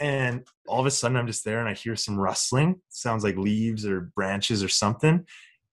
And 0.00 0.46
all 0.66 0.80
of 0.80 0.86
a 0.86 0.90
sudden, 0.90 1.18
I'm 1.18 1.26
just 1.26 1.44
there, 1.44 1.60
and 1.60 1.68
I 1.68 1.74
hear 1.74 1.94
some 1.94 2.18
rustling. 2.18 2.80
sounds 2.88 3.22
like 3.22 3.36
leaves 3.36 3.84
or 3.84 4.12
branches 4.16 4.64
or 4.64 4.68
something. 4.68 5.26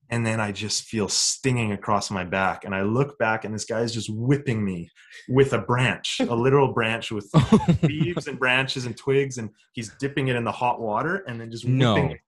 And 0.09 0.25
then 0.25 0.39
I 0.39 0.51
just 0.51 0.83
feel 0.83 1.07
stinging 1.07 1.71
across 1.71 2.11
my 2.11 2.23
back. 2.23 2.65
And 2.65 2.75
I 2.75 2.81
look 2.81 3.17
back, 3.17 3.45
and 3.45 3.53
this 3.53 3.65
guy 3.65 3.81
is 3.81 3.93
just 3.93 4.09
whipping 4.09 4.63
me 4.63 4.89
with 5.29 5.53
a 5.53 5.59
branch, 5.59 6.19
a 6.29 6.35
literal 6.35 6.73
branch 6.73 7.11
with 7.11 7.29
oh. 7.33 7.65
leaves 7.83 8.27
and 8.27 8.37
branches 8.37 8.85
and 8.85 8.95
twigs, 8.95 9.37
and 9.37 9.49
he's 9.73 9.91
dipping 9.99 10.27
it 10.27 10.35
in 10.35 10.43
the 10.43 10.51
hot 10.51 10.79
water 10.81 11.23
and 11.27 11.39
then 11.39 11.49
just 11.49 11.65
whipping 11.65 11.77
No. 11.79 11.95
it. 11.95 12.19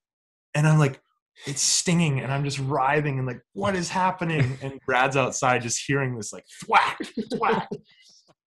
And 0.54 0.68
I'm 0.68 0.80
like, 0.80 1.02
it's 1.46 1.62
stinging, 1.62 2.22
and 2.22 2.32
I'm 2.32 2.46
just 2.46 2.60
writhing 2.60 3.18
and 3.20 3.28
like, 3.28 3.42
what 3.54 3.76
is 3.76 3.90
happening? 3.90 4.58
And 4.62 4.80
Brad's 4.86 5.18
outside 5.18 5.62
just 5.62 5.84
hearing 5.86 6.16
this 6.16 6.32
like 6.32 6.46
thwack, 6.64 6.98
thwack. 7.34 7.68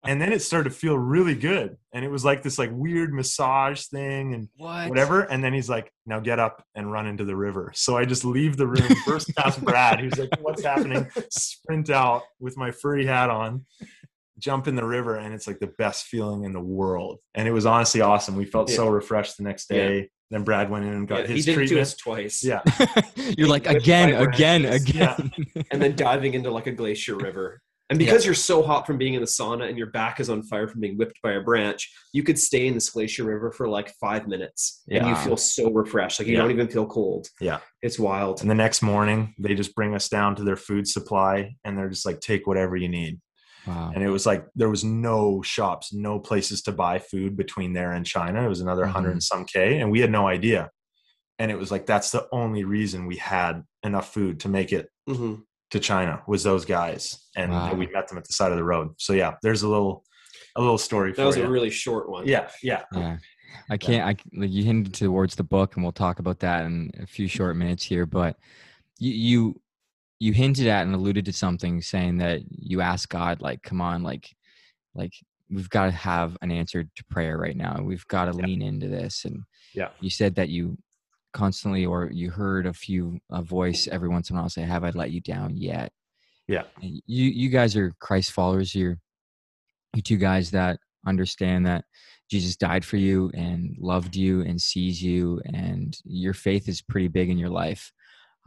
And 0.07 0.21
then 0.21 0.31
it 0.33 0.41
started 0.41 0.69
to 0.69 0.75
feel 0.75 0.97
really 0.97 1.35
good. 1.35 1.77
And 1.93 2.05
it 2.05 2.07
was 2.09 2.23
like 2.23 2.41
this 2.41 2.57
like 2.57 2.69
weird 2.71 3.13
massage 3.13 3.85
thing 3.87 4.33
and 4.33 4.47
what? 4.55 4.87
whatever. 4.89 5.21
And 5.21 5.43
then 5.43 5.53
he's 5.53 5.69
like, 5.69 5.91
now 6.05 6.19
get 6.19 6.39
up 6.39 6.63
and 6.75 6.91
run 6.91 7.07
into 7.07 7.25
the 7.25 7.35
river. 7.35 7.71
So 7.75 7.97
I 7.97 8.05
just 8.05 8.23
leave 8.23 8.55
the 8.57 8.67
room, 8.67 8.87
burst 9.05 9.35
past 9.35 9.61
Brad, 9.65 9.99
who's 9.99 10.17
like, 10.17 10.29
what's 10.41 10.63
happening? 10.63 11.07
Sprint 11.29 11.89
out 11.89 12.23
with 12.39 12.57
my 12.57 12.71
furry 12.71 13.05
hat 13.05 13.29
on, 13.29 13.65
jump 14.39 14.67
in 14.67 14.75
the 14.75 14.85
river. 14.85 15.15
And 15.17 15.33
it's 15.33 15.45
like 15.47 15.59
the 15.59 15.73
best 15.77 16.05
feeling 16.05 16.43
in 16.45 16.53
the 16.53 16.61
world. 16.61 17.19
And 17.35 17.47
it 17.47 17.51
was 17.51 17.65
honestly 17.65 18.01
awesome. 18.01 18.35
We 18.35 18.45
felt 18.45 18.69
so 18.69 18.87
refreshed 18.87 19.37
the 19.37 19.43
next 19.43 19.67
day. 19.67 20.09
Then 20.29 20.43
Brad 20.43 20.69
went 20.69 20.83
in 20.85 20.91
and 20.93 21.07
got 21.07 21.21
Yeah, 21.21 21.27
he 21.27 21.33
his 21.35 21.45
did 21.45 21.51
it 21.51 21.53
to 21.53 21.67
treatment. 21.67 21.81
us 21.81 21.95
twice. 21.95 22.43
Yeah. 22.43 22.61
You're 23.37 23.47
like 23.47 23.65
Whipped 23.65 23.81
again, 23.81 24.11
by 24.13 24.21
again, 24.33 24.61
branches. 24.63 24.89
again. 24.89 25.31
and 25.71 25.81
then 25.81 25.95
diving 25.95 26.33
into 26.33 26.51
like 26.51 26.67
a 26.67 26.71
glacier 26.71 27.15
river. 27.15 27.61
And 27.89 27.97
because 27.97 28.25
you're 28.25 28.33
so 28.35 28.61
hot 28.61 28.85
from 28.85 28.97
being 28.97 29.13
in 29.13 29.21
the 29.21 29.27
sauna 29.27 29.69
and 29.69 29.77
your 29.77 29.87
back 29.91 30.19
is 30.19 30.29
on 30.29 30.43
fire 30.43 30.67
from 30.67 30.81
being 30.81 30.97
whipped 30.97 31.21
by 31.21 31.33
a 31.33 31.41
branch, 31.41 31.89
you 32.11 32.21
could 32.21 32.37
stay 32.37 32.67
in 32.67 32.73
this 32.73 32.89
glacier 32.89 33.23
river 33.23 33.49
for 33.51 33.69
like 33.69 33.93
five 34.01 34.27
minutes 34.27 34.83
and 34.91 35.07
you 35.07 35.15
feel 35.15 35.37
so 35.37 35.71
refreshed. 35.71 36.19
Like 36.19 36.27
you 36.27 36.33
Yeah. 36.35 36.41
don't 36.41 36.51
even 36.51 36.67
feel 36.67 36.85
cold. 36.85 37.29
Yeah. 37.39 37.59
It's 37.81 37.97
wild. 37.97 38.41
And 38.41 38.49
the 38.49 38.55
next 38.55 38.81
morning, 38.81 39.33
they 39.39 39.55
just 39.55 39.73
bring 39.73 39.95
us 39.95 40.09
down 40.09 40.35
to 40.35 40.43
their 40.43 40.57
food 40.57 40.85
supply 40.85 41.55
and 41.63 41.77
they're 41.77 41.89
just 41.89 42.05
like, 42.05 42.19
take 42.19 42.45
whatever 42.45 42.75
you 42.75 42.89
need. 42.89 43.21
Wow. 43.65 43.91
And 43.95 44.03
it 44.03 44.09
was 44.09 44.25
like, 44.25 44.45
there 44.55 44.69
was 44.69 44.83
no 44.83 45.41
shops, 45.41 45.93
no 45.93 46.19
places 46.19 46.61
to 46.63 46.73
buy 46.73 46.99
food 46.99 47.37
between 47.37 47.71
there 47.71 47.93
and 47.93 48.05
China. 48.05 48.45
It 48.45 48.49
was 48.49 48.61
another 48.61 48.83
Mhm. 48.83 48.87
100 48.93 49.11
and 49.11 49.23
some 49.23 49.45
K. 49.45 49.79
And 49.79 49.91
we 49.91 50.01
had 50.01 50.11
no 50.11 50.27
idea. 50.27 50.71
And 51.39 51.51
it 51.51 51.57
was 51.57 51.71
like, 51.71 51.85
that's 51.85 52.11
the 52.11 52.27
only 52.33 52.63
reason 52.65 53.05
we 53.05 53.15
had 53.17 53.63
enough 53.83 54.11
food 54.13 54.41
to 54.41 54.49
make 54.49 54.73
it 54.73 54.89
hmm 55.07 55.35
to 55.71 55.79
China 55.79 56.21
was 56.27 56.43
those 56.43 56.65
guys. 56.65 57.27
And 57.35 57.51
Wow. 57.51 57.73
we 57.73 57.87
met 57.87 58.07
them 58.07 58.17
at 58.17 58.25
the 58.25 58.33
side 58.33 58.51
of 58.51 58.57
the 58.57 58.63
road. 58.63 58.93
So 58.97 59.13
yeah, 59.13 59.35
there's 59.43 59.63
a 59.63 59.67
little, 59.69 60.03
a 60.55 60.61
little 60.61 60.77
story 60.77 61.11
for 61.13 61.21
That 61.21 61.27
was 61.27 61.37
you. 61.37 61.43
a 61.43 61.49
really 61.49 61.69
short 61.69 62.09
one. 62.09 62.27
yeah. 62.27 62.49
Yeah. 62.63 62.83
Yeah. 62.93 63.17
I 63.69 63.77
can't. 63.77 64.03
I 64.05 64.15
like 64.37 64.51
you 64.51 64.63
hinted 64.63 64.93
towards 64.93 65.35
the 65.35 65.43
book, 65.43 65.75
and 65.75 65.83
we'll 65.83 65.91
talk 65.91 66.19
about 66.19 66.39
that 66.39 66.65
in 66.65 66.91
a 66.99 67.05
few 67.07 67.27
short 67.27 67.55
minutes 67.57 67.83
here. 67.83 68.05
But 68.05 68.37
you 68.99 69.11
you 69.11 69.61
you 70.19 70.33
hinted 70.33 70.67
at 70.67 70.85
and 70.85 70.95
alluded 70.95 71.25
to 71.25 71.33
something, 71.33 71.81
saying 71.81 72.17
that 72.19 72.41
you 72.49 72.81
asked 72.81 73.09
God, 73.09 73.41
like, 73.41 73.63
"Come 73.63 73.81
on, 73.81 74.03
like, 74.03 74.33
like 74.95 75.13
we've 75.49 75.69
got 75.69 75.85
to 75.85 75.91
have 75.91 76.37
an 76.41 76.51
answer 76.51 76.83
to 76.83 77.03
prayer 77.05 77.37
right 77.37 77.55
now. 77.57 77.81
We've 77.81 78.07
got 78.07 78.25
to 78.31 78.37
Yeah. 78.37 78.45
lean 78.45 78.61
into 78.61 78.87
this." 78.87 79.25
And 79.25 79.43
Yeah. 79.73 79.89
you 80.01 80.09
said 80.09 80.35
that 80.35 80.49
you 80.49 80.77
constantly, 81.37 81.85
or 81.85 82.09
you 82.11 82.31
heard 82.31 82.65
a 82.65 82.73
few 82.73 83.19
a 83.29 83.41
voice 83.43 83.87
every 83.87 84.09
once 84.09 84.29
in 84.29 84.35
a 84.35 84.39
while 84.39 84.49
say, 84.49 84.63
"Have 84.63 84.83
I 84.83 84.89
let 84.89 85.11
you 85.11 85.21
down 85.21 85.55
yet?" 85.55 85.91
Yeah. 86.47 86.63
You 86.81 87.29
you 87.29 87.49
guys 87.49 87.75
are 87.75 87.93
Christ 87.99 88.31
followers. 88.31 88.73
You're 88.73 88.97
you 89.93 90.01
two 90.01 90.17
guys 90.17 90.51
that 90.51 90.79
understand 91.05 91.67
that 91.67 91.85
Jesus 92.29 92.55
died 92.57 92.83
for 92.83 92.97
you 92.97 93.31
and 93.33 93.77
loved 93.79 94.15
you 94.15 94.41
and 94.41 94.59
sees 94.61 95.01
you, 95.01 95.41
and 95.45 95.95
your 96.03 96.33
faith 96.33 96.67
is 96.67 96.81
pretty 96.81 97.07
big 97.07 97.29
in 97.29 97.37
your 97.37 97.49
life. 97.49 97.93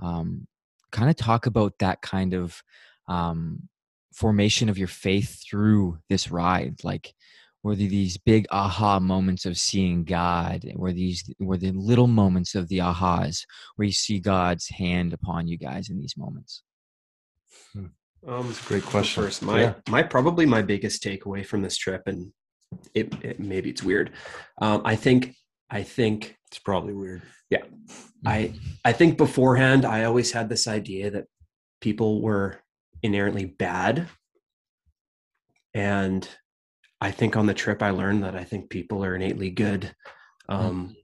Um, 0.02 0.46
kind 0.90 1.08
of 1.08 1.16
talk 1.16 1.46
about 1.46 1.74
that 1.78 2.02
kind 2.02 2.34
of 2.34 2.62
um, 3.06 3.68
formation 4.12 4.68
of 4.68 4.78
your 4.78 4.88
faith 4.88 5.42
through 5.48 5.98
this 6.08 6.30
ride. 6.30 6.82
Like, 6.82 7.14
were 7.62 7.76
there 7.76 7.88
these 7.88 8.16
big 8.16 8.46
aha 8.50 8.98
moments 9.00 9.44
of 9.44 9.58
seeing 9.58 10.04
God? 10.04 10.64
Were 10.74 10.92
these 10.92 11.30
were 11.38 11.56
the 11.58 11.72
little 11.72 12.06
moments 12.06 12.54
of 12.54 12.68
the 12.68 12.78
ahas 12.78 13.44
where 13.76 13.86
you 13.86 13.92
see 13.92 14.18
God's 14.18 14.68
hand 14.68 15.12
upon 15.12 15.46
you 15.46 15.58
guys 15.58 15.90
in 15.90 15.98
these 15.98 16.16
moments? 16.16 16.62
Um, 17.76 18.46
That's 18.46 18.62
a 18.64 18.68
Great 18.68 18.84
question. 18.84 19.22
First, 19.22 19.42
my 19.42 19.60
Yeah. 19.60 19.74
my 19.88 20.02
probably 20.02 20.46
my 20.46 20.62
biggest 20.62 21.02
takeaway 21.02 21.44
from 21.44 21.62
this 21.62 21.76
trip, 21.76 22.02
and 22.06 22.32
it, 22.94 23.12
it 23.24 23.40
maybe 23.40 23.70
it's 23.70 23.82
weird. 23.82 24.12
Um, 24.60 24.82
I 24.84 24.96
think 24.96 25.34
I 25.70 25.82
think 25.82 26.36
It's 26.48 26.58
probably 26.58 26.94
weird. 26.94 27.22
Yeah. 27.50 27.64
I 28.24 28.54
I 28.84 28.92
think 28.92 29.16
beforehand 29.16 29.84
I 29.84 30.04
always 30.04 30.32
had 30.32 30.48
this 30.48 30.66
idea 30.66 31.10
that 31.10 31.26
people 31.80 32.20
were 32.22 32.60
inherently 33.02 33.46
bad. 33.46 34.08
And 35.74 36.28
I 37.00 37.10
think 37.10 37.36
on 37.36 37.46
the 37.46 37.54
trip 37.54 37.82
I 37.82 37.90
learned 37.90 38.24
that 38.24 38.36
I 38.36 38.44
think 38.44 38.70
people 38.70 39.04
are 39.04 39.14
innately 39.16 39.50
good. 39.50 39.94
Um 40.48 40.96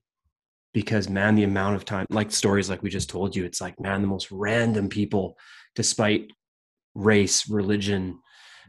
because 0.75 1.09
man, 1.09 1.37
the 1.37 1.45
amount 1.45 1.77
of 1.77 1.85
time 1.87 2.07
like 2.11 2.31
stories 2.31 2.69
like 2.69 2.83
we 2.83 2.91
just 2.91 3.09
told 3.09 3.35
you, 3.35 3.45
it's 3.45 3.63
like, 3.63 3.81
man, 3.81 4.03
the 4.03 4.09
most 4.09 4.31
random 4.31 4.89
people, 4.91 5.39
despite 5.75 6.31
race, 6.95 7.49
religion, 7.49 8.19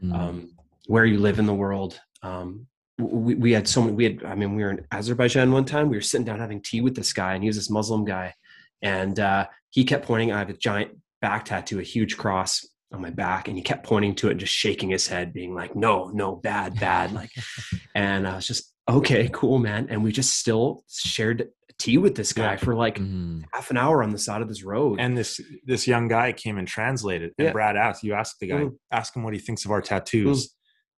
Mm. 0.02 0.14
um, 0.14 0.50
where 0.86 1.04
you 1.04 1.18
live 1.18 1.38
in 1.38 1.46
the 1.46 1.54
world. 1.54 2.00
Um, 2.22 2.66
we, 2.98 3.34
we 3.34 3.52
had 3.52 3.66
so 3.66 3.82
many, 3.82 3.94
we 3.94 4.04
had, 4.04 4.24
I 4.24 4.34
mean, 4.34 4.54
we 4.54 4.62
were 4.62 4.70
in 4.70 4.86
Azerbaijan 4.92 5.52
one 5.52 5.64
time, 5.64 5.88
we 5.88 5.96
were 5.96 6.00
sitting 6.02 6.24
down 6.24 6.38
having 6.38 6.62
tea 6.62 6.80
with 6.80 6.94
this 6.94 7.12
guy 7.12 7.34
and 7.34 7.42
he 7.42 7.48
was 7.48 7.56
this 7.56 7.70
Muslim 7.70 8.04
guy. 8.04 8.34
And 8.80 9.18
uh, 9.18 9.46
he 9.70 9.84
kept 9.84 10.06
pointing, 10.06 10.32
I 10.32 10.38
have 10.38 10.50
a 10.50 10.54
giant 10.54 10.92
back 11.20 11.44
tattoo, 11.44 11.80
a 11.80 11.82
huge 11.82 12.16
cross 12.16 12.64
on 12.92 13.00
my 13.02 13.10
back. 13.10 13.48
And 13.48 13.56
he 13.56 13.62
kept 13.62 13.84
pointing 13.86 14.14
to 14.16 14.28
it 14.28 14.32
and 14.32 14.40
just 14.40 14.54
shaking 14.54 14.90
his 14.90 15.06
head, 15.06 15.32
being 15.32 15.54
like, 15.54 15.76
no, 15.76 16.08
no, 16.08 16.36
bad, 16.36 16.78
bad. 16.80 17.12
Like, 17.12 17.30
and 17.94 18.26
I 18.26 18.36
was 18.36 18.46
just, 18.46 18.72
okay, 18.88 19.28
cool, 19.32 19.58
man. 19.58 19.88
And 19.90 20.02
we 20.02 20.12
just 20.12 20.38
still 20.38 20.84
shared 20.88 21.48
tea 21.78 21.98
with 21.98 22.16
this 22.16 22.32
guy 22.32 22.52
Yeah. 22.52 22.56
for 22.56 22.74
like 22.74 22.98
Mhm. 22.98 23.44
half 23.52 23.70
an 23.70 23.76
hour 23.76 24.02
on 24.02 24.10
the 24.10 24.18
side 24.18 24.42
of 24.42 24.48
this 24.48 24.64
road. 24.64 24.98
and 24.98 25.16
this 25.16 25.40
this 25.64 25.86
young 25.86 26.08
guy 26.08 26.32
came 26.32 26.58
and 26.58 26.66
translated 26.66 27.30
and 27.38 27.46
Yeah. 27.46 27.52
brad 27.52 27.76
asked 27.76 28.02
you 28.02 28.14
asked 28.14 28.40
the 28.40 28.48
guy 28.48 28.54
Mm. 28.64 28.76
ask 28.90 29.14
him 29.14 29.22
what 29.22 29.32
he 29.32 29.38
thinks 29.38 29.64
of 29.64 29.70
our 29.70 29.80
tattoos 29.80 30.52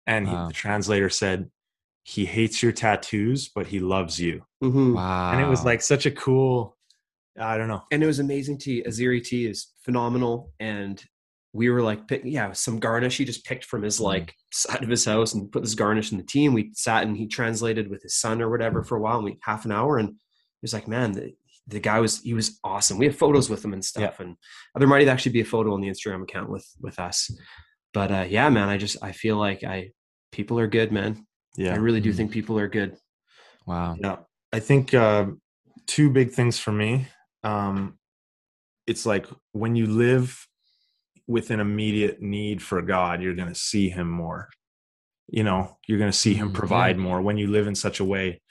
and 0.08 0.26
he, 0.30 0.34
Wow. 0.34 0.48
the 0.48 0.54
translator 0.54 1.10
said 1.10 1.52
he 2.06 2.24
hates 2.26 2.64
your 2.64 2.72
tattoos 2.72 3.50
but 3.54 3.68
he 3.68 3.82
loves 3.82 4.22
you 4.22 4.46
Mhm. 4.64 4.96
Wow. 4.96 5.34
and 5.34 5.42
it 5.42 5.50
was 5.50 5.66
like 5.66 5.82
such 5.82 6.06
a 6.06 6.12
cool 6.12 6.78
i 7.38 7.58
don't 7.58 7.68
know 7.68 7.84
and 7.92 8.02
it 8.02 8.08
was 8.08 8.20
amazing 8.20 8.58
tea. 8.58 8.82
Azeri 8.88 9.22
tea 9.22 9.48
is 9.48 9.74
phenomenal. 9.82 10.54
And 10.62 11.04
we 11.54 11.70
were 11.70 11.82
like, 11.82 12.08
pick, 12.08 12.22
yeah, 12.26 12.52
some 12.52 12.80
garnish 12.80 13.18
he 13.18 13.26
just 13.26 13.44
picked 13.46 13.66
from 13.66 13.82
his 13.82 13.98
Mm. 14.00 14.04
like 14.04 14.36
side 14.52 14.84
of 14.84 14.90
his 14.90 15.06
house 15.06 15.34
and 15.34 15.52
put 15.52 15.64
this 15.64 15.74
garnish 15.76 16.12
in 16.12 16.18
the 16.18 16.24
tea. 16.24 16.46
And 16.46 16.54
we 16.54 16.72
sat 16.74 17.04
and 17.04 17.18
he 17.18 17.28
translated 17.28 17.90
with 17.90 18.04
his 18.04 18.16
son 18.16 18.42
or 18.42 18.50
whatever 18.50 18.84
for 18.84 18.98
a 18.98 19.02
while, 19.02 19.16
and 19.18 19.26
we 19.26 19.40
half 19.42 19.66
an 19.66 19.72
hour. 19.72 19.98
And 19.98 20.10
he 20.10 20.16
was 20.62 20.74
like, 20.74 20.88
man, 20.88 21.12
the, 21.14 21.34
the 21.68 21.80
guy 21.80 22.00
was 22.00 22.22
he 22.22 22.34
was 22.34 22.60
awesome. 22.64 22.98
We 22.98 23.06
have 23.06 23.16
photos 23.18 23.50
with 23.50 23.64
him 23.66 23.74
and 23.74 23.84
stuff. 23.84 24.20
And 24.20 24.36
there 24.76 24.88
might 24.88 25.08
actually 25.08 25.32
be 25.34 25.42
a 25.42 25.46
photo 25.46 25.74
on 25.74 25.82
the 25.82 25.90
Instagram 25.90 26.24
account 26.24 26.50
with 26.50 26.68
with 26.82 27.00
us. 27.00 27.30
But 27.94 28.12
uh, 28.12 28.26
yeah, 28.30 28.50
man, 28.50 28.70
I 28.70 28.78
just 28.78 28.98
I 29.02 29.12
feel 29.12 29.38
like 29.38 29.64
I 29.64 29.92
people 30.32 30.60
are 30.60 30.68
good, 30.68 30.92
man. 30.92 31.26
yeah 31.58 31.74
I 31.74 31.78
really 31.78 32.00
do 32.02 32.12
Mhm. 32.12 32.18
think 32.18 32.32
people 32.32 32.58
are 32.60 32.68
good. 32.68 32.96
wow. 33.66 33.96
Yeah, 34.00 34.18
I 34.54 34.60
think 34.60 34.94
uh, 34.94 35.26
two 35.88 36.10
big 36.12 36.32
things 36.32 36.60
for 36.60 36.72
me. 36.72 37.08
Um, 37.44 37.98
it's 38.88 39.06
like 39.06 39.26
when 39.54 39.76
you 39.76 39.86
live 39.88 40.48
with 41.30 41.52
an 41.52 41.60
immediate 41.60 42.22
need 42.22 42.62
for 42.62 42.82
God, 42.82 43.22
you're 43.22 43.36
going 43.36 43.54
to 43.54 43.56
see 43.56 43.88
Him 43.90 44.10
more. 44.10 44.50
You 45.28 45.44
know, 45.44 45.78
you're 45.88 46.00
going 46.00 46.12
to 46.12 46.18
see 46.18 46.34
Him 46.34 46.50
Mm, 46.50 46.54
provide 46.56 46.96
yeah. 46.98 47.04
more 47.04 47.22
when 47.22 47.38
you 47.38 47.48
live 47.48 47.68
in 47.68 47.76
such 47.76 48.00
a 48.00 48.04
way. 48.06 48.42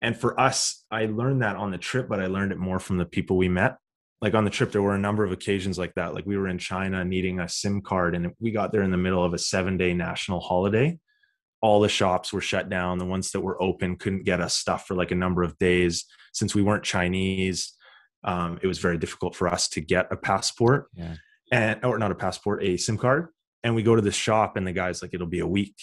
And 0.00 0.16
for 0.16 0.38
us, 0.38 0.84
I 0.90 1.06
learned 1.06 1.42
that 1.42 1.56
on 1.56 1.72
the 1.72 1.78
trip, 1.78 2.08
but 2.08 2.20
I 2.20 2.26
learned 2.26 2.52
it 2.52 2.58
more 2.58 2.78
from 2.78 2.96
the 2.98 3.04
people 3.04 3.36
we 3.36 3.48
met. 3.48 3.76
Like 4.20 4.34
on 4.34 4.44
the 4.44 4.50
trip, 4.50 4.70
there 4.70 4.82
were 4.82 4.94
a 4.94 4.98
number 5.00 5.24
of 5.24 5.32
occasions 5.32 5.78
like 5.78 5.94
that. 5.96 6.14
Like 6.14 6.24
we 6.24 6.36
were 6.36 6.46
in 6.48 6.58
China 6.58 7.04
needing 7.04 7.40
a 7.40 7.48
SIM 7.48 7.82
card, 7.82 8.14
and 8.14 8.32
we 8.38 8.52
got 8.52 8.70
there 8.70 8.82
in 8.82 8.92
the 8.92 8.96
middle 8.96 9.24
of 9.24 9.34
a 9.34 9.38
seven 9.38 9.76
day 9.76 9.92
national 9.92 10.40
holiday 10.40 10.98
all 11.64 11.80
the 11.80 11.88
shops 11.88 12.32
were 12.32 12.40
shut 12.40 12.68
down. 12.68 12.98
The 12.98 13.04
ones 13.04 13.30
that 13.30 13.40
were 13.40 13.60
open 13.62 13.94
couldn't 13.96 14.24
get 14.24 14.40
us 14.40 14.52
stuff 14.56 14.84
for 14.86 14.96
like 14.96 15.12
a 15.12 15.14
number 15.14 15.44
of 15.44 15.56
days. 15.58 16.06
Since 16.32 16.56
we 16.56 16.62
weren't 16.62 16.82
Chinese, 16.82 17.72
um, 18.24 18.58
it 18.62 18.66
was 18.66 18.80
very 18.80 18.98
difficult 18.98 19.36
for 19.36 19.46
us 19.46 19.68
to 19.68 19.80
get 19.80 20.08
a 20.10 20.16
passport 20.16 20.88
Yeah. 20.94 21.14
And 21.52 21.84
or 21.84 21.98
not 21.98 22.10
a 22.10 22.16
passport, 22.16 22.64
a 22.64 22.76
SIM 22.76 22.98
card. 22.98 23.28
And 23.62 23.76
we 23.76 23.84
go 23.84 23.94
to 23.94 24.02
the 24.02 24.10
shop, 24.10 24.56
and 24.56 24.66
the 24.66 24.72
guy's 24.72 25.02
like, 25.02 25.14
"It'll 25.14 25.28
be 25.28 25.38
a 25.38 25.46
week." 25.46 25.76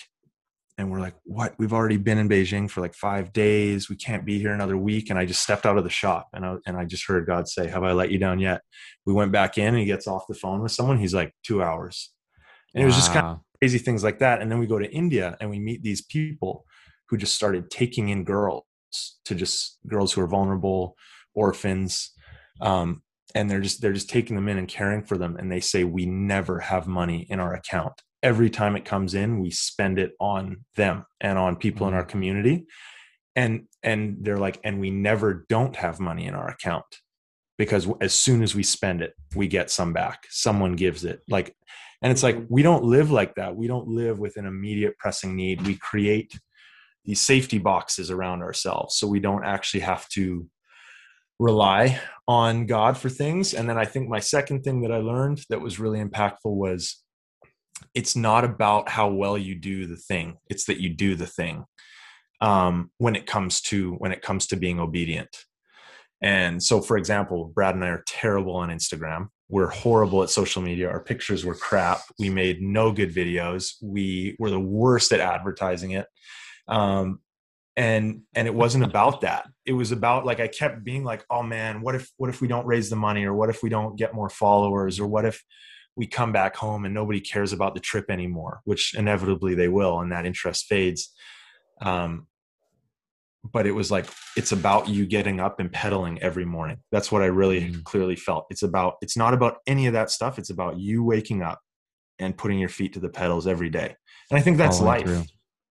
And 0.78 0.92
we're 0.92 1.00
like, 1.00 1.16
"What? 1.24 1.56
We've 1.58 1.72
already 1.72 1.98
been 1.98 2.18
in 2.18 2.28
Beijing 2.28 2.70
for 2.70 2.82
like 2.82 2.94
five 2.94 3.32
days. 3.32 3.90
We 3.90 3.96
can't 3.96 4.26
be 4.26 4.40
here 4.40 4.54
another 4.54 4.78
week." 4.78 5.10
And 5.10 5.18
I 5.18 5.26
just 5.26 5.42
stepped 5.42 5.66
out 5.66 5.78
of 5.78 5.86
the 5.86 5.90
shop, 5.90 6.28
and 6.34 6.46
I 6.46 6.56
and 6.66 6.76
I 6.76 6.84
just 6.84 7.06
heard 7.06 7.26
God 7.26 7.48
say, 7.48 7.68
"Have 7.70 7.84
I 7.84 7.94
let 7.94 8.12
you 8.12 8.18
down 8.18 8.40
yet?" 8.40 8.62
We 9.06 9.14
went 9.14 9.32
back 9.32 9.58
in, 9.58 9.68
and 9.68 9.78
he 9.78 9.86
gets 9.86 10.08
off 10.08 10.28
the 10.28 10.34
phone 10.34 10.62
with 10.62 10.74
someone. 10.74 10.98
He's 10.98 11.14
like, 11.14 11.34
two 11.44 11.64
hours." 11.64 12.12
And 12.74 12.84
it 12.84 12.86
was 12.86 12.96
just 12.96 13.14
kind 13.14 13.26
of 13.26 13.40
crazy 13.60 13.78
things 13.80 14.04
like 14.04 14.20
that. 14.20 14.42
And 14.42 14.52
then 14.52 14.60
we 14.60 14.68
go 14.68 14.80
to 14.80 14.92
India 14.92 15.36
and 15.40 15.50
we 15.50 15.60
meet 15.60 15.82
these 15.84 16.02
people 16.02 16.66
who 17.08 17.18
just 17.18 17.34
started 17.34 17.70
taking 17.72 18.10
in 18.10 18.24
girls 18.24 18.64
to 19.26 19.36
just 19.36 19.80
girls 19.88 20.14
who 20.14 20.22
are 20.22 20.28
vulnerable, 20.28 20.96
orphans. 21.34 22.12
Um, 22.62 23.02
and 23.36 23.50
they're 23.50 23.60
just 23.60 23.82
they're 23.82 23.94
just 23.94 24.10
taking 24.10 24.36
them 24.36 24.48
in 24.48 24.58
and 24.58 24.68
caring 24.68 25.04
for 25.04 25.18
them. 25.18 25.38
And 25.38 25.52
they 25.52 25.60
say 25.60 25.84
we 25.84 26.06
never 26.06 26.60
have 26.60 26.88
money 26.88 27.28
in 27.30 27.40
our 27.40 27.54
account. 27.54 27.94
Every 28.22 28.50
time 28.50 28.76
it 28.76 28.86
comes 28.86 29.14
in, 29.14 29.40
we 29.40 29.52
spend 29.52 30.00
it 30.00 30.14
on 30.20 30.66
them 30.76 31.06
and 31.22 31.38
on 31.38 31.56
people 31.56 31.88
in 31.88 31.94
our 31.94 32.02
mm-hmm. 32.02 32.10
community. 32.10 32.66
And 33.36 33.68
and 33.84 34.18
they're 34.22 34.38
like, 34.38 34.60
and 34.64 34.80
we 34.80 34.90
never 34.90 35.46
don't 35.48 35.76
have 35.76 36.00
money 36.00 36.26
in 36.26 36.36
our 36.36 36.50
account 36.50 36.86
because 37.58 37.88
as 38.02 38.14
soon 38.14 38.42
as 38.42 38.56
we 38.56 38.64
spend 38.64 39.02
it, 39.02 39.14
we 39.36 39.48
get 39.48 39.70
some 39.70 39.94
back. 39.94 40.26
Someone 40.30 40.76
gives 40.76 41.06
it. 41.06 41.22
Like 41.30 41.56
and 42.02 42.12
it's 42.12 42.24
like 42.24 42.36
mm-hmm. 42.36 42.54
we 42.54 42.64
don't 42.64 42.84
live 42.84 43.12
like 43.12 43.36
that. 43.36 43.56
We 43.56 43.68
don't 43.68 43.88
live 43.88 44.20
with 44.20 44.38
an 44.38 44.46
immediate 44.46 44.98
pressing 44.98 45.36
need. 45.36 45.62
We 45.66 45.76
create 45.76 46.38
these 47.06 47.22
safety 47.22 47.58
boxes 47.58 48.12
around 48.12 48.42
ourselves 48.42 48.98
so 48.98 49.08
we 49.08 49.20
don't 49.20 49.44
actually 49.44 49.80
have 49.82 50.08
to 50.10 50.48
rely 51.40 52.00
on 52.28 52.66
God 52.66 52.98
for 52.98 53.10
things. 53.10 53.54
And 53.54 53.68
then 53.68 53.78
I 53.78 53.86
think 53.86 54.10
my 54.10 54.20
second 54.20 54.64
thing 54.64 54.82
that 54.82 54.92
I 54.92 54.98
learned 54.98 55.42
that 55.50 55.62
was 55.62 55.80
really 55.80 56.04
impactful 56.04 56.38
was 56.46 57.04
it's 57.96 58.16
not 58.16 58.44
about 58.44 58.90
how 58.90 59.10
well 59.10 59.38
you 59.38 59.56
do 59.56 59.88
the 59.88 59.96
thing, 59.96 60.38
it's 60.50 60.66
that 60.66 60.82
you 60.82 60.90
do 60.90 61.16
the 61.16 61.26
thing. 61.26 61.66
Um, 62.42 62.92
when 63.00 63.18
it 63.18 63.26
comes 63.26 63.60
to 63.64 63.96
when 63.96 64.14
it 64.14 64.22
comes 64.22 64.48
to 64.48 64.56
being 64.56 64.80
obedient. 64.80 65.36
And 66.22 66.62
so, 66.62 66.82
for 66.82 66.98
example, 66.98 67.52
Brad 67.54 67.76
and 67.76 67.84
I 67.84 67.90
are 67.90 68.04
terrible 68.08 68.56
on 68.56 68.70
Instagram. 68.70 69.28
We're 69.50 69.70
horrible 69.70 70.24
at 70.24 70.30
social 70.30 70.62
media. 70.62 70.90
Our 70.90 71.02
pictures 71.02 71.44
were 71.44 71.56
crap. 71.56 72.02
We 72.18 72.30
made 72.30 72.62
no 72.62 72.92
good 72.92 73.14
videos. 73.14 73.74
We 73.82 74.36
were 74.40 74.50
the 74.50 74.60
worst 74.60 75.12
at 75.12 75.20
advertising 75.20 75.92
it. 75.92 76.08
Um, 76.68 77.20
and 77.80 78.24
and 78.36 78.46
it 78.46 78.54
wasn't 78.54 78.84
about 78.84 79.22
that. 79.22 79.48
It 79.66 79.72
was 79.72 79.94
about 79.94 80.26
like 80.26 80.42
I 80.42 80.50
kept 80.50 80.84
being 80.84 81.06
like, 81.06 81.24
oh 81.30 81.42
man, 81.42 81.82
what 81.82 81.96
if 81.96 82.12
what 82.18 82.30
if 82.30 82.42
we 82.42 82.48
don't 82.50 82.68
raise 82.68 82.90
the 82.90 82.98
money, 82.98 83.24
or 83.24 83.34
what 83.34 83.50
if 83.50 83.64
we 83.64 83.70
don't 83.70 83.96
get 83.96 84.14
more 84.14 84.30
followers, 84.30 85.00
or 85.00 85.08
what 85.08 85.24
if 85.24 85.42
we 85.96 86.06
come 86.06 86.34
back 86.34 86.58
home 86.58 86.84
and 86.84 86.94
nobody 86.94 87.22
cares 87.22 87.54
about 87.54 87.74
the 87.76 87.80
trip 87.80 88.12
anymore, 88.12 88.60
which 88.66 88.96
inevitably 88.96 89.56
they 89.56 89.70
will, 89.70 90.02
and 90.02 90.12
that 90.12 90.26
interest 90.26 90.66
fades. 90.66 91.14
Um, 91.82 92.28
but 93.54 93.66
it 93.66 93.72
was 93.72 93.90
like 93.90 94.06
it's 94.36 94.52
about 94.52 94.90
you 94.90 95.06
getting 95.06 95.40
up 95.40 95.62
and 95.62 95.72
pedaling 95.72 96.22
every 96.22 96.44
morning 96.44 96.78
that's 96.92 97.10
what 97.10 97.22
i 97.22 97.26
really 97.26 97.62
Mm. 97.72 97.84
clearly 97.86 98.18
felt 98.18 98.46
it's 98.50 98.64
about 98.64 98.96
it's 99.02 99.16
not 99.16 99.34
about 99.34 99.60
any 99.66 99.88
of 99.88 99.94
that 99.94 100.12
stuff 100.12 100.38
it's 100.38 100.50
about 100.50 100.78
you 100.78 101.06
waking 101.06 101.42
up 101.42 101.62
and 102.20 102.38
putting 102.38 102.60
your 102.60 102.68
feet 102.68 102.92
to 102.96 103.00
the 103.00 103.08
pedals 103.08 103.48
every 103.48 103.70
day 103.70 103.96
and 104.30 104.38
i 104.38 104.42
think 104.42 104.58
that's 104.58 104.80
Following 104.80 105.06
life. 105.08 105.28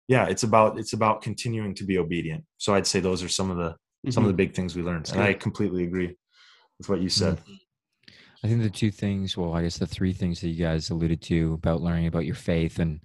Yeah 0.09 0.25
it's 0.25 0.43
about 0.43 0.77
it's 0.77 0.91
about 0.91 1.21
continuing 1.21 1.73
to 1.73 1.85
be 1.85 1.97
obedient 1.97 2.43
so 2.57 2.73
i'd 2.73 2.85
say 2.85 2.99
those 2.99 3.23
are 3.23 3.29
some 3.29 3.49
of 3.49 3.55
the 3.57 3.73
some 4.11 4.23
of 4.25 4.27
the 4.27 4.33
big 4.33 4.53
things 4.53 4.75
we 4.75 4.81
learned 4.81 5.09
and 5.13 5.21
i 5.21 5.33
completely 5.33 5.85
agree 5.85 6.17
with 6.77 6.89
what 6.89 6.99
you 6.99 7.07
said 7.07 7.39
I 8.41 8.47
think 8.47 8.61
the 8.61 8.69
two 8.69 8.89
things, 8.89 9.35
well, 9.35 9.51
I 9.51 9.63
guess 9.63 9.79
the 9.79 9.85
three 9.85 10.13
things 10.13 10.39
that 10.39 10.47
you 10.47 10.63
guys 10.63 10.89
alluded 10.89 11.21
to 11.23 11.55
about 11.55 11.81
learning 11.81 12.07
about 12.07 12.25
your 12.25 12.35
faith 12.35 12.79
and 12.79 13.01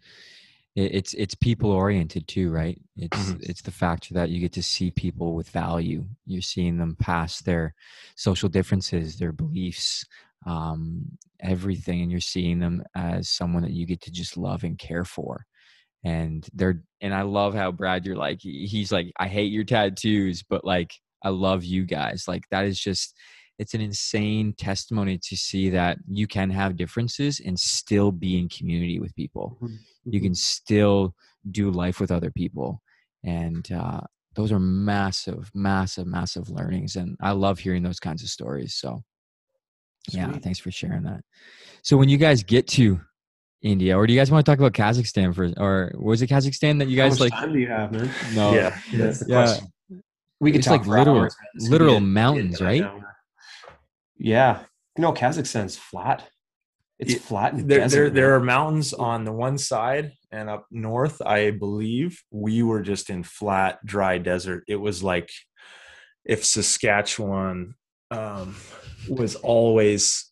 it's 0.76 1.14
it's 1.14 1.36
people 1.36 1.70
oriented 1.70 2.26
too, 2.26 2.50
right? 2.50 2.80
It's 2.96 3.16
Mhm. 3.16 3.42
it's 3.48 3.62
the 3.62 3.70
fact 3.70 4.12
that 4.12 4.30
you 4.30 4.40
get 4.40 4.52
to 4.54 4.62
see 4.62 4.90
people 4.90 5.34
with 5.34 5.48
value. 5.50 6.04
You're 6.26 6.42
seeing 6.42 6.78
them 6.78 6.96
past 6.96 7.44
their 7.44 7.74
social 8.16 8.48
differences, 8.48 9.16
their 9.16 9.30
beliefs, 9.30 10.04
um, 10.46 11.16
everything, 11.38 12.02
and 12.02 12.10
you're 12.10 12.20
seeing 12.20 12.58
them 12.58 12.82
as 12.96 13.28
someone 13.28 13.62
that 13.62 13.70
you 13.72 13.86
get 13.86 14.00
to 14.02 14.10
just 14.10 14.36
love 14.36 14.64
and 14.64 14.76
care 14.78 15.04
for. 15.04 15.46
And 16.04 16.46
they're 16.52 16.82
and 17.00 17.14
I 17.14 17.22
love 17.22 17.54
how 17.54 17.72
Brad, 17.72 18.04
you're 18.04 18.16
like 18.16 18.40
he's 18.40 18.92
like 18.92 19.12
I 19.18 19.26
hate 19.28 19.52
your 19.52 19.64
tattoos, 19.64 20.42
but 20.42 20.64
like 20.64 20.92
I 21.22 21.30
love 21.30 21.64
you 21.64 21.84
guys. 21.84 22.24
Like 22.28 22.44
that 22.50 22.64
is 22.66 22.78
just 22.78 23.14
it's 23.58 23.74
an 23.74 23.80
insane 23.80 24.52
testimony 24.58 25.18
to 25.18 25.36
see 25.36 25.70
that 25.70 25.98
you 26.08 26.26
can 26.26 26.50
have 26.50 26.76
differences 26.76 27.40
and 27.44 27.58
still 27.58 28.10
be 28.10 28.38
in 28.38 28.48
community 28.48 28.98
with 28.98 29.14
people. 29.14 29.56
You 30.04 30.20
can 30.20 30.34
still 30.34 31.14
do 31.50 31.70
life 31.70 32.00
with 32.00 32.10
other 32.10 32.30
people. 32.30 32.82
And 33.22 33.70
uh, 33.72 34.00
those 34.34 34.52
are 34.52 34.58
massive 34.58 35.50
massive 35.54 36.06
massive 36.06 36.50
learnings 36.50 36.96
and 36.96 37.16
i 37.20 37.30
love 37.30 37.58
hearing 37.58 37.82
those 37.82 38.00
kinds 38.00 38.22
of 38.22 38.28
stories 38.28 38.74
so 38.74 39.02
yeah 40.10 40.32
thanks 40.42 40.58
for 40.58 40.70
sharing 40.70 41.02
that. 41.04 41.20
So 41.82 41.96
when 41.96 42.08
you 42.08 42.18
guys 42.18 42.42
get 42.42 42.66
to 42.68 43.00
india 43.64 43.96
or 43.96 44.06
do 44.06 44.12
you 44.12 44.20
guys 44.20 44.30
want 44.30 44.44
to 44.44 44.50
talk 44.50 44.58
about 44.58 44.72
kazakhstan 44.74 45.34
for 45.34 45.50
or 45.60 45.90
was 45.96 46.20
it 46.22 46.28
kazakhstan 46.28 46.78
that 46.78 46.88
you 46.88 47.00
How 47.00 47.08
guys 47.08 47.18
much 47.18 47.30
like 47.30 47.40
time 47.40 47.52
do 47.52 47.58
you 47.58 47.68
have, 47.68 47.90
man? 47.92 48.10
no 48.34 48.54
yeah 48.54 48.78
that's 48.94 49.20
the 49.20 49.26
Yeah. 49.28 49.42
question 49.44 49.68
We 50.40 50.50
could 50.52 50.58
It's 50.58 50.66
talk 50.68 50.80
like 50.80 50.84
for 50.86 50.98
literal- 50.98 51.18
hours, 51.20 51.36
man. 51.40 51.48
This 51.54 51.64
could 51.64 51.72
literal 51.72 52.00
be 52.00 52.06
mountains, 52.06 52.58
be 52.58 52.64
right? 52.64 52.84
Yeah, 54.18 54.60
you 54.96 55.02
know 55.02 55.12
Kazakhstan's 55.12 55.76
flat. 55.76 56.28
It's 56.98 57.14
It- 57.14 57.22
flat. 57.22 57.54
And 57.54 57.68
there, 57.70 57.80
desert, 57.80 57.96
there, 57.96 58.10
there 58.10 58.34
are 58.36 58.40
mountains 58.40 58.92
on 58.92 59.24
the 59.24 59.32
one 59.32 59.58
side 59.58 60.12
and 60.30 60.50
up 60.50 60.66
north 60.70 61.22
i 61.22 61.50
believe 61.52 62.20
we 62.32 62.62
were 62.62 62.82
just 62.82 63.08
in 63.08 63.22
flat 63.22 63.78
dry 63.86 64.18
desert 64.18 64.64
it 64.66 64.74
was 64.76 65.00
like 65.02 65.30
if 66.24 66.44
saskatchewan 66.44 67.74
um, 68.10 68.56
was 69.08 69.36
always 69.36 70.30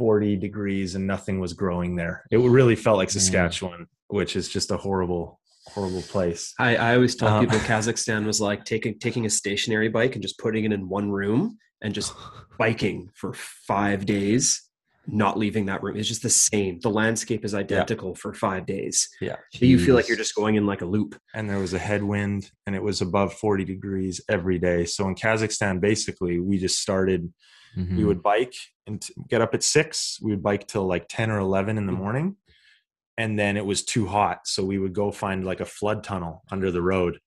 40 0.00 0.36
degrees 0.36 0.94
and 0.94 1.06
nothing 1.06 1.40
was 1.40 1.52
growing 1.52 1.94
there. 1.94 2.24
It 2.30 2.38
really 2.38 2.74
felt 2.74 2.96
like. 2.96 3.10
Saskatchewan, 3.10 3.86
which 4.08 4.34
is 4.34 4.48
just 4.48 4.70
a 4.70 4.78
horrible, 4.78 5.38
horrible 5.74 6.00
place. 6.00 6.54
I, 6.58 6.76
I 6.76 6.94
always 6.94 7.14
tell 7.14 7.28
Um, 7.28 7.44
people 7.44 7.58
Kazakhstan 7.58 8.24
was 8.24 8.40
like 8.40 8.64
taking 8.64 8.98
taking 8.98 9.26
a 9.26 9.30
stationary 9.30 9.90
bike 9.90 10.14
and 10.14 10.22
just 10.22 10.38
putting 10.38 10.64
it 10.64 10.72
in 10.72 10.88
one 10.88 11.10
room 11.10 11.58
and 11.82 11.92
just 11.94 12.14
biking 12.58 13.10
for 13.14 13.34
five 13.34 14.06
days, 14.06 14.62
not 15.06 15.36
leaving 15.36 15.66
that 15.66 15.82
room. 15.82 15.98
It's 15.98 16.08
just 16.08 16.22
the 16.22 16.30
same. 16.30 16.80
The 16.80 16.88
landscape 16.90 17.44
is 17.44 17.54
identical 17.54 18.14
for 18.14 18.32
five 18.32 18.64
days. 18.64 19.06
Yeah. 19.20 19.36
You 19.52 19.78
feel 19.78 19.94
like 19.94 20.08
you're 20.08 20.16
just 20.16 20.34
going 20.34 20.54
in 20.54 20.64
like 20.64 20.80
a 20.80 20.86
loop. 20.86 21.14
And 21.34 21.48
there 21.50 21.58
was 21.58 21.74
a 21.74 21.78
headwind 21.78 22.50
and 22.66 22.74
it 22.74 22.82
was 22.82 23.02
above 23.02 23.34
40 23.34 23.66
degrees 23.66 24.22
every 24.30 24.58
day. 24.58 24.86
So 24.86 25.06
in 25.08 25.14
Kazakhstan, 25.14 25.78
basically, 25.78 26.40
we 26.40 26.56
just 26.56 26.80
started, 26.80 27.34
Mhm. 27.78 27.96
we 27.98 28.04
would 28.04 28.20
bike 28.22 28.54
and 28.90 29.06
get 29.28 29.40
up 29.40 29.54
at 29.54 29.62
six. 29.62 30.18
We 30.20 30.30
would 30.32 30.42
bike 30.42 30.66
till 30.66 30.86
like 30.86 31.06
10 31.08 31.30
or 31.30 31.38
11 31.38 31.78
in 31.78 31.86
the 31.86 31.92
Mhm. 31.92 31.98
morning. 31.98 32.36
And 33.16 33.38
then 33.38 33.56
it 33.56 33.64
was 33.66 33.84
too 33.84 34.06
hot. 34.06 34.46
So 34.46 34.64
we 34.64 34.78
would 34.78 34.92
go 34.94 35.10
find 35.10 35.44
like 35.44 35.60
a 35.60 35.64
flood 35.66 36.02
tunnel 36.04 36.42
under 36.50 36.70
the 36.70 36.82
road. 36.82 37.18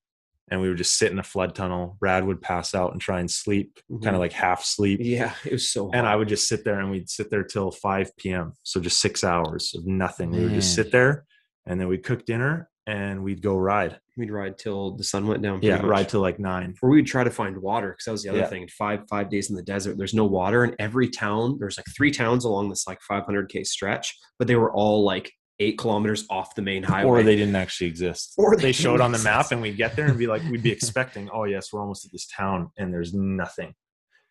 And 0.52 0.60
we 0.60 0.68
would 0.68 0.78
just 0.78 0.98
sit 0.98 1.12
in 1.12 1.20
a 1.20 1.24
flood 1.24 1.56
tunnel. 1.56 1.96
Brad 2.00 2.26
would 2.26 2.42
pass 2.42 2.76
out 2.76 2.92
and 2.92 3.00
try 3.00 3.20
and 3.20 3.32
sleep, 3.32 3.80
Mhm. 3.92 4.04
kind 4.04 4.16
of 4.16 4.20
like 4.20 4.34
half 4.34 4.64
sleep. 4.64 5.00
Yeah, 5.02 5.34
it 5.46 5.54
was 5.54 5.72
so. 5.72 5.90
and. 5.94 6.06
I 6.06 6.16
would 6.16 6.28
just 6.28 6.48
sit 6.48 6.64
there 6.66 6.80
and 6.80 6.92
we'd 6.92 7.10
sit 7.10 7.30
there 7.30 7.44
till 7.44 7.72
5 7.72 8.16
p.m. 8.18 8.54
So 8.64 8.80
just 8.82 9.00
six 9.00 9.24
hours 9.24 9.74
of 9.76 9.86
nothing. 9.86 10.32
We 10.32 10.44
would 10.44 10.54
just 10.54 10.76
sit 10.76 10.92
there 10.92 11.26
and 11.66 11.80
then 11.80 11.88
we'd 11.88 12.04
cook 12.04 12.26
dinner 12.26 12.70
and 12.88 13.24
we'd 13.24 13.42
go 13.42 13.56
ride. 13.58 14.00
we'd 14.18 14.30
ride 14.32 14.58
till 14.58 14.92
the 14.96 15.04
sun 15.04 15.26
went 15.28 15.42
down. 15.42 15.60
Yeah, 15.64 15.78
much. 15.78 15.86
ride 15.86 16.10
till 16.10 16.22
like 16.22 16.38
nine. 16.40 16.76
Or 16.82 16.90
we'd 16.90 17.08
try 17.08 17.24
to 17.24 17.32
find 17.32 17.58
water 17.58 17.90
because 17.92 18.06
that 18.06 18.12
was 18.12 18.24
the 18.24 18.30
other 18.30 18.40
Yeah. 18.40 18.48
thing. 18.48 18.68
Five 18.68 19.02
five 19.10 19.30
days 19.30 19.50
in 19.50 19.56
the 19.56 19.64
desert, 19.64 19.98
there's 19.98 20.14
no 20.14 20.26
water, 20.26 20.64
and 20.64 20.76
every 20.80 21.10
town 21.10 21.58
there's 21.60 21.78
like 21.78 21.86
three 21.96 22.12
towns 22.12 22.46
along 22.46 22.70
this 22.70 22.86
like 22.88 23.00
500k 23.10 23.66
stretch, 23.66 24.14
but 24.38 24.48
they 24.48 24.56
were 24.56 24.72
all 24.74 25.04
like 25.04 25.32
eight 25.60 25.78
kilometers 25.78 26.26
off 26.30 26.56
the 26.56 26.62
main 26.62 26.84
highway. 26.92 27.10
Or 27.10 27.24
they 27.24 27.36
didn't 27.36 27.56
actually 27.56 27.88
exist. 27.88 28.34
Or 28.38 28.56
they, 28.56 28.64
they 28.64 28.72
showed 28.72 29.02
on 29.02 29.12
the 29.12 29.20
map 29.20 29.52
and 29.52 29.62
we'd 29.62 29.78
get 29.78 29.96
there 29.96 30.08
and 30.08 30.18
be 30.18 30.28
like, 30.28 30.42
we'd 30.50 30.64
be 30.64 30.72
expecting, 30.78 31.30
oh, 31.32 31.44
yes, 31.46 31.72
we're 31.72 31.82
almost 31.82 32.06
at 32.06 32.12
this 32.12 32.28
town 32.28 32.72
and 32.78 32.92
there's 32.94 33.14
nothing. 33.14 33.74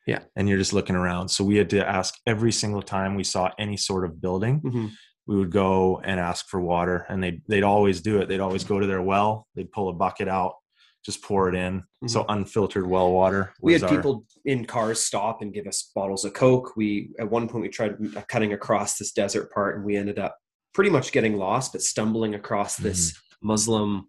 Yeah. 0.06 0.18
And 0.36 0.48
you're 0.48 0.58
just 0.58 0.72
looking 0.72 0.96
around. 0.96 1.28
So 1.28 1.44
we 1.44 1.56
had 1.56 1.70
to 1.70 1.88
ask 1.88 2.14
every 2.26 2.50
single 2.50 2.82
time 2.82 3.14
we 3.14 3.22
saw 3.24 3.50
any 3.58 3.76
sort 3.76 4.04
of 4.04 4.20
building, 4.20 4.60
Mhm. 4.62 4.90
We 5.26 5.36
would 5.36 5.50
go 5.50 6.00
and 6.04 6.18
ask 6.18 6.48
for 6.48 6.60
water 6.60 7.06
and 7.08 7.22
they'd, 7.22 7.42
they'd 7.46 7.62
always 7.62 8.00
do 8.00 8.20
it. 8.20 8.28
They'd 8.28 8.40
always 8.40 8.64
go 8.64 8.80
to 8.80 8.86
their 8.86 9.02
well, 9.02 9.46
they'd 9.54 9.70
pull 9.70 9.88
a 9.88 9.92
bucket 9.92 10.26
out, 10.28 10.54
just 11.04 11.22
pour 11.22 11.48
it 11.48 11.54
in. 11.54 11.84
So 12.08 12.24
unfiltered 12.28 12.86
well 12.86 13.12
water. 13.12 13.42
Mm-hmm. 13.54 13.66
we 13.66 13.72
had 13.74 13.82
our- 13.84 13.88
people 13.90 14.24
in 14.44 14.64
cars 14.64 15.02
stop 15.04 15.40
and 15.42 15.52
give 15.54 15.66
us 15.68 15.90
bottles 15.94 16.24
of 16.24 16.32
coke 16.34 16.76
we 16.76 17.10
at 17.20 17.30
one 17.30 17.48
point 17.48 17.62
we 17.62 17.68
tried 17.68 17.96
cutting 18.28 18.52
across 18.52 18.98
this 18.98 19.12
desert 19.12 19.52
part 19.52 19.76
and 19.76 19.84
we 19.84 19.96
ended 19.96 20.18
up 20.18 20.36
pretty 20.74 20.90
much 20.90 21.12
getting 21.12 21.36
lost 21.36 21.72
but 21.72 21.82
stumbling 21.82 22.34
across 22.34 22.76
this 22.76 23.12
Mm-hmm. 23.12 23.46
muslim 23.46 24.08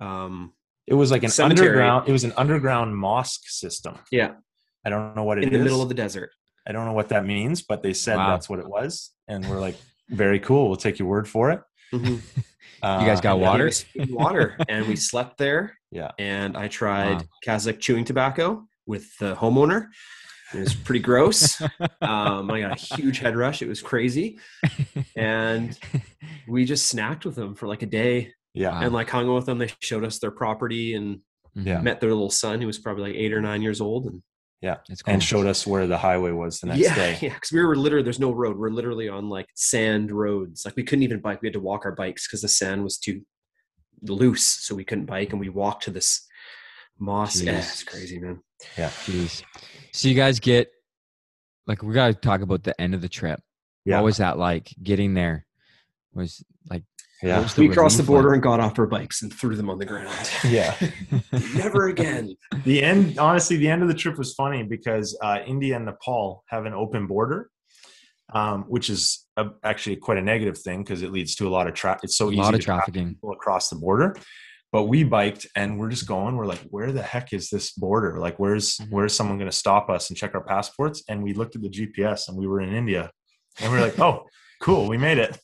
um 0.00 0.52
It 0.88 0.94
was 0.94 1.10
like 1.12 1.22
an 1.22 1.30
cemetery. 1.30 1.68
underground. 1.68 2.08
It 2.08 2.12
was 2.12 2.24
an 2.24 2.32
underground 2.36 2.96
mosque 2.96 3.42
system. 3.48 3.94
Yeah. 4.10 4.32
I 4.84 4.90
don't 4.90 5.14
know 5.14 5.22
what 5.22 5.38
it 5.38 5.44
in 5.44 5.50
is. 5.52 5.58
the 5.58 5.62
middle 5.64 5.82
of 5.82 5.88
the 5.88 5.94
desert 5.94 6.30
I 6.66 6.72
don't 6.72 6.86
know 6.86 6.92
what 6.92 7.08
that 7.10 7.24
means, 7.26 7.62
but 7.62 7.82
they 7.84 7.92
said 7.92 8.16
Wow. 8.16 8.30
that's 8.30 8.48
what 8.48 8.58
it 8.60 8.68
was, 8.68 9.10
and 9.28 9.44
we're 9.48 9.58
like, 9.60 9.76
very 10.12 10.38
cool. 10.40 10.68
We'll 10.68 10.76
take 10.76 10.98
your 10.98 11.08
word 11.08 11.28
for 11.28 11.50
it. 11.50 11.60
Mhm. 11.94 12.20
Uh, 12.84 12.98
You 13.00 13.06
guys 13.06 13.20
got 13.20 13.38
Yeah, 13.38 13.48
water? 13.48 13.70
water 14.10 14.56
and 14.68 14.88
we 14.88 14.96
slept 14.96 15.38
there 15.38 15.78
Yeah. 15.92 16.10
and 16.18 16.56
i 16.56 16.66
tried 16.66 17.18
Wow. 17.18 17.22
kazakh 17.46 17.78
chewing 17.78 18.04
tobacco 18.04 18.66
with 18.86 19.06
the 19.18 19.36
homeowner 19.36 19.86
it 20.52 20.58
was 20.58 20.74
pretty 20.74 20.98
gross 20.98 21.60
um, 22.00 22.50
i 22.50 22.58
got 22.60 22.72
a 22.72 22.96
huge 22.96 23.20
head 23.20 23.36
rush 23.36 23.62
it 23.62 23.68
was 23.68 23.80
crazy 23.80 24.40
and 25.14 25.78
we 26.48 26.64
just 26.64 26.92
snacked 26.92 27.24
with 27.24 27.36
them 27.36 27.54
for 27.54 27.68
like 27.68 27.82
a 27.82 27.86
day 27.86 28.32
Yeah. 28.52 28.80
And 28.82 28.92
like 28.92 29.08
hung 29.08 29.28
out 29.28 29.34
with 29.36 29.46
them 29.46 29.58
they 29.58 29.70
showed 29.78 30.04
us 30.04 30.18
their 30.18 30.32
property 30.32 30.94
and 30.94 31.20
Yeah. 31.54 31.80
met 31.82 32.00
their 32.00 32.10
little 32.10 32.30
son 32.30 32.60
who 32.60 32.66
was 32.66 32.80
probably 32.80 33.04
like 33.12 33.14
eight 33.14 33.32
or 33.32 33.40
nine 33.40 33.62
years 33.62 33.80
old 33.80 34.06
and 34.06 34.22
That's 34.62 35.02
cool. 35.02 35.14
And 35.14 35.22
showed 35.22 35.46
us 35.46 35.66
where 35.66 35.86
the 35.86 35.98
highway 35.98 36.30
was 36.30 36.60
the 36.60 36.68
next 36.68 36.80
yeah 36.80 36.94
day. 36.94 37.18
yeah 37.22 37.34
because 37.34 37.52
we 37.52 37.62
were 37.64 37.76
literally 37.76 38.04
there's 38.04 38.20
no 38.20 38.30
road 38.30 38.56
we're 38.56 38.70
literally 38.70 39.08
on 39.08 39.28
like 39.28 39.46
sand 39.54 40.12
roads 40.12 40.64
like 40.64 40.76
we 40.76 40.84
couldn't 40.84 41.02
even 41.02 41.20
bike 41.20 41.42
we 41.42 41.48
had 41.48 41.52
to 41.54 41.60
walk 41.60 41.84
our 41.84 41.92
bikes 41.92 42.26
because 42.26 42.42
the 42.42 42.48
sand 42.48 42.82
was 42.84 42.96
too 42.96 43.20
loose 44.02 44.46
so 44.64 44.74
we 44.74 44.84
couldn't 44.84 45.06
bike 45.06 45.30
and 45.30 45.40
we 45.40 45.48
walked 45.48 45.82
to 45.82 45.90
this 45.90 46.26
moss 46.98 47.40
yeah, 47.40 47.58
it's 47.58 47.82
crazy 47.82 48.18
man 48.18 48.40
Yeah. 48.78 48.90
Jeez. 49.04 49.42
So 49.92 50.08
you 50.08 50.14
guys 50.14 50.40
get 50.40 50.70
like 51.66 51.82
we 51.82 51.94
gotta 51.94 52.14
talk 52.14 52.40
about 52.40 52.62
the 52.62 52.78
end 52.80 52.94
of 52.94 53.00
the 53.00 53.08
trip. 53.08 53.40
Yeah. 53.84 53.96
What 53.96 54.04
was 54.06 54.16
that 54.18 54.38
like? 54.38 54.72
Getting 54.82 55.14
there 55.14 55.46
was 56.14 56.44
Yeah. 57.22 57.40
what 57.40 57.50
the 57.50 57.68
we 57.68 57.74
crossed 57.74 57.96
the 57.98 58.02
border 58.02 58.28
like? 58.30 58.34
and 58.36 58.42
got 58.42 58.60
off 58.60 58.78
our 58.78 58.86
bikes 58.86 59.22
and 59.22 59.32
threw 59.32 59.54
them 59.54 59.70
on 59.70 59.78
the 59.78 59.86
ground 59.86 60.08
Yeah. 60.44 60.74
never 61.54 61.88
again 61.88 62.36
the 62.64 62.82
end, 62.82 63.18
honestly, 63.18 63.56
the 63.56 63.68
end 63.68 63.82
of 63.82 63.88
the 63.88 63.94
trip 63.94 64.18
was 64.18 64.34
funny 64.34 64.62
because 64.62 65.16
uh, 65.22 65.38
India 65.46 65.76
and 65.76 65.84
Nepal 65.86 66.42
have 66.48 66.66
an 66.66 66.72
open 66.74 67.06
border, 67.06 67.50
um, 68.34 68.64
which 68.64 68.90
is 68.90 69.26
a, 69.36 69.46
actually 69.62 69.96
quite 69.96 70.18
a 70.18 70.22
negative 70.22 70.58
thing 70.58 70.82
because 70.82 71.02
it 71.02 71.10
leads 71.12 71.34
to 71.36 71.46
a 71.48 71.50
lot 71.50 71.66
of 71.68 71.74
traffic. 71.74 72.04
It's 72.04 72.16
so 72.16 72.28
a 72.28 72.32
easy 72.32 72.40
lot 72.40 72.54
of 72.54 72.60
to 72.60 72.64
trafficking. 72.66 73.08
people 73.10 73.32
across 73.32 73.68
the 73.70 73.76
border. 73.76 74.16
But 74.72 74.84
we 74.84 75.04
biked 75.04 75.46
and 75.54 75.78
we're 75.78 75.90
just 75.90 76.06
going. 76.08 76.34
We're 76.36 76.46
like, 76.46 76.62
where 76.70 76.92
the 76.92 77.02
heck 77.02 77.34
is 77.34 77.50
this 77.50 77.72
border? 77.72 78.18
Like, 78.18 78.38
where's 78.38 78.78
Mhm. 78.78 78.90
where's 78.90 79.14
someone 79.14 79.36
going 79.36 79.50
to 79.50 79.56
stop 79.56 79.90
us 79.90 80.08
and 80.08 80.16
check 80.16 80.34
our 80.34 80.42
passports? 80.42 81.02
And 81.10 81.22
we 81.22 81.34
looked 81.34 81.56
at 81.56 81.60
the 81.62 81.68
GPS 81.68 82.28
and 82.28 82.38
we 82.38 82.46
were 82.46 82.60
in 82.62 82.72
India, 82.74 83.10
and 83.60 83.70
we 83.70 83.78
are 83.78 83.82
like, 83.82 83.98
oh, 84.00 84.24
cool, 84.62 84.88
we 84.88 84.96
made 84.96 85.18
it. 85.18 85.38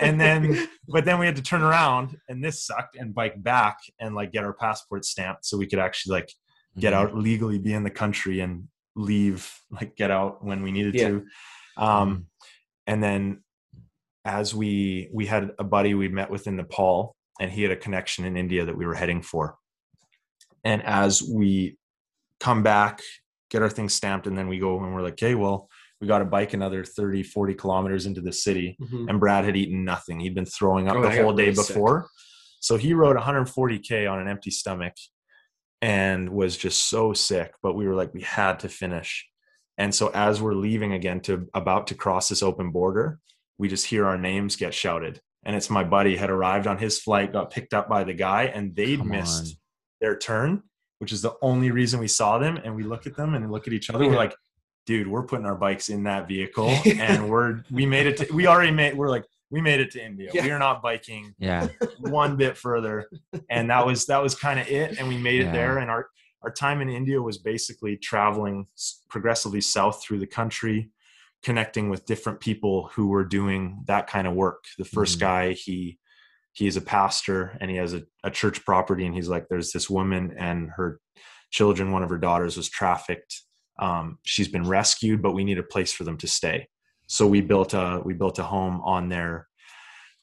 And 0.00 0.20
then, 0.20 0.68
but 0.88 1.04
then 1.04 1.18
we 1.18 1.26
had 1.26 1.36
to 1.36 1.42
turn 1.42 1.62
around, 1.62 2.16
and 2.28 2.44
this 2.44 2.66
sucked, 2.66 2.96
and 2.96 3.14
bike 3.14 3.42
back 3.42 3.78
and 4.00 4.14
like 4.14 4.32
get 4.32 4.44
our 4.44 4.52
passport 4.52 5.04
stamped 5.04 5.46
so 5.46 5.56
we 5.56 5.66
could 5.66 5.78
actually 5.78 6.14
like 6.18 6.32
get 6.78 6.92
Mhm. 6.92 6.96
out 6.96 7.16
legally, 7.16 7.58
be 7.58 7.72
in 7.72 7.84
the 7.84 7.90
country, 7.90 8.40
and 8.40 8.68
leave, 8.96 9.50
like 9.70 9.96
get 9.96 10.10
out 10.10 10.44
when 10.44 10.62
we 10.62 10.72
needed 10.72 10.94
Yeah. 10.94 11.08
to. 11.08 11.24
Um, 11.76 12.26
and 12.86 13.02
then 13.02 13.42
as 14.24 14.54
we 14.54 15.08
we 15.12 15.26
had 15.26 15.52
a 15.58 15.64
buddy 15.64 15.94
we 15.94 16.08
met 16.08 16.28
with 16.30 16.46
in 16.48 16.56
Nepal, 16.56 17.14
and 17.40 17.50
he 17.50 17.62
had 17.62 17.70
a 17.70 17.76
connection 17.76 18.24
in 18.24 18.36
India 18.36 18.64
that 18.64 18.76
we 18.76 18.84
were 18.84 18.94
heading 18.96 19.22
for. 19.22 19.56
And 20.64 20.82
as 20.82 21.22
we 21.22 21.78
come 22.40 22.62
back, 22.64 23.00
get 23.50 23.62
our 23.62 23.70
things 23.70 23.94
stamped, 23.94 24.26
and 24.26 24.36
then 24.36 24.48
we 24.48 24.58
go 24.58 24.82
and 24.82 24.92
we're 24.92 25.02
like, 25.02 25.12
okay, 25.14 25.34
well, 25.36 25.68
we 26.00 26.06
got 26.06 26.18
to 26.18 26.24
bike 26.24 26.52
another 26.54 26.84
30, 26.84 27.22
40 27.24 27.54
kilometers 27.54 28.06
into 28.06 28.20
the 28.20 28.32
city 28.32 28.76
Mhm. 28.80 29.08
and 29.08 29.20
Brad 29.20 29.44
had 29.44 29.56
eaten 29.56 29.84
nothing. 29.84 30.20
He'd 30.20 30.34
been 30.34 30.46
throwing 30.46 30.88
up 30.88 30.96
Oh, 30.96 31.02
the 31.02 31.10
whole 31.22 31.32
day 31.32 31.44
really 31.44 31.54
sick. 31.56 31.68
before. 31.74 32.08
So 32.60 32.76
he 32.76 32.94
rode 32.94 33.16
140k 33.16 34.06
on 34.10 34.20
an 34.20 34.28
empty 34.28 34.50
stomach 34.50 34.94
and 35.80 36.30
was 36.30 36.56
just 36.56 36.88
so 36.88 37.12
sick, 37.12 37.52
but 37.62 37.74
we 37.74 37.86
were 37.86 37.94
like 37.94 38.12
we 38.14 38.22
had 38.22 38.60
to 38.60 38.68
finish. 38.68 39.26
And 39.76 39.94
so 39.94 40.10
as 40.12 40.42
we're 40.42 40.54
leaving 40.54 40.92
again 40.92 41.20
to 41.22 41.46
about 41.54 41.86
to 41.88 41.94
cross 41.94 42.28
this 42.28 42.42
open 42.42 42.70
border, 42.72 43.20
we 43.58 43.68
just 43.68 43.86
hear 43.86 44.06
our 44.06 44.18
names 44.18 44.56
get 44.56 44.74
shouted. 44.74 45.20
And 45.44 45.54
it's 45.54 45.70
my 45.70 45.84
buddy 45.84 46.16
had 46.16 46.30
arrived 46.30 46.66
on 46.66 46.78
his 46.78 47.00
flight, 47.00 47.32
got 47.32 47.50
picked 47.50 47.72
up 47.74 47.88
by 47.88 48.02
the 48.04 48.12
guy 48.14 48.44
and 48.44 48.74
they'd 48.74 48.98
Come 48.98 49.08
missed 49.10 49.44
on. 49.46 49.52
their 50.00 50.16
turn, 50.18 50.62
which 50.98 51.12
is 51.12 51.22
the 51.22 51.34
only 51.42 51.70
reason 51.70 52.00
we 52.00 52.08
saw 52.08 52.38
them 52.38 52.56
and 52.56 52.74
we 52.74 52.82
look 52.82 53.06
at 53.06 53.16
them 53.16 53.34
and 53.34 53.50
look 53.52 53.66
at 53.68 53.72
each 53.72 53.88
other 53.90 54.04
we're 54.06 54.16
like 54.16 54.34
dude, 54.88 55.06
we're 55.06 55.22
putting 55.22 55.44
our 55.44 55.54
bikes 55.54 55.90
in 55.90 56.02
that 56.04 56.26
vehicle 56.26 56.70
and 56.86 57.28
we're 57.28 57.62
we 57.70 57.84
made 57.84 58.06
it 58.06 58.16
to 58.16 58.32
we 58.32 58.46
already 58.46 58.70
made 58.72 58.96
we're 58.96 59.10
like 59.10 59.26
we 59.50 59.60
made 59.60 59.80
it 59.80 59.90
to 59.90 60.02
India. 60.02 60.30
Yeah. 60.32 60.44
We 60.44 60.50
are 60.50 60.58
not 60.58 60.80
biking 60.80 61.34
Yeah. 61.38 61.68
one 62.00 62.36
bit 62.36 62.56
further. 62.56 63.06
And 63.50 63.68
that 63.68 63.84
was 63.86 64.06
that 64.06 64.22
was 64.22 64.34
kind 64.34 64.58
of 64.58 64.66
it. 64.66 64.98
And 64.98 65.06
we 65.06 65.18
made 65.18 65.42
Yeah. 65.42 65.50
it 65.50 65.52
there. 65.52 65.76
And 65.78 65.90
our 65.90 66.08
our 66.42 66.50
time 66.50 66.80
in 66.80 66.88
India 66.88 67.20
was 67.20 67.36
basically 67.36 67.98
traveling 67.98 68.66
progressively 69.10 69.60
south 69.60 70.02
through 70.02 70.20
the 70.20 70.26
country, 70.26 70.90
connecting 71.42 71.90
with 71.90 72.06
different 72.06 72.40
people 72.40 72.88
who 72.94 73.08
were 73.08 73.24
doing 73.24 73.82
that 73.88 74.06
kind 74.06 74.26
of 74.26 74.32
work. 74.34 74.64
The 74.78 74.84
1st 74.84 75.16
Mhm. 75.16 75.20
guy, 75.20 75.52
he 75.52 75.98
he 76.54 76.66
is 76.66 76.78
a 76.78 76.80
pastor 76.80 77.58
and 77.60 77.70
he 77.70 77.76
has 77.76 77.92
a, 77.92 78.04
a 78.24 78.30
church 78.30 78.64
property 78.64 79.04
and 79.04 79.14
he's 79.14 79.28
like 79.28 79.48
there's 79.50 79.70
this 79.72 79.90
woman 79.90 80.34
and 80.38 80.70
her 80.76 80.98
children 81.50 81.92
one 81.92 82.02
of 82.02 82.08
her 82.10 82.18
daughters 82.18 82.56
was 82.56 82.68
trafficked 82.70 83.42
um, 83.78 84.18
she's 84.24 84.48
been 84.48 84.66
rescued 84.66 85.22
but 85.22 85.32
we 85.32 85.44
need 85.44 85.58
a 85.58 85.62
place 85.62 85.92
for 85.92 86.04
them 86.04 86.16
to 86.18 86.26
stay. 86.26 86.68
So 87.06 87.26
we 87.26 87.40
built 87.40 87.74
a 87.74 88.02
we 88.04 88.14
built 88.14 88.38
a 88.38 88.42
home 88.42 88.80
on 88.82 89.08
their 89.08 89.48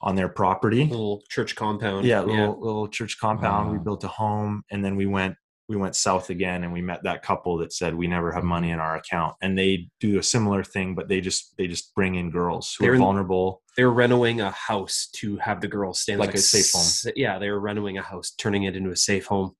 on 0.01 0.15
their 0.15 0.29
property. 0.29 0.85
Little 0.85 1.23
church 1.29 1.55
compound. 1.55 2.05
Yeah 2.05 2.21
little 2.21 2.59
little 2.59 2.87
church 2.87 3.17
compound. 3.19 3.71
We 3.71 3.79
built 3.79 4.03
a 4.03 4.07
home 4.07 4.63
and 4.71 4.83
then 4.83 4.95
we 4.95 5.05
went 5.05 5.35
we 5.67 5.75
went 5.75 5.95
south 5.95 6.29
again 6.29 6.63
and 6.63 6.71
we 6.71 6.81
met 6.81 7.01
that 7.03 7.23
couple 7.23 7.57
that 7.57 7.73
said 7.73 7.95
we 7.95 8.05
never 8.05 8.31
have 8.31 8.43
money 8.43 8.69
in 8.69 8.79
our 8.79 8.97
account. 8.97 9.35
And 9.41 9.57
they 9.57 9.89
do 9.99 10.19
a 10.19 10.23
similar 10.23 10.63
thing 10.63 10.93
but 10.93 11.07
they 11.07 11.21
just 11.21 11.55
they 11.57 11.67
just 11.67 11.95
bring 11.95 12.15
in 12.15 12.29
girls 12.29 12.75
who 12.77 12.85
They're 12.85 12.93
are 12.93 12.97
vulnerable. 12.97 13.63
They're 13.75 13.89
renovating 13.89 14.41
a 14.41 14.51
house 14.51 15.09
to 15.15 15.37
have 15.37 15.59
the 15.59 15.67
girls 15.67 15.99
stay 15.99 16.13
in 16.13 16.19
Like 16.19 16.35
a 16.35 16.37
safe 16.37 16.71
home. 16.71 17.13
Yeah, 17.15 17.39
they 17.39 17.49
were 17.49 17.59
renovating 17.59 17.97
a 17.97 18.03
house, 18.03 18.31
turning 18.37 18.63
it 18.63 18.75
into 18.75 18.91
a 18.91 18.95
safe 18.95 19.25
home. 19.25 19.55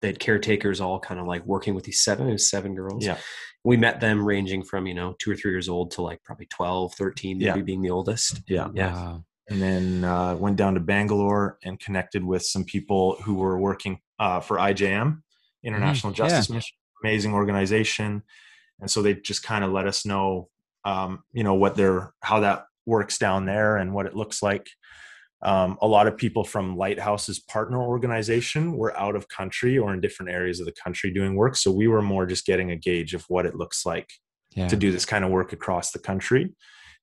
They 0.00 0.08
had 0.08 0.18
caretakers 0.18 0.80
all 0.80 0.98
kind 0.98 1.20
of 1.20 1.26
like 1.26 1.44
working 1.44 1.74
with 1.74 1.84
these 1.84 2.00
seven, 2.00 2.28
it 2.28 2.32
was 2.32 2.48
seven 2.50 2.74
girls. 2.74 3.04
Yeah. 3.04 3.18
we 3.64 3.76
met 3.76 4.00
them 4.00 4.24
ranging 4.24 4.62
from 4.62 4.86
you 4.86 4.94
know 4.94 5.14
two 5.18 5.30
or 5.30 5.36
three 5.36 5.50
years 5.52 5.68
old 5.68 5.90
to 5.92 6.02
like 6.02 6.22
probably 6.24 6.46
12 6.46 6.94
13 6.94 7.36
maybe 7.38 7.46
Yeah. 7.46 7.56
being 7.56 7.82
the 7.82 7.90
oldest 7.90 8.40
Yeah. 8.48 8.68
yeah 8.74 8.94
Wow. 8.94 9.24
and 9.50 9.60
then 9.60 10.04
uh, 10.04 10.34
went 10.36 10.56
down 10.56 10.74
to 10.74 10.80
Bangalore 10.80 11.58
and 11.62 11.78
connected 11.78 12.24
with 12.24 12.42
some 12.42 12.64
people 12.64 13.16
who 13.24 13.34
were 13.34 13.58
working 13.58 14.00
uh, 14.18 14.40
for 14.40 14.56
IJM, 14.56 15.22
International 15.62 16.12
Mm-hmm. 16.12 16.22
yeah. 16.22 16.28
Justice 16.28 16.50
Mission, 16.50 16.76
amazing 17.04 17.34
organization, 17.34 18.22
and 18.80 18.90
so 18.90 19.02
they 19.02 19.14
just 19.14 19.42
kind 19.42 19.62
of 19.64 19.72
let 19.72 19.86
us 19.86 20.06
know, 20.06 20.48
um, 20.86 21.22
you 21.32 21.44
know, 21.44 21.54
what 21.54 21.74
their 21.74 22.14
how 22.22 22.40
that 22.40 22.64
works 22.86 23.18
down 23.18 23.44
there 23.44 23.76
and 23.76 23.92
what 23.92 24.06
it 24.06 24.16
looks 24.16 24.42
like. 24.42 24.66
Um, 25.42 25.78
a 25.80 25.86
lot 25.86 26.06
of 26.06 26.16
people 26.18 26.44
from 26.44 26.76
Lighthouse's 26.76 27.38
partner 27.38 27.80
organization 27.80 28.72
were 28.72 28.94
out 28.98 29.16
of 29.16 29.28
country 29.28 29.78
or 29.78 29.94
in 29.94 30.00
different 30.00 30.30
areas 30.30 30.60
of 30.60 30.66
the 30.66 30.72
country 30.72 31.10
doing 31.12 31.34
work, 31.34 31.56
so 31.56 31.70
we 31.70 31.88
were 31.88 32.02
more 32.02 32.26
just 32.26 32.44
getting 32.44 32.70
a 32.70 32.76
gauge 32.76 33.14
of 33.14 33.24
what 33.28 33.46
it 33.46 33.54
looks 33.54 33.86
like 33.86 34.10
Yeah. 34.54 34.68
to 34.68 34.76
do 34.76 34.92
this 34.92 35.06
kind 35.06 35.24
of 35.24 35.30
work 35.30 35.52
across 35.52 35.92
the 35.92 35.98
country. 35.98 36.52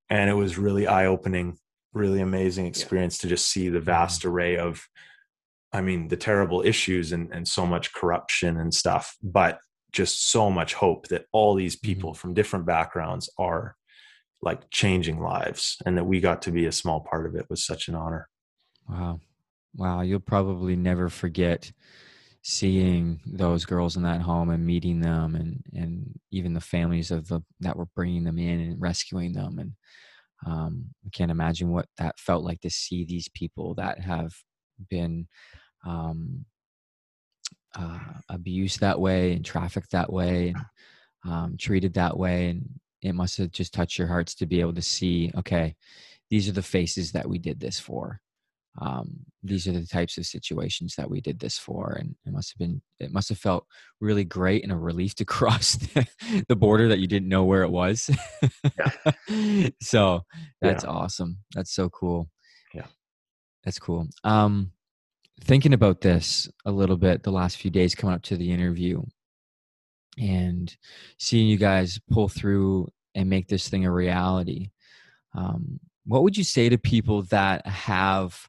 And 0.09 0.29
it 0.29 0.35
was 0.35 0.57
really 0.57 0.85
eye 0.85 1.05
opening, 1.07 1.57
really 1.93 2.21
amazing 2.21 2.65
experience 2.67 3.17
to 3.19 3.27
just 3.27 3.47
see 3.49 3.69
the 3.69 3.79
vast 3.79 4.23
array 4.25 4.57
of, 4.57 4.87
I 5.73 5.81
mean, 5.81 6.09
the 6.09 6.17
terrible 6.17 6.61
issues 6.61 7.11
and, 7.13 7.31
and 7.33 7.47
so 7.47 7.65
much 7.65 7.91
corruption 7.93 8.57
and 8.57 8.73
stuff, 8.73 9.15
but 9.23 9.59
just 9.93 10.29
so 10.29 10.51
much 10.51 10.73
hope 10.75 11.07
that 11.07 11.25
all 11.31 11.55
these 11.55 11.75
people 11.75 12.13
from 12.13 12.33
different 12.35 12.65
backgrounds 12.65 13.29
are 13.39 13.76
like 14.41 14.69
changing 14.69 15.19
lives 15.19 15.77
and 15.85 15.97
that 15.97 16.05
we 16.05 16.19
got 16.19 16.41
to 16.43 16.51
be 16.51 16.65
a 16.65 16.71
small 16.71 16.99
part 16.99 17.25
of 17.25 17.35
it 17.35 17.49
was 17.49 17.65
such 17.65 17.87
an 17.87 17.95
honor. 17.95 18.29
Wow. 18.87 19.19
Wow. 19.75 20.01
You'll 20.01 20.19
probably 20.19 20.75
never 20.75 21.09
forget 21.09 21.71
seeing 22.43 23.19
those 23.25 23.65
girls 23.65 23.97
in 23.97 24.03
that 24.03 24.21
home 24.21 24.49
and 24.49 24.65
meeting 24.65 25.01
them 25.01 25.35
and, 25.35 25.61
and 25.73 26.17
even 26.31 26.53
the 26.53 26.61
families 26.61 27.11
of 27.11 27.27
the, 27.27 27.41
that 27.59 27.75
were 27.75 27.87
bringing 27.95 28.23
them 28.23 28.37
in 28.37 28.59
and 28.61 28.81
rescuing 28.81 29.33
them. 29.33 29.59
And 29.59 29.73
um, 30.45 30.85
I 31.05 31.09
can't 31.09 31.31
imagine 31.31 31.69
what 31.69 31.87
that 31.97 32.19
felt 32.19 32.43
like 32.43 32.61
to 32.61 32.69
see 32.69 33.03
these 33.03 33.27
people 33.27 33.73
that 33.75 33.99
have 33.99 34.33
been 34.89 35.27
um, 35.85 36.45
uh, 37.75 37.99
abused 38.29 38.79
that 38.79 38.99
way 38.99 39.33
and 39.33 39.43
trafficked 39.43 39.91
that 39.91 40.11
way 40.11 40.53
and 40.55 41.33
um, 41.33 41.57
treated 41.59 41.95
that 41.95 42.17
way. 42.17 42.49
And 42.49 42.79
it 43.01 43.13
must 43.13 43.37
have 43.37 43.51
just 43.51 43.73
touched 43.73 43.97
your 43.97 44.07
hearts 44.07 44.35
to 44.35 44.45
be 44.45 44.59
able 44.59 44.73
to 44.73 44.81
see, 44.81 45.31
okay, 45.37 45.75
these 46.29 46.49
are 46.49 46.53
the 46.53 46.61
faces 46.61 47.11
that 47.11 47.27
we 47.27 47.37
did 47.37 47.59
this 47.59 47.79
for. 47.79 48.21
Um, 48.79 49.25
these 49.43 49.67
are 49.67 49.71
the 49.71 49.85
types 49.85 50.17
of 50.17 50.25
situations 50.25 50.95
that 50.97 51.09
we 51.09 51.19
did 51.19 51.39
this 51.39 51.57
for. 51.57 51.97
And 51.99 52.15
it 52.25 52.33
must 52.33 52.51
have 52.51 52.59
been 52.59 52.81
it 52.99 53.11
must 53.11 53.29
have 53.29 53.37
felt 53.37 53.65
really 53.99 54.23
great 54.23 54.63
and 54.63 54.71
a 54.71 54.77
relief 54.77 55.15
to 55.15 55.25
cross 55.37 55.75
the, 55.75 56.07
the 56.47 56.55
border 56.55 56.87
that 56.89 56.99
you 56.99 57.07
didn't 57.07 57.29
know 57.29 57.43
where 57.43 57.63
it 57.63 57.71
was. 57.71 58.09
Yeah. 58.77 59.69
so 59.81 60.21
that's 60.61 60.83
awesome. 60.83 61.37
That's 61.55 61.73
so 61.73 61.89
cool. 61.89 62.29
Yeah. 62.73 62.85
that's 63.63 63.79
cool. 63.79 64.07
Um 64.23 64.71
thinking 65.41 65.73
about 65.73 66.01
this 66.01 66.49
a 66.65 66.71
little 66.71 66.97
bit 66.97 67.23
the 67.23 67.31
last 67.31 67.57
few 67.57 67.69
days 67.69 67.95
coming 67.95 68.15
up 68.15 68.23
to 68.23 68.37
the 68.37 68.51
interview 68.51 69.03
and 70.17 70.75
seeing 71.17 71.47
you 71.47 71.57
guys 71.57 71.99
pull 72.11 72.27
through 72.27 72.87
and 73.15 73.29
make 73.29 73.47
this 73.47 73.69
thing 73.69 73.85
a 73.85 73.91
reality 73.91 74.69
um, 75.37 75.79
what 76.05 76.23
would 76.23 76.35
you 76.35 76.43
say 76.43 76.67
to 76.69 76.77
people 76.77 77.21
that 77.23 77.65
have 77.67 78.47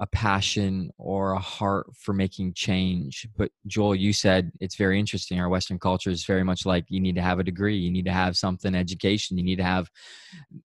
a 0.00 0.06
passion 0.06 0.90
or 0.98 1.32
a 1.32 1.38
heart 1.38 1.86
for 1.96 2.12
making 2.12 2.54
change? 2.54 3.28
But 3.36 3.50
joel 3.66 3.94
you 3.94 4.12
said 4.12 4.50
it's 4.60 4.76
very 4.76 4.98
interesting. 4.98 5.38
Our 5.38 5.48
western 5.48 5.78
culture 5.78 6.10
is 6.10 6.24
very 6.24 6.42
much 6.42 6.66
like 6.66 6.84
you 6.88 7.00
need 7.00 7.14
to 7.16 7.22
have 7.22 7.38
a 7.38 7.44
degree 7.44 7.76
you 7.76 7.92
need 7.92 8.06
to 8.06 8.12
have 8.12 8.36
something 8.36 8.74
education 8.74 9.38
you 9.38 9.44
need 9.44 9.56
to 9.56 9.64
have 9.64 9.88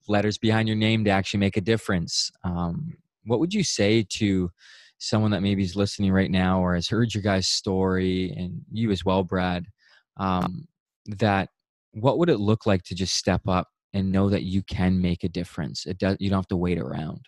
letters 0.08 0.38
behind 0.38 0.68
your 0.68 0.78
name 0.78 1.04
to 1.04 1.12
actually 1.12 1.42
make 1.42 1.58
a 1.58 1.62
difference. 1.62 2.32
Um, 2.44 2.96
what 3.26 3.40
would 3.40 3.54
you 3.54 3.64
say 3.64 4.04
to 4.10 4.50
someone 4.98 5.32
that 5.32 5.44
maybe 5.44 5.64
is 5.64 5.76
listening 5.76 6.12
right 6.12 6.32
now 6.32 6.62
or 6.62 6.76
has 6.76 6.88
heard 6.88 7.14
your 7.14 7.24
guys 7.24 7.48
story 7.48 8.34
and 8.38 8.62
you 8.72 8.92
as 8.92 9.06
well 9.06 9.24
brad 9.24 9.66
um, 10.20 10.68
that 11.06 11.50
what 11.94 12.20
would 12.20 12.30
it 12.30 12.38
look 12.38 12.66
like 12.66 12.84
to 12.84 12.96
just 12.96 13.16
step 13.16 13.42
up 13.48 13.68
and 13.94 14.12
know 14.12 14.30
that 14.30 14.44
you 14.44 14.62
can 14.64 15.02
make 15.02 15.24
a 15.24 15.30
difference? 15.30 15.86
It 15.86 15.98
does 15.98 16.18
you 16.20 16.30
don't 16.30 16.40
have 16.40 16.48
to 16.50 16.58
wait 16.58 16.78
around. 16.78 17.26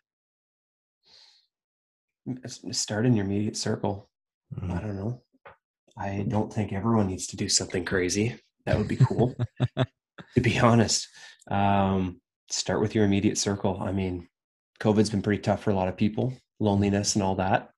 Start 2.72 3.06
in 3.06 3.16
your 3.16 3.26
immediate 3.26 3.58
circle. 3.58 4.10
I 4.56 4.66
Mhm. 4.66 4.82
don't 4.82 4.96
know. 4.96 5.24
I 5.98 6.26
don't 6.28 6.54
think 6.54 6.72
everyone 6.72 7.08
needs 7.08 7.28
to 7.28 7.36
do 7.38 7.50
something 7.50 7.84
crazy. 7.86 8.40
That 8.66 8.78
would 8.78 8.88
be 8.88 8.98
cool 8.98 9.36
to 10.36 10.42
be 10.42 10.60
honest. 10.60 11.08
Um, 11.50 12.22
start 12.50 12.82
with 12.82 12.94
your 12.94 13.06
immediate 13.06 13.38
circle. 13.38 13.82
I 13.82 13.92
mean 13.92 14.28
covid's 14.80 15.10
been 15.10 15.22
pretty 15.22 15.42
tough 15.42 15.64
for 15.64 15.70
a 15.72 15.76
lot 15.76 15.88
of 15.88 15.98
people 15.98 16.34
loneliness 16.60 17.16
and 17.16 17.24
all 17.24 17.36
that. 17.36 17.72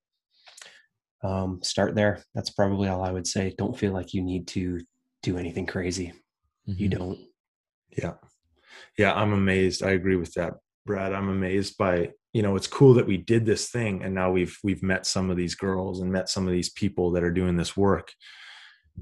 Um, 1.24 1.62
start 1.64 1.96
there. 1.96 2.22
That's 2.36 2.50
probably 2.50 2.90
all 2.90 3.02
i 3.02 3.12
would 3.12 3.28
say. 3.28 3.54
Don't 3.58 3.78
feel 3.78 3.94
like 3.94 4.14
you 4.14 4.22
need 4.22 4.48
to 4.50 4.82
do 5.24 5.38
anything 5.38 5.66
crazy 5.66 6.14
you 6.66 6.88
Mhm. 6.90 6.98
don't 6.98 7.20
Yeah. 7.98 8.14
Yeah, 8.98 9.14
I'm 9.14 9.34
amazed. 9.34 9.84
I 9.84 9.92
agree 9.92 10.16
with 10.16 10.34
that, 10.34 10.54
Brad. 10.86 11.14
I'm 11.14 11.30
amazed 11.30 11.78
by, 11.78 12.12
you 12.34 12.42
know, 12.42 12.56
it's 12.56 12.68
cool 12.68 12.94
that 12.96 13.06
we 13.08 13.18
did 13.18 13.46
this 13.46 13.70
thing 13.70 14.04
and 14.04 14.14
now 14.16 14.32
we've 14.32 14.58
we've 14.64 14.82
met 14.84 15.06
some 15.06 15.30
of 15.30 15.38
these 15.38 15.56
girls 15.56 16.00
and 16.02 16.12
met 16.12 16.30
some 16.30 16.46
of 16.48 16.54
these 16.54 16.70
people 16.70 17.12
that 17.12 17.24
are 17.24 17.32
doing 17.32 17.58
this 17.58 17.76
work. 17.78 18.12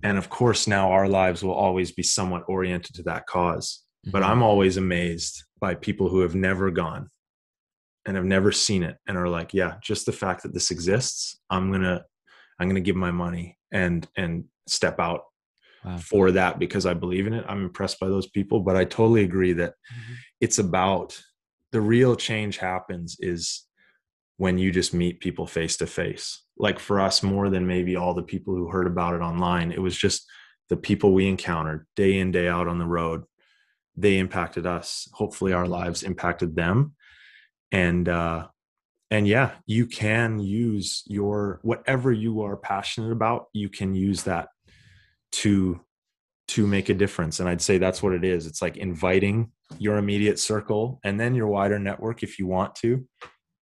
And 0.03 0.17
of 0.17 0.29
course, 0.29 0.67
now 0.67 0.91
our 0.91 1.07
lives 1.07 1.43
will 1.43 1.53
always 1.53 1.91
be 1.91 2.03
somewhat 2.03 2.43
oriented 2.47 2.95
to 2.95 3.03
that 3.03 3.25
because 3.27 3.83
But 4.05 4.23
Mhm. 4.23 4.29
I'm 4.29 4.43
always 4.43 4.77
amazed 4.77 5.43
by 5.59 5.75
people 5.75 6.09
who 6.09 6.21
have 6.21 6.33
never 6.35 6.71
gone 6.71 7.11
and 8.05 8.15
have 8.17 8.25
never 8.25 8.51
seen 8.51 8.81
it 8.83 8.97
and 9.07 9.15
are 9.17 9.29
like, 9.29 9.53
yeah, 9.53 9.77
just 9.81 10.05
the 10.07 10.11
fact 10.23 10.41
that 10.43 10.53
this 10.53 10.71
exists, 10.71 11.39
I'm 11.49 11.69
going 11.71 11.83
to 11.83 12.03
I'm 12.59 12.67
going 12.67 12.83
to 12.83 12.89
give 12.89 12.95
my 12.95 13.11
money 13.11 13.57
and 13.71 14.07
and 14.17 14.45
step 14.67 14.99
out 14.99 15.21
Wow. 15.83 15.97
for 15.97 16.31
that 16.31 16.59
because 16.59 16.85
I 16.85 16.93
believe 16.93 17.25
in 17.25 17.33
it. 17.33 17.45
I'm 17.47 17.63
impressed 17.63 17.99
by 17.99 18.07
those 18.07 18.27
people, 18.27 18.59
but 18.59 18.75
I 18.75 18.85
totally 18.85 19.23
agree 19.23 19.53
that 19.53 19.73
it's 20.39 20.59
about 20.59 21.19
the 21.71 21.81
real 21.81 22.15
change 22.15 22.57
happens 22.57 23.17
is 23.19 23.65
when 24.37 24.57
you 24.57 24.71
just 24.71 24.93
meet 24.93 25.19
people 25.19 25.47
face 25.47 25.77
to 25.77 25.87
face. 25.87 26.43
Like 26.57 26.79
for 26.79 26.99
us, 26.99 27.23
more 27.23 27.49
than 27.49 27.67
maybe 27.67 27.95
all 27.95 28.13
the 28.13 28.23
people 28.23 28.55
who 28.55 28.69
heard 28.69 28.87
about 28.87 29.13
it 29.13 29.21
online, 29.21 29.71
it 29.71 29.81
was 29.81 29.97
just 29.97 30.25
the 30.69 30.77
people 30.77 31.13
we 31.13 31.27
encountered 31.27 31.87
day 31.95 32.17
in, 32.19 32.31
day 32.31 32.47
out 32.47 32.67
on 32.67 32.79
the 32.79 32.85
road. 32.85 33.23
They 33.95 34.17
impacted 34.17 34.65
us. 34.65 35.07
Hopefully, 35.13 35.53
our 35.53 35.67
lives 35.67 36.03
impacted 36.03 36.55
them. 36.55 36.95
And, 37.71 38.07
uh, 38.07 38.47
and 39.09 39.27
yeah, 39.27 39.51
you 39.65 39.85
can 39.85 40.39
use 40.39 41.03
your 41.07 41.59
whatever 41.63 42.11
you 42.11 42.41
are 42.41 42.55
passionate 42.55 43.11
about, 43.11 43.47
you 43.53 43.69
can 43.69 43.93
use 43.93 44.23
that 44.23 44.49
to 45.31 45.79
to 46.51 46.67
make 46.67 46.89
a 46.89 46.93
difference. 46.93 47.39
And 47.39 47.47
i'd 47.47 47.61
say 47.61 47.77
that's 47.77 48.03
what 48.03 48.13
it 48.13 48.23
is. 48.23 48.45
It's 48.45 48.61
like 48.61 48.77
inviting 48.77 49.51
your 49.79 49.97
immediate 49.97 50.37
circle 50.37 50.99
and 51.03 51.19
then 51.19 51.33
your 51.33 51.47
wider 51.47 51.79
network 51.79 52.23
if 52.23 52.37
you 52.37 52.45
want 52.45 52.75
to 52.75 53.07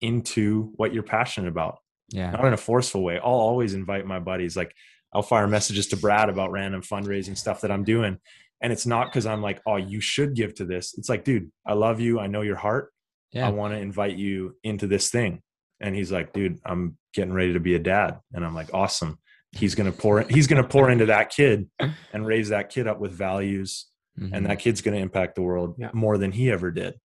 into 0.01 0.71
what 0.75 0.93
you're 0.93 1.03
passionate 1.03 1.49
about. 1.49 1.77
Yeah. 2.09 2.31
Not 2.31 2.45
in 2.45 2.53
a 2.53 2.57
forceful 2.57 3.03
way. 3.03 3.17
I'll 3.17 3.31
always 3.31 3.73
invite 3.73 4.05
my 4.05 4.19
buddies. 4.19 4.57
Like 4.57 4.73
i'll 5.13 5.21
fire 5.21 5.47
messages 5.47 5.87
to 5.87 5.97
brad 5.97 6.29
about 6.29 6.51
random 6.51 6.81
fundraising 6.81 7.37
stuff 7.37 7.61
that 7.61 7.71
i'm 7.71 7.83
doing. 7.83 8.17
And 8.61 8.73
it's 8.73 8.85
not 8.85 9.07
because 9.07 9.25
i'm 9.25 9.41
like 9.41 9.61
oh 9.67 9.77
you 9.77 10.01
should 10.01 10.33
give 10.35 10.55
to 10.55 10.65
this. 10.65 10.95
It's 10.97 11.09
like 11.09 11.23
dude 11.23 11.51
i 11.67 11.73
love 11.73 11.99
you. 11.99 12.19
I 12.19 12.27
know 12.27 12.41
your 12.41 12.57
heart. 12.57 12.91
Yeah 13.31 13.47
i 13.47 13.51
want 13.51 13.73
to 13.73 13.79
invite 13.79 14.17
you 14.17 14.55
into 14.63 14.87
this 14.87 15.09
thing. 15.09 15.41
And 15.79 15.95
he's 15.95 16.11
like 16.11 16.33
dude 16.33 16.59
i'm 16.65 16.97
getting 17.13 17.33
ready 17.33 17.53
to 17.53 17.59
be 17.59 17.75
a 17.75 17.79
dad. 17.79 18.19
And 18.33 18.43
i'm 18.43 18.55
like 18.55 18.73
awesome 18.73 19.19
he's 19.53 19.75
going 19.75 19.91
to 19.91 19.97
pour 19.97 20.21
he's 20.21 20.47
going 20.47 20.61
to 20.61 20.67
pour 20.67 20.89
into 20.89 21.05
that 21.07 21.29
kid 21.29 21.67
and 22.13 22.25
raise 22.25 22.49
that 22.49 22.69
kid 22.69 22.87
up 22.87 22.99
with 22.99 23.11
values 23.11 23.87
Mhm. 24.19 24.31
and 24.33 24.45
that 24.47 24.59
kid's 24.59 24.81
going 24.81 24.95
to 24.95 25.01
impact 25.01 25.35
the 25.35 25.41
world 25.41 25.75
Yeah. 25.77 25.91
more 25.93 26.17
than 26.17 26.31
he 26.33 26.51
ever 26.51 26.71
did 26.71 26.95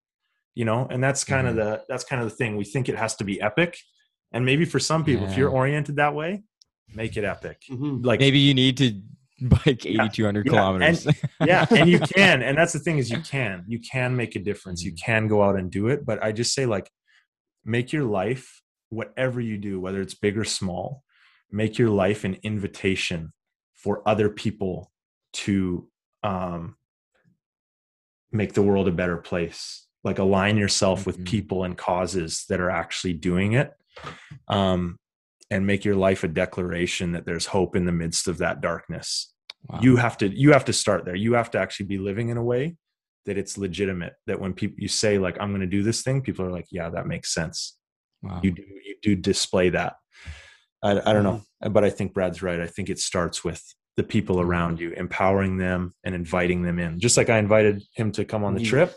you 0.55 0.65
know 0.65 0.87
and 0.91 1.03
that's 1.03 1.23
kind 1.25 1.47
Mhm. 1.47 1.51
of 1.51 1.57
the 1.57 1.83
that's 1.89 2.03
kind 2.05 2.21
of 2.23 2.29
the 2.29 2.35
thing 2.35 2.57
we 2.57 2.65
think 2.65 2.89
it 2.89 2.97
has 2.97 3.15
to 3.17 3.25
be 3.25 3.41
epic 3.41 3.79
and 4.33 4.45
maybe 4.45 4.65
for 4.65 4.79
some 4.81 5.05
people 5.05 5.27
if 5.27 5.37
you're 5.37 5.51
oriented 5.51 5.97
that 5.97 6.15
way 6.15 6.43
make 6.95 7.17
it 7.17 7.25
epic 7.25 7.63
Mhm. 7.71 8.05
like 8.05 8.19
maybe 8.21 8.39
you 8.41 8.53
need 8.55 8.77
to 8.79 9.01
bike 9.41 9.87
8200 9.87 10.45
yeah, 10.47 10.51
kilometers 10.51 11.07
yeah 11.47 11.67
and 11.71 11.89
you 11.89 11.99
can 12.17 12.43
and 12.43 12.59
that's 12.59 12.73
the 12.73 12.79
thing 12.81 12.99
is 12.99 13.11
you 13.11 13.21
can 13.21 13.65
you 13.69 13.79
can 13.81 14.17
make 14.17 14.35
a 14.37 14.41
difference 14.41 14.83
you 14.83 14.93
Mhm. 14.93 15.03
can 15.05 15.29
go 15.29 15.43
out 15.43 15.57
and 15.57 15.71
do 15.71 15.89
it 15.89 16.05
but 16.05 16.23
i 16.23 16.33
just 16.33 16.53
say 16.53 16.67
like 16.67 16.91
make 17.65 17.93
your 17.93 18.05
life 18.05 18.61
whatever 18.91 19.41
you 19.41 19.57
do 19.57 19.79
whether 19.81 20.01
it's 20.01 20.15
big 20.15 20.37
or 20.37 20.45
small 20.45 21.03
make 21.55 21.79
your 21.79 21.91
life 21.91 22.25
an 22.25 22.37
invitation 22.43 23.33
for 23.75 24.07
other 24.09 24.29
people 24.29 24.91
to 25.33 25.89
um, 26.25 26.75
make 28.33 28.55
the 28.55 28.63
world 28.63 28.89
a 28.89 28.93
better 28.93 29.17
place 29.17 29.87
like 30.03 30.19
align 30.19 30.57
yourself 30.59 31.07
with 31.07 31.19
Mhm. 31.19 31.27
people 31.27 31.65
and 31.65 31.79
causes 31.79 32.45
that 32.49 32.61
are 32.61 32.71
actually 32.71 33.15
doing 33.15 33.53
it 33.53 33.73
um, 34.49 34.99
and 35.51 35.67
make 35.67 35.85
your 35.85 35.95
life 35.97 36.25
a 36.25 36.29
declaration 36.29 37.13
that 37.13 37.25
there's 37.25 37.47
hope 37.47 37.77
in 37.77 37.85
the 37.87 37.93
midst 37.93 38.27
of 38.29 38.39
that 38.39 38.61
darkness 38.61 39.33
Wow. 39.69 39.81
you 39.81 39.97
have 39.97 40.19
to 40.19 40.29
you 40.29 40.53
have 40.53 40.65
to 40.67 40.73
start 40.75 41.05
there 41.07 41.15
you 41.15 41.33
have 41.35 41.51
to 41.53 41.59
actually 41.59 41.87
be 41.87 41.97
living 41.99 42.29
in 42.29 42.37
a 42.37 42.43
way 42.43 42.77
that 43.27 43.39
it's 43.39 43.57
legitimate 43.57 44.13
that 44.27 44.39
when 44.39 44.53
people 44.53 44.77
you 44.79 44.89
say 44.89 45.19
like 45.19 45.37
i'm 45.41 45.51
going 45.53 45.63
to 45.63 45.67
do 45.79 45.83
this 45.83 46.03
thing 46.03 46.21
people 46.21 46.45
are 46.45 46.51
like 46.51 46.67
yeah 46.71 46.91
that 46.91 47.07
makes 47.07 47.33
sense 47.33 47.79
wow. 48.23 48.41
you 48.43 48.51
do 48.51 48.63
you 48.85 48.97
do 49.01 49.15
display 49.17 49.71
that 49.71 49.95
i, 50.85 50.91
I 51.09 51.13
don't 51.13 51.25
know 51.25 51.41
Mm-hmm. 51.63 51.73
but 51.73 51.83
i 51.85 51.91
think 51.91 52.13
brad's 52.15 52.43
right 52.43 52.61
i 52.61 52.67
think 52.67 52.89
it 52.91 52.99
starts 52.99 53.43
with 53.43 53.63
the 53.97 54.03
people 54.03 54.37
Mm-hmm. 54.37 54.51
around 54.51 54.81
you 54.81 54.91
empowering 55.05 55.57
them 55.57 55.95
and 56.05 56.15
inviting 56.15 56.63
them 56.63 56.79
in 56.79 57.01
just 57.01 57.17
like 57.17 57.31
i 57.31 57.39
invited 57.39 57.83
him 57.99 58.13
to 58.13 58.25
come 58.25 58.45
on 58.45 58.55
the 58.55 58.61
You- 58.63 58.71
trip 58.75 58.95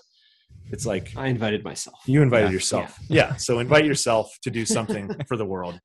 it's 0.70 0.86
like 0.86 1.14
I 1.16 1.28
invited 1.28 1.64
myself. 1.64 1.98
you 2.06 2.22
invited 2.22 2.48
Yeah. 2.48 2.52
yourself 2.58 3.00
yeah. 3.10 3.36
so 3.38 3.60
invite 3.60 3.86
yourself 3.86 4.26
to 4.44 4.50
do 4.52 4.66
something 4.66 5.04
for 5.30 5.38
the 5.38 5.46
world 5.46 5.80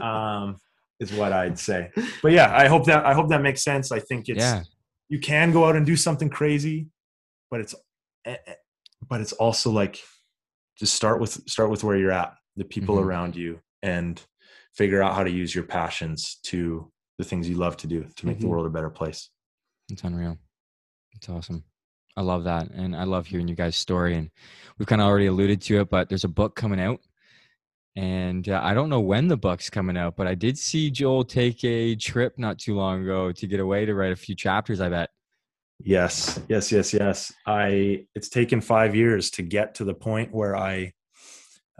um 0.00 0.56
is 0.98 1.12
what 1.12 1.32
i'd 1.32 1.58
say 1.58 1.90
but 2.22 2.32
yeah 2.32 2.48
i 2.62 2.66
hope 2.66 2.84
that 2.86 3.06
i 3.06 3.14
hope 3.14 3.28
that 3.28 3.42
makes 3.42 3.62
sense 3.62 3.92
i 3.92 4.00
think 4.00 4.28
it's 4.28 4.40
yeah. 4.40 4.62
you 5.08 5.20
can 5.20 5.52
go 5.52 5.64
out 5.66 5.76
and 5.76 5.86
do 5.86 5.94
something 5.96 6.28
crazy 6.28 6.88
but 7.50 7.60
it's 7.60 7.74
eh, 8.26 8.36
eh, 8.46 8.54
but 9.08 9.20
it's 9.20 9.32
also 9.34 9.70
like 9.70 10.00
just 10.80 10.94
start 10.94 11.20
with 11.20 11.32
start 11.48 11.70
with 11.70 11.84
where 11.84 11.96
you're 11.96 12.10
at 12.10 12.32
the 12.56 12.64
people 12.64 12.96
Mhm. 12.96 13.04
around 13.04 13.36
you 13.36 13.60
and 13.82 14.20
figure 14.78 15.02
out 15.02 15.14
how 15.14 15.24
to 15.24 15.30
use 15.30 15.54
your 15.54 15.64
passions 15.64 16.38
to 16.44 16.90
the 17.18 17.24
things 17.24 17.48
you 17.48 17.56
love 17.56 17.76
to 17.76 17.86
do 17.88 18.06
to 18.16 18.26
make 18.26 18.38
the 18.38 18.46
Mhm. 18.46 18.50
world 18.50 18.66
a 18.66 18.70
better 18.70 18.90
place 18.90 19.30
It's 19.90 20.04
unreal. 20.04 20.38
It's 21.14 21.28
awesome. 21.28 21.64
I 22.16 22.20
love 22.22 22.44
that. 22.44 22.70
And 22.70 22.94
I 22.94 23.04
love 23.04 23.26
hearing 23.26 23.48
you 23.48 23.54
guys' 23.54 23.74
story. 23.76 24.14
And 24.16 24.30
we've 24.76 24.86
kind 24.86 25.00
of 25.00 25.06
already 25.08 25.26
alluded 25.26 25.60
to 25.62 25.80
it, 25.80 25.88
but 25.90 26.08
there's 26.08 26.24
a 26.24 26.28
book 26.40 26.54
coming 26.54 26.80
out. 26.80 27.00
And 27.96 28.48
uh, 28.48 28.60
I 28.62 28.74
don't 28.74 28.90
know 28.90 29.00
when 29.00 29.28
the 29.28 29.36
book's 29.36 29.70
coming 29.70 29.96
out, 29.96 30.14
but 30.16 30.26
I 30.28 30.34
did 30.34 30.56
see 30.58 30.90
Joel 30.90 31.24
take 31.24 31.64
a 31.64 31.96
trip 31.96 32.38
not 32.38 32.58
too 32.58 32.74
long 32.76 33.02
ago 33.02 33.32
to 33.32 33.46
get 33.46 33.60
away 33.60 33.84
to 33.86 33.94
write 33.94 34.12
a 34.12 34.16
few 34.16 34.34
chapters, 34.36 34.80
I 34.80 34.88
bet. 34.90 35.10
yes 35.80 36.40
yes 36.48 36.72
yes 36.72 36.92
yes 36.92 37.32
i 37.46 38.04
it's 38.16 38.28
taken 38.28 38.60
five 38.60 38.96
years 38.96 39.30
to 39.30 39.42
get 39.42 39.76
to 39.76 39.84
the 39.84 39.94
point 39.94 40.28
where 40.34 40.56
i 40.56 40.92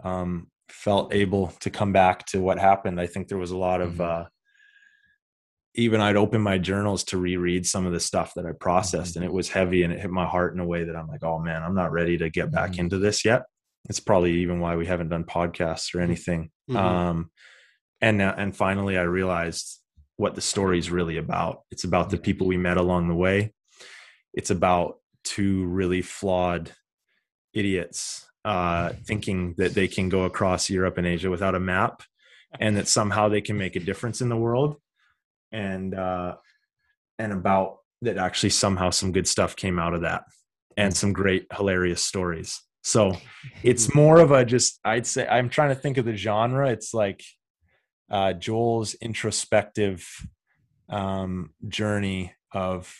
um 0.05 0.47
felt 0.83 1.13
able 1.13 1.47
to 1.59 1.69
come 1.69 1.91
back 1.91 2.25
to 2.25 2.39
what 2.41 2.57
happened 2.57 2.99
i 3.01 3.07
think 3.07 3.27
there 3.27 3.37
was 3.37 3.51
a 3.51 3.57
lot 3.57 3.81
of 3.81 3.93
Mhm. 3.93 4.09
uh 4.23 4.25
even 5.75 6.01
I'd 6.01 6.17
open 6.17 6.41
my 6.41 6.57
journals 6.57 7.03
to 7.05 7.17
reread 7.17 7.65
some 7.65 7.85
of 7.85 7.93
the 7.93 7.99
stuff 7.99 8.33
that 8.35 8.45
I 8.45 8.53
processed, 8.53 9.15
and 9.15 9.23
it 9.23 9.31
was 9.31 9.49
heavy 9.49 9.83
and 9.83 9.93
it 9.93 9.99
hit 9.99 10.09
my 10.09 10.25
heart 10.25 10.53
in 10.53 10.59
a 10.59 10.65
way 10.65 10.83
that 10.83 10.95
I'm 10.95 11.07
like, 11.07 11.23
oh 11.23 11.37
man, 11.39 11.61
I'm 11.61 11.75
not 11.75 11.91
ready 11.91 12.17
to 12.17 12.29
get 12.29 12.51
back 12.51 12.71
Mhm. 12.71 12.79
into 12.79 12.97
this 12.97 13.23
yet. 13.23 13.43
It's 13.87 13.99
probably 13.99 14.33
even 14.41 14.59
why 14.59 14.75
we 14.75 14.87
haven't 14.87 15.09
done 15.09 15.23
podcasts 15.25 15.93
or 15.93 16.01
anything. 16.01 16.49
Mhm. 16.69 16.75
Um, 16.75 17.31
and 18.01 18.17
now, 18.17 18.33
and 18.35 18.53
finally, 18.55 18.97
I 18.97 19.03
realized 19.03 19.79
what 20.17 20.33
the 20.35 20.41
story 20.41 20.79
is 20.79 20.89
really 20.89 21.17
about. 21.17 21.61
It's 21.71 21.83
about 21.83 22.09
the 22.09 22.17
people 22.17 22.47
we 22.47 22.57
met 22.57 22.77
along 22.77 23.07
the 23.07 23.15
way. 23.15 23.53
It's 24.33 24.49
about 24.49 24.99
two 25.23 25.65
really 25.67 26.01
flawed 26.01 26.71
idiots 27.53 28.28
uh, 28.45 28.93
thinking 29.05 29.53
that 29.57 29.73
they 29.73 29.87
can 29.87 30.09
go 30.09 30.23
across 30.23 30.69
Europe 30.69 30.97
and 30.97 31.05
Asia 31.05 31.29
without 31.29 31.55
a 31.55 31.59
map, 31.59 32.03
and 32.59 32.77
that 32.77 32.87
somehow 32.87 33.29
they 33.29 33.41
can 33.41 33.57
make 33.57 33.75
a 33.75 33.79
difference 33.79 34.21
in 34.21 34.29
the 34.29 34.37
world. 34.37 34.77
And 35.51 35.95
uh 35.95 36.35
and 37.17 37.33
about 37.33 37.79
that 38.01 38.17
actually 38.17 38.51
somehow 38.51 38.91
some 38.91 39.11
good 39.11 39.27
stuff 39.27 39.55
came 39.55 39.79
out 39.79 39.93
of 39.93 40.01
that 40.01 40.23
and 40.77 40.95
some 40.95 41.11
great 41.11 41.47
hilarious 41.55 42.03
stories. 42.03 42.61
So 42.83 43.17
it's 43.63 43.93
more 44.03 44.19
of 44.19 44.31
a 44.31 44.45
just 44.45 44.79
i'd 44.85 45.07
say 45.07 45.27
i'm 45.27 45.49
trying 45.49 45.69
to 45.69 45.75
think 45.75 45.97
of 45.97 46.05
the 46.05 46.15
genre. 46.15 46.69
It's 46.69 46.93
like 46.93 47.23
uh 48.09 48.33
joel's 48.33 48.93
introspective 48.95 50.07
um 50.87 51.51
journey 51.67 52.33
of 52.51 52.95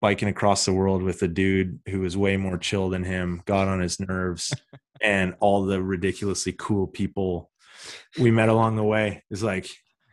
biking 0.00 0.28
across 0.28 0.64
the 0.64 0.72
world 0.72 1.02
with 1.02 1.22
a 1.22 1.28
dude 1.28 1.80
who 1.88 2.00
was 2.00 2.16
way 2.16 2.36
more 2.36 2.58
chill 2.58 2.88
than 2.88 3.04
him 3.04 3.42
got 3.46 3.68
on 3.68 3.80
his 3.80 3.98
nerves 4.00 4.54
and 5.02 5.34
all 5.40 5.64
the 5.64 5.82
ridiculously 5.82 6.54
cool 6.56 6.86
people 6.86 7.50
we 8.18 8.30
met 8.30 8.48
along 8.48 8.76
the 8.76 8.84
way. 8.84 9.22
Is 9.30 9.42
like 9.42 9.68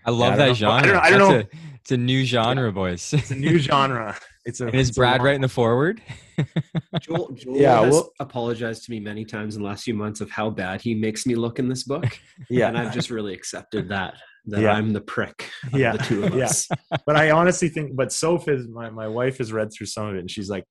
I 0.06 0.12
love 0.12 0.34
I 0.34 0.38
that 0.38 0.46
know. 0.46 0.52
I 0.52 0.54
genre. 0.54 0.88
don't- 0.94 1.04
I 1.04 1.10
don't 1.10 1.20
know. 1.20 1.40
A, 1.40 1.48
it's 1.82 1.92
a 1.92 1.98
new 1.98 2.24
genre, 2.26 2.72
boys. 2.72 3.14
it's 3.14 3.32
a 3.32 3.36
new 3.36 3.60
genre 3.60 4.16
it's 4.46 4.60
a 4.60 4.66
and 4.66 4.76
is 4.76 4.90
it's 4.90 4.98
Brad 4.98 5.20
long- 5.20 5.26
right 5.28 5.36
in 5.36 5.42
the 5.42 5.48
forward? 5.50 6.02
Joel, 7.02 7.32
Joel 7.34 7.58
Yeah, 7.58 7.82
has 7.84 7.94
well- 7.94 8.12
apologized 8.20 8.86
to 8.86 8.92
me 8.92 9.00
many 9.00 9.24
times 9.26 9.56
in 9.56 9.62
the 9.62 9.68
last 9.68 9.84
few 9.84 9.94
months 9.94 10.22
of 10.22 10.30
how 10.32 10.50
bad 10.50 10.82
he 10.82 10.96
makes 10.96 11.26
me 11.26 11.36
look 11.36 11.60
in 11.60 11.68
this 11.70 11.84
book, 11.84 12.06
yeah 12.50 12.68
and 12.68 12.78
I've 12.78 12.94
just 12.94 13.10
really 13.10 13.34
accepted 13.34 13.90
that 13.90 14.16
that 14.48 14.62
Yeah. 14.62 14.74
I'm 14.74 14.94
the 14.94 15.02
prick 15.02 15.50
of 15.74 15.80
Yeah, 15.80 15.94
the 15.94 15.98
two 16.04 16.24
of 16.24 16.36
yeah. 16.36 16.46
us. 16.46 16.68
but 17.08 17.16
I 17.16 17.32
honestly 17.32 17.68
think, 17.68 17.96
but 17.96 18.12
Soph 18.12 18.48
is 18.48 18.68
my, 18.68 18.90
my 18.92 19.08
wife 19.08 19.40
has 19.40 19.52
read 19.52 19.72
through 19.74 19.88
some 19.88 20.08
of 20.08 20.16
it 20.16 20.20
and 20.20 20.30
she's 20.30 20.50
like, 20.52 20.66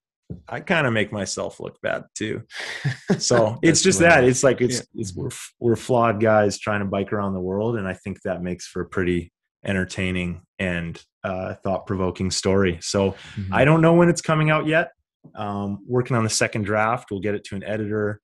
I 0.49 0.61
kind 0.61 0.87
of 0.87 0.93
make 0.93 1.13
myself 1.13 1.61
look 1.61 1.81
bad 1.83 2.05
too. 2.15 2.43
So 3.19 3.59
it's 3.63 3.83
just 3.83 3.99
that 4.01 4.25
it's 4.25 4.43
like, 4.43 4.61
it's, 4.61 4.83
it's, 4.95 5.15
we're, 5.15 5.31
we're 5.61 5.77
flawed 5.77 6.21
guys 6.21 6.59
trying 6.59 6.81
to 6.81 6.87
bike 6.87 7.13
around 7.13 7.35
the 7.35 7.41
world. 7.41 7.77
And 7.77 7.87
I 7.87 7.93
think 7.95 8.23
that 8.23 8.43
makes 8.43 8.67
for 8.67 8.83
a 8.83 8.87
pretty 8.87 9.31
entertaining 9.65 10.43
and 10.59 11.01
uh, 11.23 11.55
thought 11.55 11.87
provoking 11.87 12.31
story. 12.31 12.79
So 12.81 13.13
Mhm. 13.37 13.49
I 13.53 13.65
don't 13.65 13.81
know 13.83 13.95
when 13.95 14.09
it's 14.09 14.21
coming 14.23 14.51
out 14.51 14.67
yet. 14.67 14.93
Um, 15.35 15.81
working 15.87 16.17
on 16.17 16.25
the 16.25 16.31
second 16.31 16.63
draft. 16.65 17.11
We'll 17.11 17.21
get 17.21 17.35
it 17.35 17.45
to 17.45 17.57
an 17.57 17.63
editor. 17.65 18.21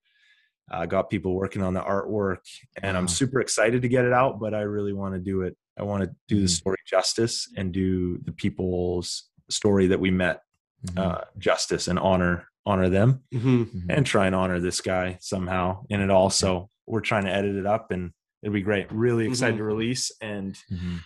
I 0.71 0.87
got 0.87 1.09
people 1.11 1.35
working 1.35 1.63
on 1.63 1.75
the 1.75 1.81
artwork, 1.83 2.39
and 2.83 2.97
I'm 2.97 3.09
super 3.09 3.41
excited 3.41 3.83
to 3.83 3.89
get 3.89 4.05
it 4.05 4.13
out. 4.13 4.39
But 4.39 4.55
I 4.55 4.61
really 4.61 4.93
want 4.93 5.15
to 5.15 5.21
do 5.21 5.43
it. 5.43 5.57
I 5.79 5.83
want 5.83 6.03
to 6.05 6.11
do 6.29 6.41
the 6.41 6.47
Mhm. 6.47 6.51
story 6.51 6.77
justice 6.87 7.49
and 7.57 7.73
do 7.73 8.19
the 8.19 8.33
people's 8.33 9.31
story 9.49 9.87
that 9.89 9.99
we 10.01 10.11
met 10.11 10.43
Mhm. 10.87 10.99
uh, 10.99 11.21
justice 11.39 11.89
and 11.89 11.99
honor 11.99 12.49
honor 12.67 12.89
them 12.89 13.23
Mhm. 13.35 13.67
Mhm. 13.73 13.87
and 13.89 14.07
try 14.07 14.27
and 14.27 14.35
honor 14.35 14.61
this 14.61 14.81
guy 14.81 15.17
somehow 15.21 15.83
in 15.91 16.01
it. 16.01 16.11
Also, 16.11 16.69
we're 16.87 17.01
trying 17.01 17.25
to 17.25 17.33
edit 17.33 17.57
it 17.57 17.67
up, 17.67 17.91
and 17.91 18.13
it'll 18.43 18.53
be 18.55 18.63
great. 18.63 18.91
Really 18.93 19.27
excited 19.27 19.55
Mhm. 19.55 19.59
to 19.59 19.65
release 19.65 20.13
and 20.21 20.59
Mhm. 20.71 21.01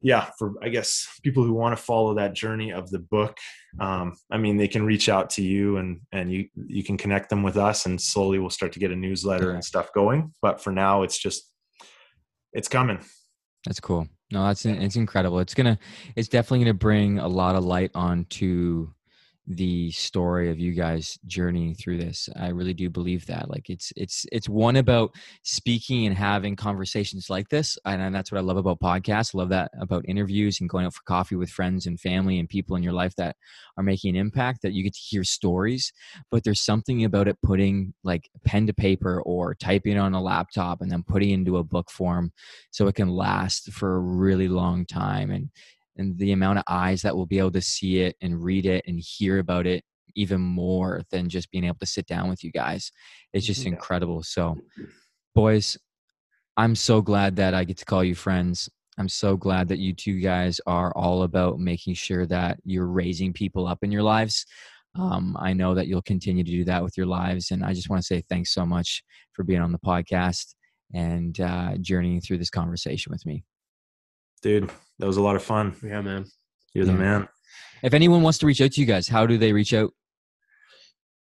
yeah 0.00 0.30
for 0.38 0.54
i 0.62 0.68
guess 0.68 1.08
people 1.24 1.42
who 1.42 1.52
want 1.52 1.76
to 1.76 1.82
follow 1.82 2.14
that 2.14 2.32
journey 2.32 2.72
of 2.72 2.88
the 2.90 3.00
book 3.00 3.36
um, 3.80 4.14
i 4.30 4.38
mean 4.38 4.56
they 4.56 4.68
can 4.68 4.84
reach 4.86 5.08
out 5.08 5.28
to 5.28 5.42
you 5.42 5.76
and 5.78 6.00
and 6.12 6.30
you 6.32 6.48
you 6.68 6.84
can 6.84 6.96
connect 6.96 7.28
them 7.30 7.42
with 7.42 7.56
us 7.56 7.84
and 7.84 8.00
slowly 8.00 8.38
we'll 8.38 8.48
start 8.48 8.70
to 8.72 8.78
get 8.78 8.92
a 8.92 8.96
newsletter 8.96 9.48
Yeah. 9.48 9.54
and 9.54 9.64
stuff 9.64 9.92
going 9.92 10.32
but 10.40 10.60
for 10.62 10.70
now 10.72 11.02
it's 11.02 11.18
just 11.18 11.52
it's 12.52 12.68
coming 12.68 13.00
That's 13.66 13.80
cool. 13.80 14.06
No, 14.30 14.44
that's 14.46 14.64
it's 14.64 14.94
incredible. 14.96 15.40
It's 15.40 15.52
gonna, 15.54 15.78
it's 16.14 16.28
definitely 16.28 16.60
gonna 16.60 16.74
bring 16.74 17.18
a 17.18 17.26
lot 17.26 17.56
of 17.56 17.64
light 17.64 17.90
onto 17.94 18.88
the 19.50 19.90
story 19.92 20.50
of 20.50 20.58
you 20.58 20.72
guys 20.72 21.18
journeying 21.26 21.74
through 21.74 21.96
this. 21.96 22.28
I 22.36 22.48
really 22.48 22.74
do 22.74 22.90
believe 22.90 23.24
that. 23.26 23.48
Like 23.48 23.70
it's 23.70 23.92
it's 23.96 24.26
it's 24.30 24.48
one 24.48 24.76
about 24.76 25.14
speaking 25.42 26.06
and 26.06 26.14
having 26.14 26.54
conversations 26.54 27.30
like 27.30 27.48
this, 27.48 27.78
and, 27.86 28.02
and 28.02 28.14
that's 28.14 28.30
what 28.30 28.38
I 28.38 28.42
love 28.42 28.58
about 28.58 28.80
podcasts. 28.80 29.34
I 29.34 29.38
love 29.38 29.48
that 29.48 29.70
about 29.80 30.04
interviews 30.06 30.60
and 30.60 30.68
going 30.68 30.84
out 30.84 30.94
for 30.94 31.02
coffee 31.06 31.36
with 31.36 31.48
friends 31.48 31.86
and 31.86 31.98
family 31.98 32.38
and 32.38 32.48
people 32.48 32.76
in 32.76 32.82
your 32.82 32.92
life 32.92 33.14
that 33.16 33.36
are 33.78 33.82
making 33.82 34.10
an 34.10 34.20
impact. 34.20 34.60
That 34.62 34.74
you 34.74 34.82
get 34.82 34.94
to 34.94 35.00
hear 35.00 35.24
stories, 35.24 35.92
but 36.30 36.44
there's 36.44 36.60
something 36.60 37.04
about 37.04 37.26
it 37.26 37.38
putting 37.42 37.94
like 38.04 38.28
pen 38.44 38.66
to 38.66 38.74
paper 38.74 39.22
or 39.22 39.54
typing 39.54 39.98
on 39.98 40.12
a 40.12 40.22
laptop 40.22 40.82
and 40.82 40.90
then 40.90 41.02
putting 41.02 41.30
into 41.30 41.56
a 41.56 41.64
book 41.64 41.90
form 41.90 42.32
so 42.70 42.86
it 42.86 42.96
can 42.96 43.08
last 43.08 43.72
for 43.72 43.96
a 43.96 44.00
really 44.00 44.48
long 44.48 44.84
time 44.84 45.30
and 45.30 45.48
and 45.98 46.16
the 46.18 46.32
amount 46.32 46.58
of 46.58 46.64
eyes 46.68 47.02
that 47.02 47.14
will 47.16 47.26
be 47.26 47.38
able 47.38 47.50
to 47.50 47.60
see 47.60 48.00
it 48.00 48.16
and 48.20 48.42
read 48.42 48.66
it 48.66 48.84
and 48.86 49.00
hear 49.00 49.38
about 49.38 49.66
it 49.66 49.84
even 50.14 50.40
more 50.40 51.02
than 51.10 51.28
just 51.28 51.50
being 51.50 51.64
able 51.64 51.78
to 51.78 51.86
sit 51.86 52.06
down 52.06 52.28
with 52.28 52.42
you 52.42 52.50
guys 52.50 52.90
it's 53.32 53.46
just 53.46 53.64
Yeah. 53.64 53.72
incredible 53.72 54.22
so 54.22 54.56
boys 55.34 55.76
i'm 56.56 56.74
so 56.74 57.00
glad 57.02 57.36
that 57.36 57.54
i 57.54 57.64
get 57.64 57.76
to 57.78 57.84
call 57.84 58.02
you 58.02 58.14
friends 58.14 58.68
i'm 58.98 59.08
so 59.08 59.36
glad 59.36 59.68
that 59.68 59.78
you 59.78 59.92
two 59.92 60.18
guys 60.20 60.60
are 60.66 60.92
all 60.96 61.22
about 61.22 61.58
making 61.58 61.94
sure 61.94 62.26
that 62.26 62.58
you're 62.64 62.88
raising 62.88 63.32
people 63.32 63.66
up 63.66 63.78
in 63.82 63.92
your 63.92 64.02
lives 64.02 64.46
um, 64.98 65.36
i 65.38 65.52
know 65.52 65.74
that 65.74 65.86
you'll 65.86 66.02
continue 66.02 66.42
to 66.42 66.50
do 66.50 66.64
that 66.64 66.82
with 66.82 66.96
your 66.96 67.06
lives 67.06 67.50
and 67.50 67.64
i 67.64 67.72
just 67.72 67.90
want 67.90 68.00
to 68.00 68.06
say 68.06 68.22
thanks 68.28 68.52
so 68.52 68.64
much 68.64 69.02
for 69.34 69.44
being 69.44 69.60
on 69.60 69.72
the 69.72 69.78
podcast 69.78 70.54
and 70.94 71.40
uh, 71.40 71.76
journeying 71.82 72.20
through 72.20 72.38
this 72.38 72.48
conversation 72.48 73.12
with 73.12 73.24
me. 73.26 73.44
Dude 74.42 74.70
that 74.98 75.06
was 75.06 75.16
a 75.16 75.22
lot 75.22 75.36
of 75.36 75.42
fun 75.42 75.74
Yeah, 75.82 76.00
man. 76.00 76.24
you're 76.74 76.84
the 76.86 76.92
man 76.92 77.28
If 77.82 77.94
anyone 77.94 78.22
wants 78.22 78.38
to 78.38 78.46
reach 78.46 78.60
out 78.60 78.72
to 78.72 78.80
you 78.80 78.86
guys, 78.86 79.08
how 79.08 79.26
do 79.26 79.38
they 79.38 79.52
reach 79.52 79.72
out? 79.74 79.92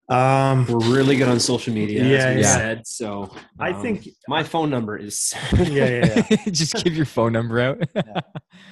um 0.10 0.66
We're 0.68 0.94
really 0.94 1.16
good 1.16 1.30
on 1.30 1.40
social 1.40 1.74
media, 1.74 2.04
Yeah, 2.04 2.18
as 2.28 2.36
we 2.36 2.42
yeah. 2.42 2.56
said. 2.58 2.88
So 2.88 3.34
i 3.60 3.72
um, 3.72 3.82
think 3.82 4.08
my 4.28 4.44
phone 4.44 4.70
number 4.70 4.98
is 4.98 5.34
yeah 5.58 5.88
yeah 5.88 6.24
yeah 6.30 6.38
just 6.52 6.84
give 6.84 6.94
your 6.96 7.06
phone 7.06 7.32
number 7.32 7.60
out. 7.62 7.78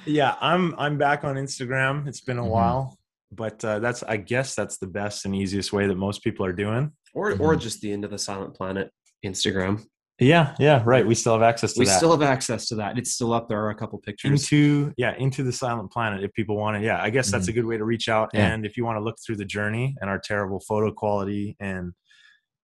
yeah 0.04 0.36
i'm 0.40 0.74
i'm 0.78 0.98
back 0.98 1.24
on 1.24 1.36
instagram 1.36 2.06
it's 2.06 2.20
been 2.20 2.38
a 2.38 2.42
Mhm. 2.42 2.48
while 2.50 2.98
but 3.30 3.64
uh, 3.64 3.78
that's 3.78 4.02
i 4.02 4.16
guess 4.18 4.54
that's 4.54 4.76
the 4.76 4.86
best 4.86 5.24
and 5.24 5.34
easiest 5.34 5.72
way 5.72 5.86
that 5.86 5.96
most 5.96 6.22
people 6.22 6.44
are 6.44 6.52
doing 6.52 6.92
or 7.14 7.32
or 7.40 7.56
just 7.56 7.80
the 7.80 7.92
Into 7.92 8.08
the 8.08 8.18
Silent 8.18 8.54
Planet 8.54 8.90
Instagram. 9.24 9.82
Yeah, 10.22 10.54
yeah, 10.58 10.82
right. 10.84 11.06
We 11.06 11.14
still 11.14 11.32
have 11.34 11.42
access 11.42 11.72
to 11.74 11.80
we 11.80 11.86
that. 11.86 11.96
still 11.96 12.10
have 12.12 12.22
access 12.22 12.66
to 12.68 12.74
that. 12.76 12.98
It's 12.98 13.12
still 13.12 13.32
up. 13.32 13.48
There 13.48 13.60
are 13.64 13.70
a 13.70 13.74
couple 13.74 13.98
pictures. 13.98 14.30
into 14.52 14.92
yeah 14.96 15.14
into 15.18 15.42
the 15.42 15.52
silent 15.52 15.90
planet 15.92 16.22
if 16.24 16.32
people 16.34 16.56
want 16.56 16.76
to 16.78 16.82
yeah 16.84 17.02
i 17.02 17.10
guess 17.10 17.30
that's 17.30 17.48
a 17.48 17.52
good 17.52 17.64
way 17.64 17.76
to 17.76 17.84
reach 17.84 18.08
out 18.08 18.28
Mm-hmm. 18.28 18.36
Yeah. 18.38 18.52
and 18.54 18.66
if 18.66 18.76
you 18.76 18.84
want 18.84 18.96
to 18.96 19.00
look 19.02 19.16
through 19.24 19.36
the 19.36 19.44
journey 19.44 19.96
and 20.00 20.08
our 20.08 20.18
terrible 20.18 20.60
photo 20.60 20.90
quality 20.92 21.56
and 21.60 21.92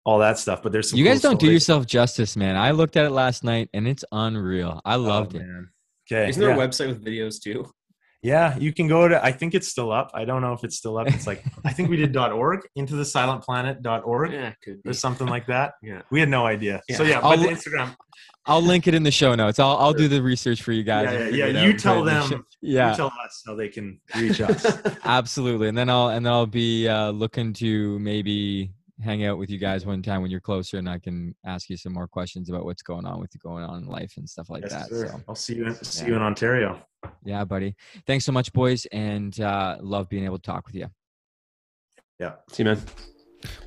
all 0.04 0.18
that 0.20 0.38
stuff 0.38 0.62
but 0.62 0.72
there's 0.72 0.90
some 0.90 0.98
You 0.98 1.04
guys 1.04 1.20
cool 1.22 1.30
don't 1.32 1.40
do 1.40 1.50
yourself 1.50 1.86
justice, 1.86 2.36
man. 2.36 2.56
I 2.56 2.70
looked 2.72 2.96
at 2.96 3.04
it 3.06 3.10
last 3.10 3.44
night 3.44 3.68
and 3.74 3.86
it's 3.86 4.04
unreal. 4.12 4.80
I 4.84 4.94
loved 4.96 5.34
Oh, 5.34 5.38
it. 5.38 5.42
man. 5.46 5.68
okay 6.10 6.28
Isn't 6.30 6.40
there 6.40 6.50
yeah. 6.56 6.62
a 6.62 6.66
website 6.68 6.88
with 6.88 7.04
videos 7.04 7.40
too? 7.42 7.66
Yeah 8.22 8.56
you 8.58 8.72
can 8.72 8.88
go 8.88 9.06
to 9.06 9.24
i 9.24 9.30
think 9.30 9.54
it's 9.54 9.68
still 9.68 9.92
up 9.92 10.10
i 10.14 10.24
don't 10.24 10.42
know 10.42 10.52
if 10.52 10.64
it's 10.64 10.76
still 10.76 10.98
up 10.98 11.06
it's 11.06 11.26
like 11.26 11.44
i 11.64 11.72
think 11.72 11.88
we 11.88 11.96
did 11.96 12.16
org 12.16 12.60
into 12.74 12.96
the 12.96 13.04
silent 13.04 13.42
planet.org 13.44 14.32
Yeah, 14.32 14.52
or 14.86 14.92
something 14.92 15.26
like 15.28 15.46
that 15.46 15.74
Yeah. 15.82 16.02
we 16.10 16.18
had 16.20 16.28
no 16.28 16.44
idea 16.46 16.82
so 16.96 17.02
Yeah. 17.04 17.10
yeah 17.10 17.20
I'll 17.20 17.36
but 17.36 17.42
the 17.42 17.48
instagram 17.48 17.94
I'll 18.46 18.62
link 18.62 18.86
it 18.86 18.94
in 18.94 19.02
the 19.02 19.10
show 19.10 19.34
notes. 19.34 19.58
I'll 19.58 19.76
I'll 19.76 19.92
do 19.92 20.08
the 20.08 20.22
research 20.22 20.62
for 20.62 20.72
you 20.72 20.82
guys. 20.82 21.12
Yeah, 21.12 21.28
yeah, 21.28 21.46
yeah. 21.52 21.64
You 21.64 21.72
out, 21.72 21.78
tell 21.78 22.02
but 22.02 22.14
in 22.14 22.20
the 22.22 22.28
them- 22.30 22.46
Yeah. 22.62 22.90
you 22.92 22.96
tell 22.96 23.12
us 23.22 23.42
how 23.46 23.54
they 23.54 23.68
can 23.68 24.00
reach 24.16 24.40
us 24.40 24.64
Absolutely, 25.04 25.68
and 25.68 25.76
then 25.76 25.90
I'll 25.90 26.08
and 26.08 26.24
then 26.24 26.32
I'll 26.32 26.46
be 26.46 26.88
uh, 26.88 27.10
looking 27.10 27.52
to 27.54 27.98
maybe 27.98 28.70
hang 29.02 29.24
out 29.24 29.38
with 29.38 29.48
you 29.50 29.58
guys 29.58 29.86
one 29.86 30.02
time 30.02 30.22
when 30.22 30.30
you're 30.30 30.40
closer, 30.40 30.78
and 30.78 30.88
I 30.88 30.98
can 30.98 31.34
ask 31.46 31.70
you 31.70 31.76
some 31.76 31.92
more 31.92 32.08
questions 32.08 32.48
about 32.50 32.64
what's 32.64 32.82
going 32.82 33.06
on 33.06 33.20
with 33.20 33.30
you 33.34 33.40
going 33.42 33.64
on 33.64 33.82
in 33.82 33.86
life 33.86 34.14
and 34.16 34.28
stuff 34.28 34.50
like 34.50 34.62
Yes, 34.62 34.72
that. 34.72 34.88
sir. 34.88 35.06
So 35.08 35.22
i'll 35.28 35.34
see 35.34 35.54
you 35.54 35.66
in, 35.66 35.74
see 35.84 36.02
Yeah. 36.02 36.08
you 36.08 36.16
in 36.16 36.22
ontario 36.22 36.82
yeah, 37.24 37.44
buddy. 37.44 37.76
Thanks 38.08 38.24
so 38.24 38.32
much, 38.32 38.52
boys, 38.52 38.84
and 38.86 39.38
uh, 39.40 39.76
love 39.80 40.08
being 40.08 40.24
able 40.24 40.38
to 40.38 40.42
talk 40.42 40.66
with 40.66 40.74
you. 40.74 40.88
yeah 42.18 42.32
See, 42.50 42.64
you, 42.64 42.70
man. 42.70 42.80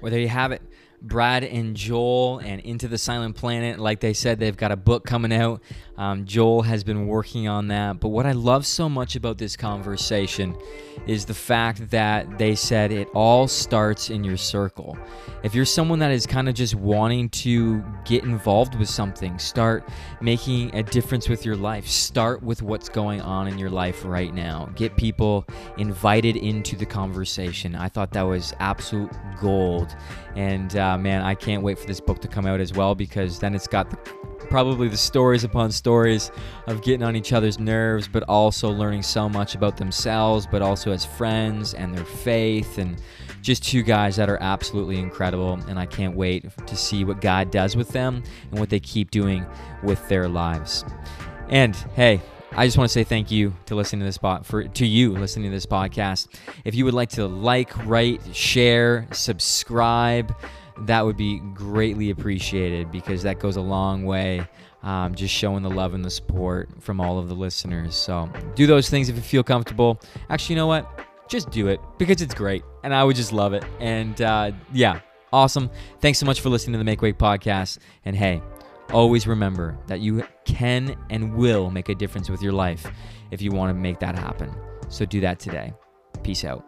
Well, 0.01 0.11
there 0.11 0.19
you 0.19 0.27
have 0.27 0.51
it. 0.51 0.61
Brad 1.02 1.43
and 1.43 1.76
Joel 1.76 2.39
and 2.39 2.62
Into 2.62 2.88
the 2.88 2.97
Silent 2.97 3.36
Planet. 3.36 3.80
Like 3.80 3.99
they 3.99 4.14
said, 4.14 4.39
they've 4.39 4.56
got 4.56 4.72
a 4.72 4.76
book 4.76 5.06
coming 5.06 5.34
out. 5.34 5.62
Um, 5.97 6.26
Joel 6.26 6.64
has 6.64 6.84
been 6.84 7.08
working 7.08 7.47
on 7.47 7.68
that. 7.68 7.99
But 7.99 8.10
what 8.10 8.26
I 8.26 8.32
love 8.32 8.66
so 8.66 8.89
much 8.89 9.16
about 9.16 9.38
this 9.38 9.56
conversation 9.56 10.56
is 11.08 11.26
the 11.26 11.34
fact 11.34 11.89
that 11.91 12.38
they 12.38 12.56
said 12.56 12.91
it 12.91 13.08
all 13.14 13.47
starts 13.47 14.10
in 14.10 14.24
your 14.24 14.38
circle. 14.38 14.97
If 15.43 15.56
you're 15.56 15.66
someone 15.66 15.99
that 15.99 16.12
is 16.12 16.26
kind 16.26 16.49
of 16.49 16.56
just 16.56 16.76
wanting 16.76 17.30
to 17.30 17.84
get 18.06 18.24
involved 18.24 18.76
with 18.76 18.89
something, 18.89 19.38
start 19.39 19.89
making 20.22 20.76
a 20.76 20.84
difference 20.84 21.30
with 21.30 21.45
your 21.45 21.56
life, 21.56 21.88
start 21.88 22.41
with 22.43 22.62
what's 22.62 22.89
going 22.89 23.22
on 23.22 23.47
in 23.47 23.58
your 23.58 23.70
life 23.70 24.04
right 24.06 24.34
now. 24.34 24.70
Get 24.76 24.95
people 24.97 25.45
invited 25.78 26.36
into 26.36 26.76
the 26.76 26.86
conversation. 26.86 27.76
I 27.76 27.89
thought 27.89 28.12
that 28.14 28.24
was 28.24 28.54
absolute 28.60 29.12
gold. 29.39 29.95
And 30.36 30.75
uh, 30.77 30.97
man, 30.97 31.21
I 31.21 31.36
can't 31.36 31.63
wait 31.63 31.77
for 31.77 31.88
this 31.88 31.99
book 31.99 32.19
to 32.21 32.27
come 32.27 32.45
out 32.45 32.59
as 32.59 32.73
well 32.73 32.95
because 32.95 33.39
then 33.39 33.53
it's 33.53 33.67
got 33.67 33.89
the, 33.89 33.97
probably 34.49 34.88
the 34.88 34.97
stories 34.97 35.43
upon 35.43 35.71
stories 35.71 36.32
of 36.67 36.82
getting 36.82 37.03
on 37.03 37.15
each 37.15 37.34
other's 37.34 37.59
nerves, 37.59 38.07
but 38.07 38.23
also 38.23 38.69
learning 38.69 39.03
so 39.03 39.27
much 39.29 39.55
about 39.55 39.77
themselves, 39.77 40.47
but 40.49 40.61
also 40.61 40.91
as 40.91 41.05
friends 41.05 41.73
and 41.73 41.95
their 41.95 42.05
faith 42.05 42.77
and 42.77 43.01
just 43.41 43.63
two 43.63 43.82
guys 43.82 44.15
that 44.15 44.29
are 44.29 44.38
absolutely 44.41 44.99
incredible. 44.99 45.53
And 45.67 45.79
i 45.79 45.86
can't 45.86 46.15
wait 46.15 46.45
to 46.67 46.75
see 46.75 47.03
what 47.03 47.21
god 47.21 47.51
does 47.51 47.75
with 47.75 47.89
them 47.89 48.23
and 48.51 48.59
what 48.59 48.69
they 48.69 48.79
keep 48.79 49.11
doing 49.11 49.45
with 49.84 50.07
their 50.09 50.27
lives. 50.27 50.86
And 51.49 51.75
hey 51.95 52.21
I 52.54 52.68
just 52.68 52.78
want 52.78 52.89
to 52.89 52.93
say 52.93 53.06
thank 53.06 53.32
you 53.32 53.56
to 53.68 53.76
listening 53.76 54.02
to 54.02 54.06
this 54.06 54.16
spot 54.16 54.45
for 54.45 54.66
to 54.66 54.86
you 54.86 55.14
listening 55.14 55.49
to 55.49 55.56
this 55.56 55.66
podcast. 55.66 56.28
If 56.66 56.76
you 56.76 56.84
would 56.84 56.93
like 56.93 57.10
to 57.12 57.26
like, 57.26 57.72
write, 57.88 58.22
share, 58.36 59.08
subscribe, 59.12 60.36
that 60.80 61.06
would 61.06 61.16
be 61.16 61.39
greatly 61.54 62.10
appreciated 62.10 62.91
because 62.91 63.24
that 63.24 63.39
goes 63.39 63.56
a 63.56 63.62
long 63.62 64.04
way. 64.04 64.45
Um, 64.84 65.14
just 65.14 65.34
showing 65.34 65.62
the 65.62 65.70
love 65.70 65.93
and 65.93 66.04
the 66.04 66.10
support 66.10 66.70
from 66.82 66.99
all 66.99 67.20
of 67.20 67.30
the 67.30 67.36
listeners. 67.36 67.95
So 67.95 68.30
do 68.56 68.66
those 68.66 68.89
things 68.89 69.10
if 69.10 69.16
you 69.16 69.22
feel 69.22 69.43
comfortable. 69.43 70.02
Actually, 70.30 70.56
you 70.56 70.62
know 70.62 70.68
what? 70.68 70.89
Just 71.30 71.52
do 71.52 71.68
it 71.68 71.80
because 71.99 72.22
it's 72.22 72.34
great, 72.34 72.64
and 72.84 72.93
I 72.93 73.04
would 73.04 73.16
just 73.16 73.32
love 73.32 73.54
it. 73.54 73.64
And 73.80 74.20
uh, 74.22 74.52
yeah, 74.74 74.99
awesome. 75.32 75.70
Thanks 75.99 76.20
so 76.20 76.26
much 76.26 76.41
for 76.41 76.49
listening 76.49 76.74
to 76.74 76.78
the 76.80 76.84
Make 76.84 77.02
Wake 77.02 77.18
podcast. 77.18 77.78
And 78.04 78.16
hey, 78.16 78.41
always 78.92 79.28
remember 79.28 79.78
that 79.88 80.00
you 80.00 80.24
can 80.46 80.96
and 81.10 81.36
will 81.36 81.70
make 81.72 81.89
a 81.89 81.96
difference 81.96 82.30
with 82.30 82.42
your 82.42 82.54
life 82.54 82.86
if 83.32 83.42
you 83.42 83.52
want 83.52 83.70
to 83.70 83.74
make 83.74 84.00
that 84.00 84.18
happen. 84.18 84.54
So 84.89 85.06
do 85.06 85.22
that 85.22 85.39
today. 85.39 85.74
Peace 86.24 86.44
out. 86.44 86.64